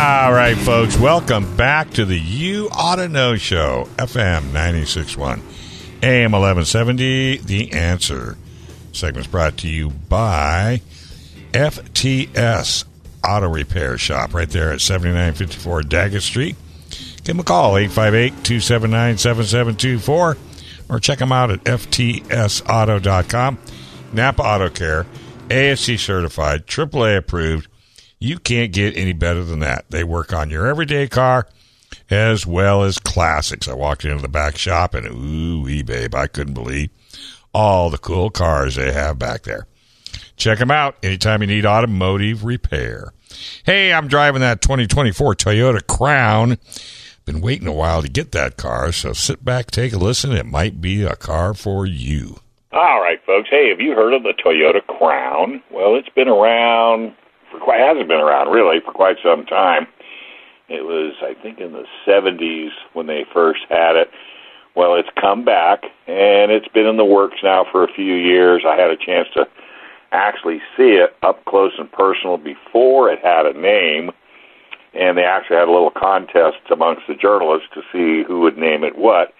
All 0.01 0.31
right, 0.31 0.57
folks, 0.57 0.97
welcome 0.97 1.55
back 1.57 1.89
to 1.91 2.05
the 2.05 2.17
You 2.17 2.67
Auto 2.69 3.07
Know 3.07 3.35
Show, 3.35 3.87
FM 3.97 4.51
96.1 4.51 5.41
AM 6.01 6.31
1170. 6.31 7.37
The 7.37 7.73
answer. 7.73 8.37
Segment's 8.93 9.27
brought 9.27 9.57
to 9.57 9.67
you 9.67 9.89
by 9.89 10.81
FTS 11.51 12.85
Auto 13.27 13.49
Repair 13.49 13.97
Shop 13.97 14.33
right 14.33 14.49
there 14.49 14.71
at 14.71 14.81
7954 14.81 15.83
Daggett 15.83 16.21
Street. 16.21 16.55
Give 17.17 17.35
them 17.35 17.39
a 17.41 17.43
call, 17.43 17.77
858 17.77 18.29
279 18.43 19.17
7724, 19.17 20.37
or 20.89 20.99
check 20.99 21.19
them 21.19 21.31
out 21.31 21.51
at 21.51 21.63
FTSauto.com. 21.65 23.59
Napa 24.13 24.41
Auto 24.41 24.69
Care, 24.69 25.05
ASE 25.51 26.01
certified, 26.01 26.65
AAA 26.65 27.17
approved. 27.17 27.67
You 28.19 28.39
can't 28.39 28.71
get 28.71 28.97
any 28.97 29.13
better 29.13 29.43
than 29.43 29.59
that. 29.59 29.85
They 29.89 30.03
work 30.03 30.33
on 30.33 30.49
your 30.49 30.65
everyday 30.65 31.07
car 31.07 31.47
as 32.09 32.45
well 32.45 32.83
as 32.83 32.99
classics. 32.99 33.67
I 33.67 33.73
walked 33.73 34.05
into 34.05 34.21
the 34.21 34.27
back 34.27 34.57
shop 34.57 34.93
and 34.93 35.07
ooh, 35.07 35.61
wee 35.61 35.83
babe, 35.83 36.15
I 36.15 36.27
couldn't 36.27 36.53
believe 36.53 36.89
all 37.53 37.89
the 37.89 37.97
cool 37.97 38.29
cars 38.29 38.75
they 38.75 38.91
have 38.91 39.19
back 39.19 39.43
there. 39.43 39.67
Check 40.35 40.59
them 40.59 40.71
out 40.71 40.95
anytime 41.03 41.41
you 41.41 41.47
need 41.47 41.65
automotive 41.65 42.45
repair. 42.45 43.11
Hey, 43.63 43.93
I'm 43.93 44.07
driving 44.07 44.41
that 44.41 44.61
2024 44.61 45.35
Toyota 45.35 45.85
Crown. 45.85 46.57
Been 47.25 47.41
waiting 47.41 47.67
a 47.67 47.73
while 47.73 48.01
to 48.01 48.09
get 48.09 48.31
that 48.31 48.57
car, 48.57 48.91
so 48.91 49.13
sit 49.13 49.43
back, 49.43 49.69
take 49.69 49.93
a 49.93 49.97
listen. 49.97 50.31
It 50.31 50.45
might 50.45 50.81
be 50.81 51.03
a 51.03 51.15
car 51.15 51.53
for 51.53 51.85
you. 51.85 52.39
All 52.71 53.01
right, 53.01 53.19
folks. 53.25 53.49
Hey, 53.49 53.69
have 53.69 53.81
you 53.81 53.93
heard 53.93 54.13
of 54.13 54.23
the 54.23 54.33
Toyota 54.33 54.85
Crown? 54.97 55.61
Well, 55.71 55.95
it's 55.95 56.09
been 56.09 56.29
around 56.29 57.13
for 57.51 57.59
quite 57.59 57.79
hasn't 57.79 58.07
been 58.07 58.19
around 58.19 58.51
really 58.51 58.79
for 58.79 58.91
quite 58.91 59.17
some 59.23 59.45
time. 59.45 59.87
It 60.69 60.85
was, 60.85 61.13
I 61.21 61.33
think, 61.41 61.59
in 61.59 61.73
the 61.73 61.85
70s 62.07 62.69
when 62.93 63.07
they 63.07 63.25
first 63.33 63.61
had 63.69 63.95
it. 63.95 64.09
Well, 64.75 64.95
it's 64.95 65.09
come 65.19 65.43
back, 65.43 65.83
and 66.07 66.51
it's 66.51 66.67
been 66.67 66.85
in 66.85 66.97
the 66.97 67.05
works 67.05 67.37
now 67.43 67.65
for 67.71 67.83
a 67.83 67.91
few 67.91 68.13
years. 68.13 68.63
I 68.67 68.75
had 68.75 68.91
a 68.91 68.97
chance 68.97 69.27
to 69.33 69.47
actually 70.11 70.59
see 70.77 70.93
it 70.93 71.15
up 71.23 71.43
close 71.45 71.73
and 71.77 71.91
personal 71.91 72.37
before 72.37 73.11
it 73.11 73.19
had 73.23 73.45
a 73.45 73.59
name, 73.59 74.11
and 74.93 75.17
they 75.17 75.23
actually 75.23 75.57
had 75.57 75.67
a 75.67 75.71
little 75.71 75.91
contest 75.91 76.57
amongst 76.71 77.03
the 77.07 77.15
journalists 77.15 77.67
to 77.73 77.81
see 77.91 78.23
who 78.27 78.41
would 78.41 78.57
name 78.57 78.83
it 78.83 78.97
what. 78.97 79.33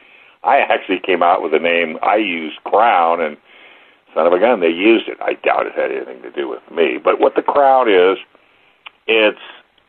I 0.44 0.60
actually 0.60 1.00
came 1.00 1.22
out 1.22 1.44
with 1.44 1.54
a 1.54 1.60
name 1.60 1.98
I 2.02 2.16
used, 2.16 2.64
Crown, 2.64 3.22
and 3.22 3.38
son 4.14 4.26
of 4.26 4.34
a 4.34 4.40
gun, 4.40 4.60
they 4.60 4.70
used 4.70 5.08
it. 5.08 5.18
I 5.22 5.34
doubt 5.34 5.68
it 5.68 5.74
had 5.76 5.92
anything 5.92 6.22
to 6.24 6.32
do 6.32 6.48
with 6.48 6.64
me. 6.72 6.98
But 7.04 7.20
what 7.20 7.36
the 7.36 7.42
Crown 7.42 7.90
is, 7.90 8.18
it's 9.08 9.38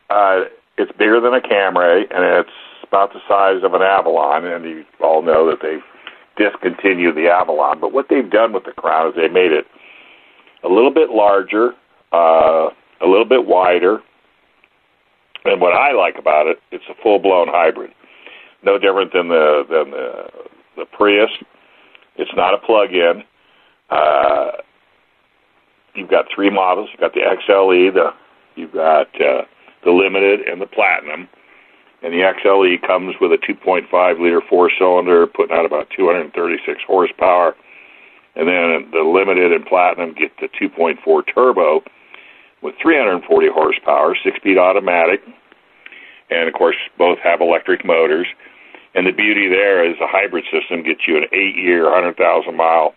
uh, 0.09 0.41
it's 0.77 0.91
bigger 0.93 1.19
than 1.19 1.33
a 1.33 1.41
Camry, 1.41 2.05
and 2.13 2.23
it's 2.23 2.49
about 2.83 3.13
the 3.13 3.19
size 3.27 3.63
of 3.63 3.73
an 3.73 3.81
Avalon. 3.81 4.45
And 4.45 4.65
you 4.65 4.85
all 5.01 5.21
know 5.21 5.49
that 5.49 5.59
they've 5.61 5.83
discontinued 6.37 7.15
the 7.15 7.27
Avalon. 7.27 7.79
But 7.79 7.93
what 7.93 8.07
they've 8.09 8.29
done 8.29 8.53
with 8.53 8.65
the 8.65 8.71
Crown 8.71 9.09
is 9.09 9.15
they 9.15 9.27
made 9.27 9.51
it 9.51 9.65
a 10.63 10.67
little 10.67 10.91
bit 10.93 11.09
larger, 11.09 11.73
uh, 12.11 12.69
a 13.01 13.07
little 13.07 13.25
bit 13.25 13.45
wider. 13.45 13.99
And 15.45 15.59
what 15.59 15.73
I 15.73 15.91
like 15.91 16.17
about 16.17 16.47
it, 16.47 16.59
it's 16.71 16.83
a 16.89 17.01
full-blown 17.01 17.47
hybrid. 17.47 17.91
No 18.63 18.77
different 18.77 19.11
than 19.11 19.27
the 19.27 19.65
than 19.69 19.91
the 19.91 20.29
the 20.77 20.85
Prius. 20.85 21.31
It's 22.17 22.31
not 22.35 22.53
a 22.53 22.59
plug-in. 22.59 23.23
Uh, 23.89 24.51
you've 25.95 26.09
got 26.09 26.25
three 26.33 26.49
models. 26.49 26.89
You've 26.91 27.01
got 27.01 27.13
the 27.13 27.21
XLE, 27.21 27.93
the 27.93 28.13
you've 28.55 28.71
got 28.71 29.07
uh, 29.19 29.43
the 29.83 29.91
Limited, 29.91 30.41
and 30.41 30.61
the 30.61 30.67
Platinum. 30.67 31.27
And 32.03 32.13
the 32.13 32.21
XLE 32.21 32.85
comes 32.85 33.15
with 33.21 33.31
a 33.31 33.37
2.5 33.37 34.19
liter 34.19 34.41
four 34.49 34.71
cylinder, 34.77 35.27
putting 35.27 35.55
out 35.55 35.65
about 35.65 35.87
236 35.95 36.81
horsepower. 36.87 37.55
And 38.35 38.47
then 38.47 38.89
the 38.91 39.03
Limited 39.03 39.51
and 39.51 39.65
Platinum 39.65 40.13
get 40.13 40.31
the 40.39 40.47
2.4 40.59 41.23
turbo 41.33 41.83
with 42.61 42.75
340 42.81 43.47
horsepower, 43.53 44.15
six 44.23 44.37
speed 44.37 44.57
automatic. 44.57 45.21
And 46.29 46.47
of 46.47 46.53
course, 46.53 46.77
both 46.97 47.19
have 47.19 47.41
electric 47.41 47.85
motors. 47.85 48.27
And 48.95 49.07
the 49.07 49.11
beauty 49.11 49.47
there 49.47 49.87
is 49.87 49.95
the 49.99 50.07
hybrid 50.07 50.45
system 50.51 50.83
gets 50.83 51.07
you 51.07 51.17
an 51.17 51.25
eight 51.31 51.55
year, 51.55 51.85
100,000 51.85 52.55
mile 52.55 52.93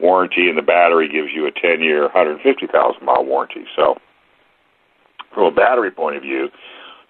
warranty, 0.00 0.48
and 0.48 0.58
the 0.58 0.62
battery 0.62 1.08
gives 1.08 1.28
you 1.34 1.46
a 1.46 1.52
10 1.52 1.80
year, 1.80 2.02
150,000 2.02 3.04
mile 3.04 3.24
warranty. 3.24 3.64
So, 3.74 3.96
from 5.32 5.44
a 5.44 5.50
battery 5.50 5.90
point 5.90 6.16
of 6.16 6.22
view, 6.22 6.48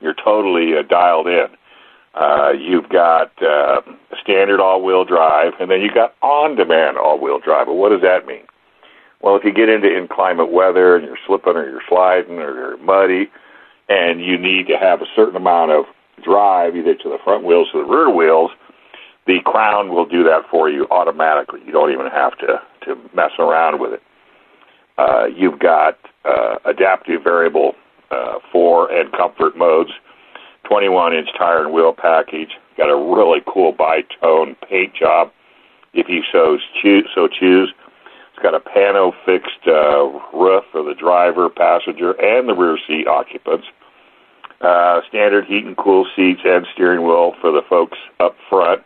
you're 0.01 0.15
totally 0.15 0.77
uh, 0.77 0.83
dialed 0.83 1.27
in. 1.27 1.47
Uh, 2.15 2.53
you've 2.59 2.89
got 2.89 3.31
uh, 3.43 3.81
standard 4.21 4.61
all-wheel 4.61 5.05
drive, 5.05 5.53
and 5.59 5.71
then 5.71 5.81
you've 5.81 5.95
got 5.95 6.15
on-demand 6.23 6.99
all-wheel 6.99 7.39
drive. 7.39 7.67
But 7.67 7.75
what 7.75 7.89
does 7.89 8.03
that 8.03 8.27
mean? 8.27 8.45
Well, 9.23 9.37
if 9.37 9.45
you 9.45 9.53
get 9.53 9.69
into 9.69 9.89
inclement 9.89 10.53
weather 10.53 10.97
and 10.97 11.07
you're 11.07 11.19
slipping 11.27 11.57
or 11.57 11.69
you're 11.69 11.83
sliding 11.89 12.39
or 12.39 12.55
you're 12.55 12.77
muddy, 12.79 13.31
and 13.89 14.21
you 14.21 14.37
need 14.37 14.67
to 14.67 14.77
have 14.77 15.01
a 15.01 15.07
certain 15.15 15.37
amount 15.37 15.71
of 15.71 15.85
drive 16.23 16.77
either 16.77 16.95
to 16.95 17.09
the 17.09 17.19
front 17.25 17.45
wheels 17.45 17.69
or 17.73 17.83
the 17.83 17.89
rear 17.89 18.11
wheels, 18.11 18.51
the 19.27 19.39
Crown 19.45 19.89
will 19.91 20.07
do 20.07 20.25
that 20.25 20.43
for 20.51 20.69
you 20.69 20.87
automatically. 20.91 21.61
You 21.65 21.73
don't 21.73 21.93
even 21.93 22.07
have 22.07 22.37
to 22.39 22.61
to 22.87 22.97
mess 23.15 23.31
around 23.39 23.81
with 23.81 23.93
it. 23.93 24.03
Uh, 24.99 25.27
you've 25.27 25.61
got 25.61 25.99
uh, 26.25 26.57
adaptive 26.65 27.23
variable 27.23 27.75
uh, 28.13 28.39
for 28.51 28.93
and 28.93 29.11
comfort 29.13 29.57
modes, 29.57 29.91
21 30.69 31.15
inch 31.15 31.29
tire 31.37 31.65
and 31.65 31.73
wheel 31.73 31.95
package. 31.97 32.51
Got 32.77 32.91
a 32.91 32.97
really 32.97 33.41
cool 33.47 33.73
bi-tone 33.73 34.57
paint 34.69 34.95
job 34.95 35.33
if 35.95 36.09
you 36.09 36.23
so 36.31 36.59
choose. 36.81 37.09
So 37.15 37.29
choose. 37.29 37.73
It's 38.33 38.43
got 38.43 38.55
a 38.55 38.61
pano 38.61 39.13
fixed 39.27 39.67
uh, 39.67 40.09
roof 40.37 40.65
for 40.73 40.83
the 40.83 40.95
driver, 40.95 41.49
passenger, 41.49 42.13
and 42.13 42.49
the 42.49 42.55
rear 42.55 42.79
seat 42.87 43.07
occupants. 43.07 43.67
Uh, 44.61 45.01
standard 45.09 45.45
heat 45.47 45.65
and 45.65 45.77
cool 45.77 46.07
seats 46.15 46.41
and 46.45 46.67
steering 46.73 47.05
wheel 47.05 47.35
for 47.41 47.51
the 47.51 47.63
folks 47.69 47.99
up 48.21 48.37
front. 48.49 48.83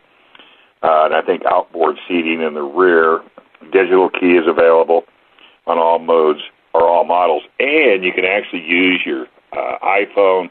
Uh, 0.81 1.05
and 1.05 1.13
I 1.13 1.21
think 1.21 1.43
outboard 1.45 1.97
seating 2.07 2.41
in 2.41 2.55
the 2.55 2.63
rear. 2.63 3.21
Digital 3.71 4.09
key 4.09 4.37
is 4.37 4.47
available 4.47 5.03
on 5.65 5.77
all 5.77 5.99
modes 5.99 6.41
or 6.77 6.87
all 6.87 7.03
models, 7.03 7.43
and 7.59 8.03
you 8.03 8.13
can 8.13 8.25
actually 8.25 8.63
use 8.63 9.01
your 9.05 9.25
uh, 9.53 9.77
iPhone 9.83 10.49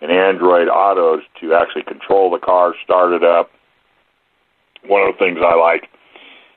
and 0.00 0.10
Android 0.10 0.68
Autos 0.68 1.22
to 1.40 1.54
actually 1.54 1.84
control 1.84 2.30
the 2.30 2.38
car, 2.38 2.74
start 2.82 3.12
it 3.12 3.22
up. 3.22 3.50
One 4.86 5.06
of 5.06 5.14
the 5.14 5.18
things 5.18 5.38
I 5.40 5.54
like, 5.54 5.88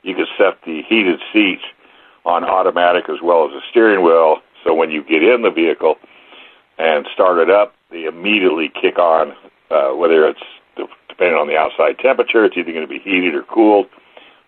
you 0.01 0.15
can 0.15 0.25
set 0.37 0.57
the 0.65 0.81
heated 0.87 1.19
seats 1.31 1.61
on 2.25 2.43
automatic 2.43 3.05
as 3.07 3.21
well 3.21 3.45
as 3.45 3.51
the 3.51 3.61
steering 3.69 4.03
wheel, 4.03 4.37
so 4.63 4.73
when 4.73 4.89
you 4.89 5.03
get 5.03 5.21
in 5.21 5.43
the 5.43 5.51
vehicle 5.51 5.95
and 6.79 7.05
start 7.13 7.37
it 7.37 7.51
up, 7.51 7.75
they 7.91 8.05
immediately 8.05 8.71
kick 8.81 8.97
on, 8.97 9.33
uh, 9.69 9.91
whether 9.91 10.27
it's 10.27 10.41
depending 11.07 11.37
on 11.37 11.47
the 11.47 11.55
outside 11.55 11.99
temperature, 11.99 12.43
it's 12.43 12.57
either 12.57 12.73
going 12.73 12.85
to 12.85 12.91
be 12.91 12.99
heated 12.99 13.35
or 13.35 13.43
cooled, 13.43 13.87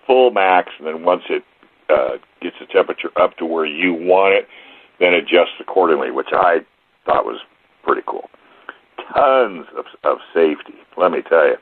full 0.05 0.31
max, 0.31 0.71
and 0.79 0.87
then 0.87 1.03
once 1.03 1.23
it 1.29 1.43
uh, 1.89 2.17
gets 2.41 2.55
the 2.59 2.65
temperature 2.65 3.09
up 3.15 3.37
to 3.37 3.45
where 3.45 3.65
you 3.65 3.93
want 3.93 4.33
it, 4.33 4.47
then 4.99 5.13
adjusts 5.13 5.59
accordingly, 5.59 6.11
which 6.11 6.29
I 6.31 6.59
thought 7.05 7.25
was 7.25 7.39
pretty 7.83 8.01
cool. 8.05 8.29
Tons 9.13 9.65
of, 9.77 9.85
of 10.03 10.17
safety. 10.33 10.73
Let 10.97 11.11
me 11.11 11.21
tell 11.21 11.47
you, 11.47 11.55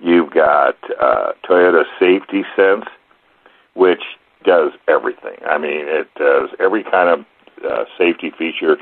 you've 0.00 0.32
got 0.32 0.76
uh, 1.00 1.32
Toyota 1.48 1.84
Safety 2.00 2.42
Sense, 2.56 2.84
which 3.74 4.02
does 4.44 4.72
everything. 4.88 5.36
I 5.48 5.58
mean, 5.58 5.86
it 5.86 6.08
does 6.16 6.50
every 6.60 6.82
kind 6.84 7.08
of 7.08 7.26
uh, 7.64 7.84
safety 7.96 8.32
feature 8.36 8.76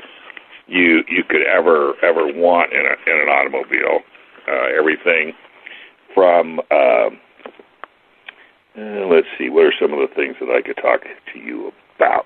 you 0.67 1.03
you 1.09 1.23
could 1.27 1.43
ever 1.43 1.93
ever 2.03 2.25
want 2.33 2.71
in 2.73 2.79
a 2.79 3.09
in 3.09 3.21
an 3.21 3.29
automobile. 3.29 3.99
Uh, 4.47 4.77
everything 4.77 5.33
from 6.13 6.59
uh, 6.71 7.09
uh, 8.77 9.05
let's 9.07 9.27
see, 9.37 9.49
what 9.49 9.65
are 9.65 9.73
some 9.79 9.93
of 9.93 9.99
the 9.99 10.13
things 10.15 10.35
that 10.39 10.49
I 10.49 10.61
could 10.61 10.77
talk 10.77 11.01
to 11.03 11.39
you 11.39 11.71
about? 11.95 12.25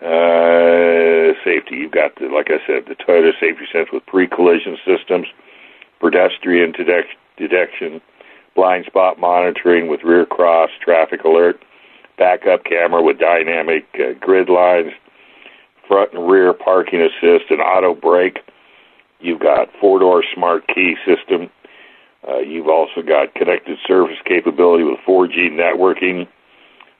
Uh, 0.00 1.34
safety. 1.44 1.76
You've 1.76 1.92
got 1.92 2.14
the, 2.16 2.28
like 2.28 2.50
I 2.50 2.64
said, 2.66 2.84
the 2.86 2.94
Toyota 2.94 3.32
Safety 3.40 3.66
Sense 3.72 3.88
with 3.92 4.06
pre-collision 4.06 4.78
systems, 4.86 5.26
pedestrian 6.00 6.70
detect- 6.70 7.18
detection, 7.36 8.00
blind 8.54 8.86
spot 8.86 9.18
monitoring 9.18 9.88
with 9.88 10.04
rear 10.04 10.24
cross 10.24 10.70
traffic 10.80 11.24
alert, 11.24 11.60
backup 12.16 12.64
camera 12.64 13.02
with 13.02 13.18
dynamic 13.18 13.86
uh, 13.94 14.12
grid 14.20 14.48
lines, 14.48 14.92
front 15.88 16.12
and 16.12 16.30
rear 16.30 16.52
parking 16.52 17.00
assist, 17.00 17.50
and 17.50 17.60
auto 17.60 17.94
brake. 17.94 18.38
You've 19.20 19.40
got 19.40 19.68
four-door 19.80 20.22
smart 20.32 20.68
key 20.68 20.94
system, 21.04 21.50
uh, 22.28 22.38
you've 22.38 22.68
also 22.68 23.02
got 23.02 23.34
connected 23.34 23.78
service 23.86 24.18
capability 24.24 24.84
with 24.84 24.98
4G 25.06 25.50
networking 25.50 26.28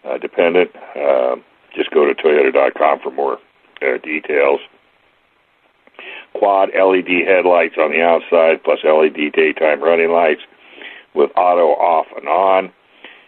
uh, 0.04 0.18
dependent. 0.18 0.70
Uh, 0.96 1.36
just 1.74 1.90
go 1.90 2.06
to 2.06 2.14
Toyota.com 2.14 3.00
for 3.00 3.10
more 3.10 3.38
uh, 3.82 3.98
details. 4.02 4.60
Quad 6.34 6.70
LED 6.74 7.26
headlights 7.26 7.74
on 7.78 7.90
the 7.90 8.00
outside, 8.00 8.62
plus 8.62 8.78
LED 8.84 9.32
daytime 9.32 9.82
running 9.82 10.10
lights 10.10 10.42
with 11.14 11.30
auto 11.36 11.70
off 11.80 12.06
and 12.16 12.28
on. 12.28 12.72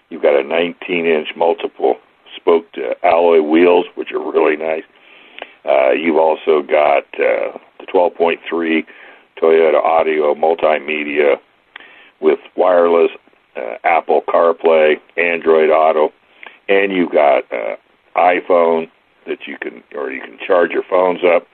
You've 0.09 0.23
got 0.23 0.39
a 0.39 0.45
19 0.45 1.07
inch 1.07 1.29
multiple 1.37 1.97
spoked 2.37 2.79
uh, 2.79 2.95
alloy 3.07 3.43
wheels, 3.43 3.87
which 3.97 4.13
are 4.13 4.33
really 4.33 4.57
nice. 4.57 4.85
Uh, 5.65 5.91
you've 5.91 6.17
also 6.17 6.63
got 6.63 7.05
uh, 7.15 7.59
the 7.79 7.87
12.3 7.93 8.39
Toyota 9.41 9.83
Audio 9.83 10.35
multimedia 10.35 11.37
with 12.21 12.39
wireless 12.57 13.11
uh, 13.57 13.77
Apple 13.85 14.23
CarPlay, 14.29 14.97
Android 15.16 15.71
Auto, 15.71 16.12
and 16.68 16.93
you've 16.93 17.12
got 17.12 17.45
uh, 17.53 17.77
iPhone 18.16 18.91
that 19.27 19.47
you 19.47 19.57
can 19.61 19.83
or 19.95 20.11
you 20.11 20.21
can 20.21 20.39
charge 20.47 20.71
your 20.71 20.85
phones 20.89 21.21
up 21.25 21.47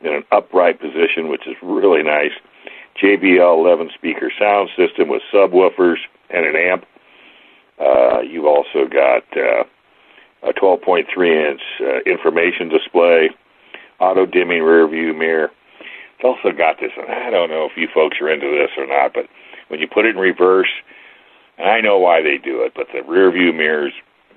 in 0.00 0.12
an 0.12 0.24
upright 0.32 0.80
position, 0.80 1.28
which 1.28 1.46
is 1.46 1.54
really 1.62 2.02
nice. 2.02 2.32
JBL 3.02 3.58
11 3.58 3.90
speaker 3.94 4.30
sound 4.38 4.68
system 4.76 5.08
with 5.08 5.22
subwoofers 5.32 5.96
and 6.30 6.46
an 6.46 6.56
amp. 6.56 6.84
Uh, 7.80 8.20
you've 8.20 8.44
also 8.44 8.86
got 8.88 9.24
uh, 9.36 9.64
a 10.48 10.52
12.3 10.52 11.50
inch 11.50 11.60
uh, 11.80 11.98
information 12.08 12.68
display, 12.68 13.30
auto 13.98 14.26
dimming 14.26 14.62
rear 14.62 14.86
view 14.86 15.12
mirror. 15.12 15.50
It's 16.16 16.24
also 16.24 16.56
got 16.56 16.78
this, 16.80 16.92
and 16.96 17.10
I 17.10 17.30
don't 17.30 17.50
know 17.50 17.64
if 17.64 17.72
you 17.76 17.88
folks 17.92 18.18
are 18.20 18.30
into 18.30 18.46
this 18.46 18.70
or 18.78 18.86
not, 18.86 19.12
but 19.12 19.26
when 19.68 19.80
you 19.80 19.88
put 19.88 20.04
it 20.04 20.14
in 20.14 20.20
reverse, 20.20 20.70
and 21.58 21.68
I 21.68 21.80
know 21.80 21.98
why 21.98 22.22
they 22.22 22.38
do 22.38 22.62
it, 22.62 22.72
but 22.74 22.86
the 22.92 23.02
rear 23.02 23.30
view 23.30 23.52
mirrors 23.52 23.92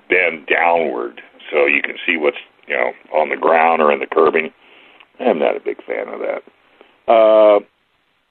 bend 0.08 0.46
downward 0.46 1.20
so 1.50 1.66
you 1.66 1.82
can 1.82 1.96
see 2.06 2.16
what's 2.16 2.38
you 2.66 2.76
know 2.76 2.92
on 3.12 3.30
the 3.30 3.36
ground 3.36 3.82
or 3.82 3.92
in 3.92 4.00
the 4.00 4.06
curbing. 4.06 4.52
I'm 5.20 5.38
not 5.38 5.56
a 5.56 5.60
big 5.60 5.82
fan 5.84 6.08
of 6.08 6.20
that. 6.20 6.42
Uh, 7.12 7.60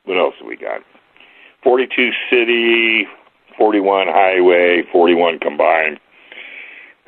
what 0.06 0.18
else 0.18 0.36
have 0.40 0.48
we 0.48 0.56
got? 0.56 0.82
42 1.64 2.12
city, 2.30 3.06
41 3.58 4.08
highway, 4.08 4.84
41 4.92 5.40
combined. 5.40 6.00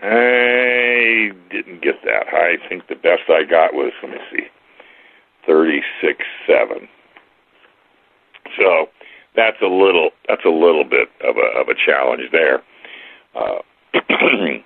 I 0.02 1.32
didn't 1.50 1.82
get 1.82 1.96
that 2.06 2.28
high. 2.28 2.54
I 2.54 2.70
think 2.70 2.88
the 2.88 2.96
best 2.96 3.30
I 3.30 3.44
got 3.44 3.74
was 3.74 3.92
let 4.02 4.12
me 4.12 4.18
see, 4.32 4.48
36 5.46 6.26
seven. 6.48 6.88
So 8.58 8.88
that's 9.36 9.62
a 9.62 9.68
little 9.68 10.12
that's 10.28 10.46
a 10.46 10.50
little 10.50 10.84
bit 10.84 11.10
of 11.22 11.36
a 11.38 11.60
of 11.60 11.68
a 11.70 11.76
challenge 11.76 12.24
there. 12.32 12.62
Uh, 13.36 13.60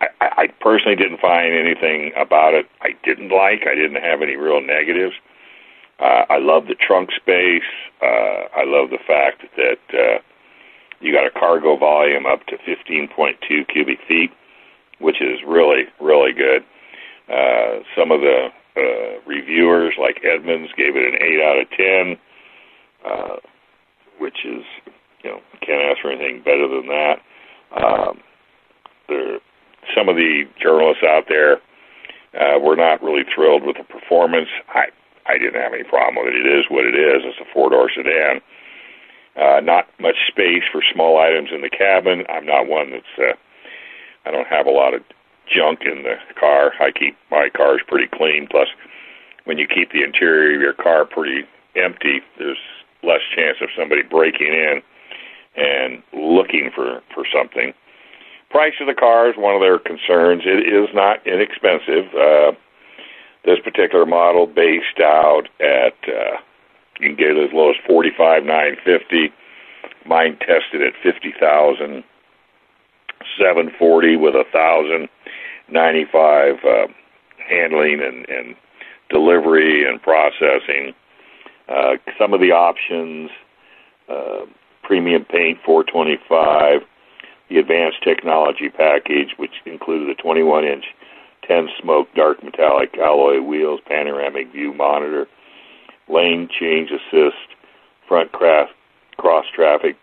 I, 0.00 0.08
I 0.20 0.46
personally 0.60 0.96
didn't 0.96 1.20
find 1.20 1.54
anything 1.54 2.12
about 2.16 2.54
it 2.54 2.66
I 2.82 2.90
didn't 3.04 3.30
like. 3.30 3.66
I 3.66 3.74
didn't 3.74 4.02
have 4.02 4.22
any 4.22 4.36
real 4.36 4.60
negatives. 4.60 5.14
Uh, 5.98 6.24
I 6.28 6.38
love 6.38 6.66
the 6.66 6.74
trunk 6.74 7.10
space. 7.12 7.68
Uh, 8.02 8.52
I 8.54 8.64
love 8.66 8.90
the 8.90 9.00
fact 9.06 9.44
that 9.56 9.80
uh, 9.94 10.18
you 11.00 11.12
got 11.12 11.26
a 11.26 11.30
cargo 11.30 11.76
volume 11.76 12.26
up 12.26 12.44
to 12.46 12.56
15.2 12.58 13.68
cubic 13.72 13.98
feet, 14.06 14.30
which 14.98 15.20
is 15.20 15.40
really 15.46 15.84
really 16.00 16.32
good. 16.32 16.64
Uh, 17.28 17.82
some 17.96 18.12
of 18.12 18.20
the 18.20 18.48
uh, 18.76 19.20
reviewers, 19.26 19.94
like 19.98 20.22
Edmunds, 20.22 20.70
gave 20.76 20.96
it 20.96 21.02
an 21.02 21.18
eight 21.20 21.40
out 21.42 21.58
of 21.58 21.70
ten. 21.70 22.18
Uh, 23.04 23.36
which 24.18 24.44
is, 24.44 24.64
you 25.22 25.30
know, 25.30 25.40
can't 25.60 25.82
ask 25.82 26.00
for 26.02 26.10
anything 26.10 26.42
better 26.42 26.68
than 26.68 26.86
that. 26.88 27.16
Um, 27.76 28.20
there, 29.08 29.38
some 29.94 30.08
of 30.08 30.16
the 30.16 30.44
journalists 30.60 31.02
out 31.04 31.24
there 31.28 31.58
uh, 32.34 32.58
were 32.58 32.76
not 32.76 33.02
really 33.02 33.24
thrilled 33.34 33.64
with 33.64 33.76
the 33.76 33.84
performance. 33.84 34.48
I 34.68 34.86
I 35.28 35.38
didn't 35.38 35.60
have 35.60 35.74
any 35.74 35.82
problem 35.82 36.24
with 36.24 36.34
it. 36.34 36.46
It 36.46 36.46
is 36.46 36.66
what 36.70 36.86
it 36.86 36.94
is. 36.94 37.22
It's 37.24 37.40
a 37.40 37.52
four 37.52 37.70
door 37.70 37.90
sedan. 37.90 38.40
Uh, 39.36 39.60
not 39.60 39.86
much 40.00 40.16
space 40.28 40.62
for 40.70 40.80
small 40.94 41.18
items 41.18 41.50
in 41.52 41.60
the 41.60 41.70
cabin. 41.70 42.24
I'm 42.28 42.46
not 42.46 42.68
one 42.68 42.90
that's. 42.90 43.14
Uh, 43.18 43.36
I 44.24 44.30
don't 44.30 44.48
have 44.48 44.66
a 44.66 44.70
lot 44.70 44.94
of 44.94 45.02
junk 45.46 45.80
in 45.84 46.02
the 46.02 46.16
car. 46.38 46.72
I 46.80 46.90
keep 46.90 47.16
my 47.30 47.48
cars 47.54 47.80
pretty 47.86 48.08
clean. 48.12 48.48
Plus, 48.50 48.68
when 49.44 49.58
you 49.58 49.66
keep 49.66 49.92
the 49.92 50.02
interior 50.02 50.56
of 50.56 50.60
your 50.60 50.72
car 50.72 51.04
pretty 51.04 51.42
empty, 51.76 52.20
there's 52.38 52.58
less 53.02 53.20
chance 53.34 53.58
of 53.60 53.68
somebody 53.78 54.02
breaking 54.02 54.48
in 54.52 54.82
and 55.56 56.02
looking 56.12 56.70
for 56.74 57.00
for 57.14 57.24
something. 57.32 57.72
Price 58.50 58.74
of 58.80 58.86
the 58.86 58.94
car 58.94 59.28
is 59.28 59.36
one 59.36 59.54
of 59.54 59.60
their 59.60 59.78
concerns. 59.78 60.42
It 60.46 60.66
is 60.66 60.88
not 60.94 61.26
inexpensive. 61.26 62.14
Uh, 62.14 62.52
this 63.44 63.58
particular 63.62 64.06
model, 64.06 64.46
based 64.46 65.00
out 65.00 65.48
at 65.60 65.94
uh, 66.08 66.36
You 67.00 67.08
can 67.08 67.16
get 67.16 67.36
it 67.36 67.48
as 67.48 67.52
low 67.52 67.70
as 67.70 67.76
forty 67.86 68.10
five 68.16 68.44
nine 68.44 68.76
fifty. 68.84 69.32
Mine 70.04 70.36
tested 70.38 70.82
at 70.82 70.94
fifty 71.02 71.32
thousand 71.38 72.04
seven 73.38 73.70
forty 73.78 74.16
with 74.16 74.34
a 74.34 74.44
thousand 74.52 75.08
ninety 75.68 76.04
five 76.10 76.56
uh, 76.64 76.86
handling 77.48 78.00
and, 78.02 78.28
and 78.28 78.54
delivery 79.10 79.88
and 79.88 80.00
processing. 80.02 80.94
Uh, 81.68 81.96
some 82.18 82.32
of 82.32 82.40
the 82.40 82.52
options, 82.52 83.30
uh, 84.08 84.46
premium 84.82 85.24
paint 85.24 85.58
425, 85.64 86.82
the 87.48 87.58
advanced 87.58 88.02
technology 88.02 88.68
package, 88.68 89.34
which 89.36 89.52
included 89.64 90.08
a 90.08 90.20
21 90.20 90.64
inch 90.64 90.84
10 91.46 91.68
smoke 91.80 92.08
dark 92.14 92.42
metallic 92.42 92.96
alloy 92.98 93.40
wheels, 93.40 93.80
panoramic 93.86 94.50
view 94.52 94.72
monitor, 94.72 95.26
lane 96.08 96.48
change 96.48 96.90
assist, 96.90 97.54
front 98.08 98.32
cross, 98.32 98.68
cross 99.16 99.44
traffic, 99.54 99.96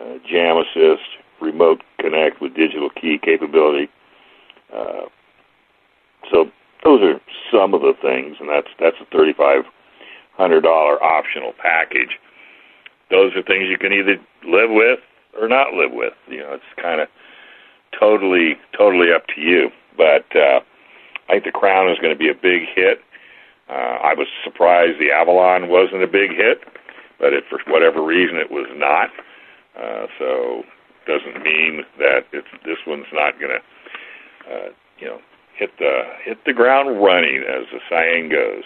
uh, 0.00 0.14
jam 0.28 0.56
assist, 0.56 1.02
remote 1.40 1.82
connect 1.98 2.40
with 2.40 2.54
digital 2.54 2.90
key 2.90 3.18
capability. 3.22 3.88
Uh, 4.74 5.02
so 6.30 6.46
those 6.84 7.02
are 7.02 7.20
some 7.50 7.74
of 7.74 7.82
the 7.82 7.94
things, 8.00 8.36
and 8.40 8.48
that's 8.48 8.68
that's 8.78 8.96
a 9.00 9.04
thirty-five 9.16 9.64
hundred 10.42 10.62
dollar 10.62 11.02
optional 11.02 11.52
package. 11.62 12.18
Those 13.10 13.30
are 13.36 13.42
things 13.42 13.70
you 13.70 13.78
can 13.78 13.92
either 13.92 14.16
live 14.42 14.70
with 14.70 14.98
or 15.38 15.46
not 15.46 15.74
live 15.74 15.92
with. 15.92 16.14
You 16.26 16.38
know, 16.38 16.54
it's 16.54 16.82
kind 16.82 17.00
of 17.00 17.08
totally 17.98 18.58
totally 18.76 19.12
up 19.14 19.26
to 19.34 19.40
you. 19.40 19.70
But 19.96 20.26
uh, 20.34 20.60
I 21.28 21.38
think 21.38 21.44
the 21.44 21.52
Crown 21.52 21.90
is 21.90 21.98
going 21.98 22.12
to 22.12 22.18
be 22.18 22.28
a 22.28 22.34
big 22.34 22.62
hit. 22.74 22.98
Uh, 23.68 24.02
I 24.02 24.14
was 24.14 24.26
surprised 24.42 24.98
the 24.98 25.12
Avalon 25.12 25.68
wasn't 25.68 26.02
a 26.02 26.10
big 26.10 26.30
hit, 26.30 26.60
but 27.18 27.32
it, 27.32 27.44
for 27.48 27.60
whatever 27.70 28.02
reason 28.02 28.36
it 28.36 28.50
was 28.50 28.66
not. 28.74 29.10
Uh, 29.78 30.06
so 30.18 30.62
doesn't 31.06 31.42
mean 31.42 31.82
that 31.98 32.26
it's 32.32 32.48
this 32.64 32.78
one's 32.86 33.06
not 33.12 33.38
going 33.40 33.52
to, 33.52 34.52
uh, 34.52 34.68
you 34.98 35.06
know, 35.06 35.18
hit 35.56 35.70
the 35.78 36.02
hit 36.24 36.38
the 36.44 36.52
ground 36.52 37.02
running, 37.02 37.44
as 37.48 37.64
the 37.72 37.80
saying 37.88 38.28
goes. 38.28 38.64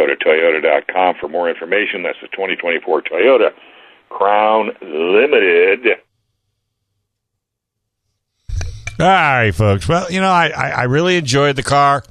Go 0.00 0.06
to 0.06 0.16
Toyota.com 0.16 1.16
for 1.20 1.28
more 1.28 1.50
information. 1.50 2.02
That's 2.02 2.16
the 2.22 2.28
2024 2.28 3.02
Toyota 3.02 3.50
Crown 4.08 4.70
Limited. 4.80 5.98
All 8.98 9.06
right, 9.06 9.54
folks. 9.54 9.86
Well, 9.86 10.10
you 10.10 10.22
know, 10.22 10.30
I, 10.30 10.48
I, 10.56 10.70
I 10.70 10.82
really 10.84 11.18
enjoyed 11.18 11.56
the 11.56 11.62
car. 11.62 12.02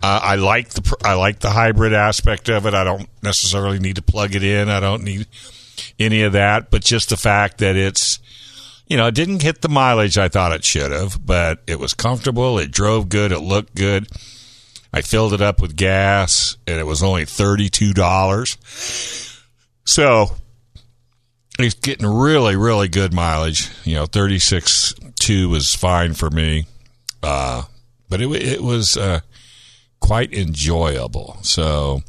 Uh, 0.00 0.20
I 0.22 0.36
like 0.36 0.68
the 0.68 0.96
I 1.02 1.14
like 1.14 1.40
the 1.40 1.50
hybrid 1.50 1.92
aspect 1.92 2.48
of 2.48 2.64
it. 2.64 2.74
I 2.74 2.84
don't 2.84 3.08
necessarily 3.24 3.80
need 3.80 3.96
to 3.96 4.02
plug 4.02 4.36
it 4.36 4.44
in. 4.44 4.68
I 4.68 4.78
don't 4.78 5.02
need 5.02 5.26
any 5.98 6.22
of 6.22 6.32
that. 6.34 6.70
But 6.70 6.84
just 6.84 7.08
the 7.08 7.16
fact 7.16 7.58
that 7.58 7.74
it's 7.74 8.20
you 8.86 8.96
know, 8.96 9.08
it 9.08 9.16
didn't 9.16 9.42
hit 9.42 9.62
the 9.62 9.68
mileage 9.68 10.16
I 10.16 10.28
thought 10.28 10.52
it 10.52 10.62
should 10.62 10.92
have, 10.92 11.26
but 11.26 11.60
it 11.66 11.80
was 11.80 11.92
comfortable. 11.92 12.60
It 12.60 12.70
drove 12.70 13.08
good. 13.08 13.32
It 13.32 13.40
looked 13.40 13.74
good. 13.74 14.06
I 14.96 15.02
filled 15.02 15.34
it 15.34 15.42
up 15.42 15.60
with 15.60 15.76
gas, 15.76 16.56
and 16.66 16.78
it 16.78 16.86
was 16.86 17.02
only 17.02 17.26
thirty-two 17.26 17.92
dollars. 17.92 18.56
So 19.84 20.28
it's 21.58 21.74
getting 21.74 22.06
really, 22.06 22.56
really 22.56 22.88
good 22.88 23.12
mileage. 23.12 23.68
You 23.84 23.96
know, 23.96 24.06
thirty-six 24.06 24.94
two 25.16 25.50
was 25.50 25.74
fine 25.74 26.14
for 26.14 26.30
me, 26.30 26.64
uh, 27.22 27.64
but 28.08 28.22
it 28.22 28.30
it 28.36 28.62
was 28.62 28.96
uh, 28.96 29.20
quite 30.00 30.32
enjoyable. 30.32 31.36
So, 31.42 32.00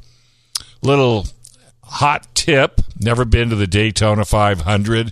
little 0.82 1.28
hot 1.84 2.34
tip: 2.36 2.80
never 2.98 3.26
been 3.26 3.50
to 3.50 3.58
the 3.58 3.68
Daytona 3.68 4.24
500 4.24 5.12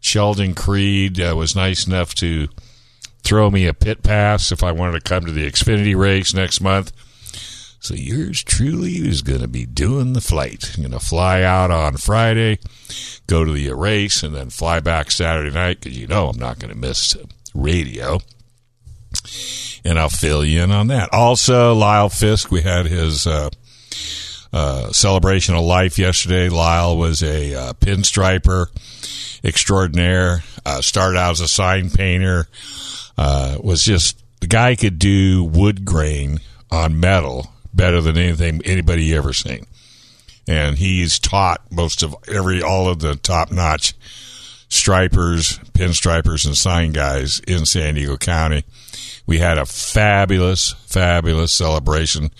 Sheldon 0.00 0.54
Creed 0.54 1.20
uh, 1.20 1.34
was 1.36 1.56
nice 1.56 1.88
enough 1.88 2.14
to 2.14 2.46
throw 3.22 3.50
me 3.50 3.66
a 3.66 3.74
pit 3.74 4.02
pass 4.02 4.52
if 4.52 4.62
I 4.62 4.72
wanted 4.72 4.92
to 4.92 5.08
come 5.08 5.24
to 5.24 5.32
the 5.32 5.50
Xfinity 5.50 5.96
race 5.96 6.34
next 6.34 6.60
month. 6.60 6.92
So 7.82 7.94
yours 7.94 8.42
truly 8.42 8.96
is 8.96 9.22
going 9.22 9.40
to 9.40 9.48
be 9.48 9.64
doing 9.64 10.12
the 10.12 10.20
flight. 10.20 10.74
I'm 10.76 10.82
going 10.82 10.92
to 10.92 11.00
fly 11.00 11.42
out 11.42 11.70
on 11.70 11.96
Friday, 11.96 12.58
go 13.26 13.42
to 13.42 13.52
the 13.52 13.72
race, 13.72 14.22
and 14.22 14.34
then 14.34 14.50
fly 14.50 14.80
back 14.80 15.10
Saturday 15.10 15.50
night 15.50 15.80
because 15.80 15.96
you 15.96 16.06
know 16.06 16.28
I'm 16.28 16.38
not 16.38 16.58
going 16.58 16.72
to 16.72 16.78
miss 16.78 17.16
radio. 17.54 18.20
And 19.82 19.98
I'll 19.98 20.10
fill 20.10 20.44
you 20.44 20.62
in 20.62 20.70
on 20.70 20.88
that. 20.88 21.08
Also, 21.12 21.74
Lyle 21.74 22.10
Fisk, 22.10 22.50
we 22.50 22.60
had 22.60 22.84
his 22.84 23.26
uh, 23.26 23.48
uh, 24.52 24.92
celebration 24.92 25.54
of 25.54 25.64
life 25.64 25.98
yesterday. 25.98 26.50
Lyle 26.50 26.98
was 26.98 27.22
a 27.22 27.54
uh, 27.54 27.72
pinstriper 27.74 28.66
extraordinaire. 29.42 30.42
Uh, 30.66 30.82
started 30.82 31.18
out 31.18 31.32
as 31.32 31.40
a 31.40 31.48
sign 31.48 31.88
painter. 31.88 32.46
Uh, 33.22 33.58
was 33.62 33.84
just 33.84 34.18
the 34.40 34.46
guy 34.46 34.74
could 34.74 34.98
do 34.98 35.44
wood 35.44 35.84
grain 35.84 36.40
on 36.70 36.98
metal 36.98 37.52
better 37.74 38.00
than 38.00 38.16
anything 38.16 38.62
anybody 38.64 39.14
ever 39.14 39.34
seen. 39.34 39.66
And 40.48 40.78
he's 40.78 41.18
taught 41.18 41.60
most 41.70 42.02
of 42.02 42.16
every 42.26 42.62
all 42.62 42.88
of 42.88 43.00
the 43.00 43.16
top 43.16 43.52
notch 43.52 43.92
stripers, 44.70 45.58
pinstripers, 45.74 46.46
and 46.46 46.56
sign 46.56 46.92
guys 46.92 47.40
in 47.40 47.66
San 47.66 47.96
Diego 47.96 48.16
County. 48.16 48.64
We 49.26 49.38
had 49.38 49.58
a 49.58 49.66
fabulous, 49.66 50.74
fabulous 50.86 51.52
celebration. 51.52 52.30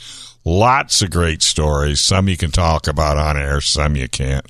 Lots 0.46 1.02
of 1.02 1.10
great 1.10 1.42
stories. 1.42 2.00
Some 2.00 2.26
you 2.26 2.38
can 2.38 2.52
talk 2.52 2.86
about 2.86 3.18
on 3.18 3.36
air, 3.36 3.60
some 3.60 3.96
you 3.96 4.08
can't. 4.08 4.46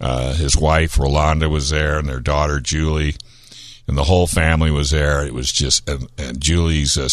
Uh, 0.00 0.32
his 0.32 0.56
wife 0.56 0.94
Rolanda 0.94 1.50
was 1.50 1.68
there, 1.68 1.98
and 1.98 2.08
their 2.08 2.20
daughter 2.20 2.60
Julie, 2.60 3.16
and 3.86 3.96
the 3.96 4.04
whole 4.04 4.26
family 4.26 4.70
was 4.70 4.90
there. 4.90 5.24
It 5.24 5.34
was 5.34 5.52
just 5.52 5.88
and, 5.88 6.08
and 6.18 6.40
Julie's 6.40 6.96
uh, 6.96 7.08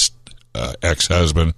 uh, 0.53 0.73
ex-husband 0.81 1.53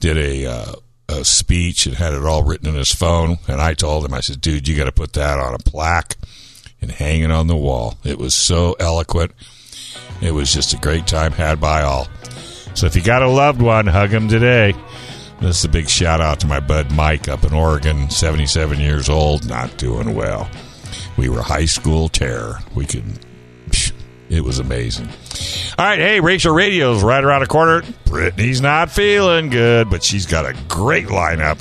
did 0.00 0.16
a, 0.16 0.46
uh, 0.46 0.72
a 1.08 1.24
speech 1.24 1.86
and 1.86 1.96
had 1.96 2.12
it 2.12 2.24
all 2.24 2.42
written 2.42 2.68
in 2.68 2.74
his 2.74 2.92
phone. 2.92 3.38
And 3.46 3.60
I 3.60 3.74
told 3.74 4.04
him, 4.04 4.14
I 4.14 4.20
said, 4.20 4.40
"Dude, 4.40 4.68
you 4.68 4.76
got 4.76 4.84
to 4.84 4.92
put 4.92 5.12
that 5.14 5.38
on 5.38 5.54
a 5.54 5.58
plaque 5.58 6.16
and 6.80 6.90
hang 6.90 7.22
it 7.22 7.30
on 7.30 7.46
the 7.46 7.56
wall." 7.56 7.98
It 8.04 8.18
was 8.18 8.34
so 8.34 8.74
eloquent. 8.78 9.32
It 10.20 10.32
was 10.32 10.52
just 10.52 10.72
a 10.72 10.78
great 10.78 11.06
time 11.06 11.32
had 11.32 11.60
by 11.60 11.82
all. 11.82 12.08
So 12.74 12.86
if 12.86 12.96
you 12.96 13.02
got 13.02 13.22
a 13.22 13.28
loved 13.28 13.60
one, 13.60 13.86
hug 13.86 14.10
him 14.10 14.28
today. 14.28 14.74
This 15.40 15.58
is 15.58 15.64
a 15.64 15.68
big 15.68 15.88
shout 15.88 16.20
out 16.20 16.38
to 16.40 16.46
my 16.46 16.60
bud 16.60 16.92
Mike 16.92 17.28
up 17.28 17.44
in 17.44 17.52
Oregon, 17.52 18.08
77 18.08 18.78
years 18.78 19.08
old, 19.08 19.48
not 19.48 19.76
doing 19.76 20.14
well. 20.14 20.48
We 21.16 21.28
were 21.28 21.42
high 21.42 21.64
school 21.64 22.08
terror. 22.08 22.60
We 22.74 22.86
could, 22.86 23.04
it 24.32 24.42
was 24.42 24.58
amazing. 24.58 25.08
All 25.78 25.84
right, 25.84 25.98
hey, 25.98 26.20
Rachel 26.20 26.54
Radio's 26.54 27.02
right 27.02 27.22
around 27.22 27.42
the 27.42 27.46
corner. 27.46 27.82
Brittany's 28.06 28.62
not 28.62 28.90
feeling 28.90 29.50
good, 29.50 29.90
but 29.90 30.02
she's 30.02 30.24
got 30.24 30.46
a 30.46 30.56
great 30.68 31.06
lineup 31.06 31.60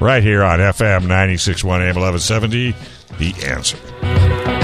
right 0.00 0.22
here 0.22 0.42
on 0.42 0.58
FM 0.58 1.02
961 1.02 1.80
AM 1.80 1.96
1170. 1.96 2.74
The 3.18 3.46
answer. 3.46 4.63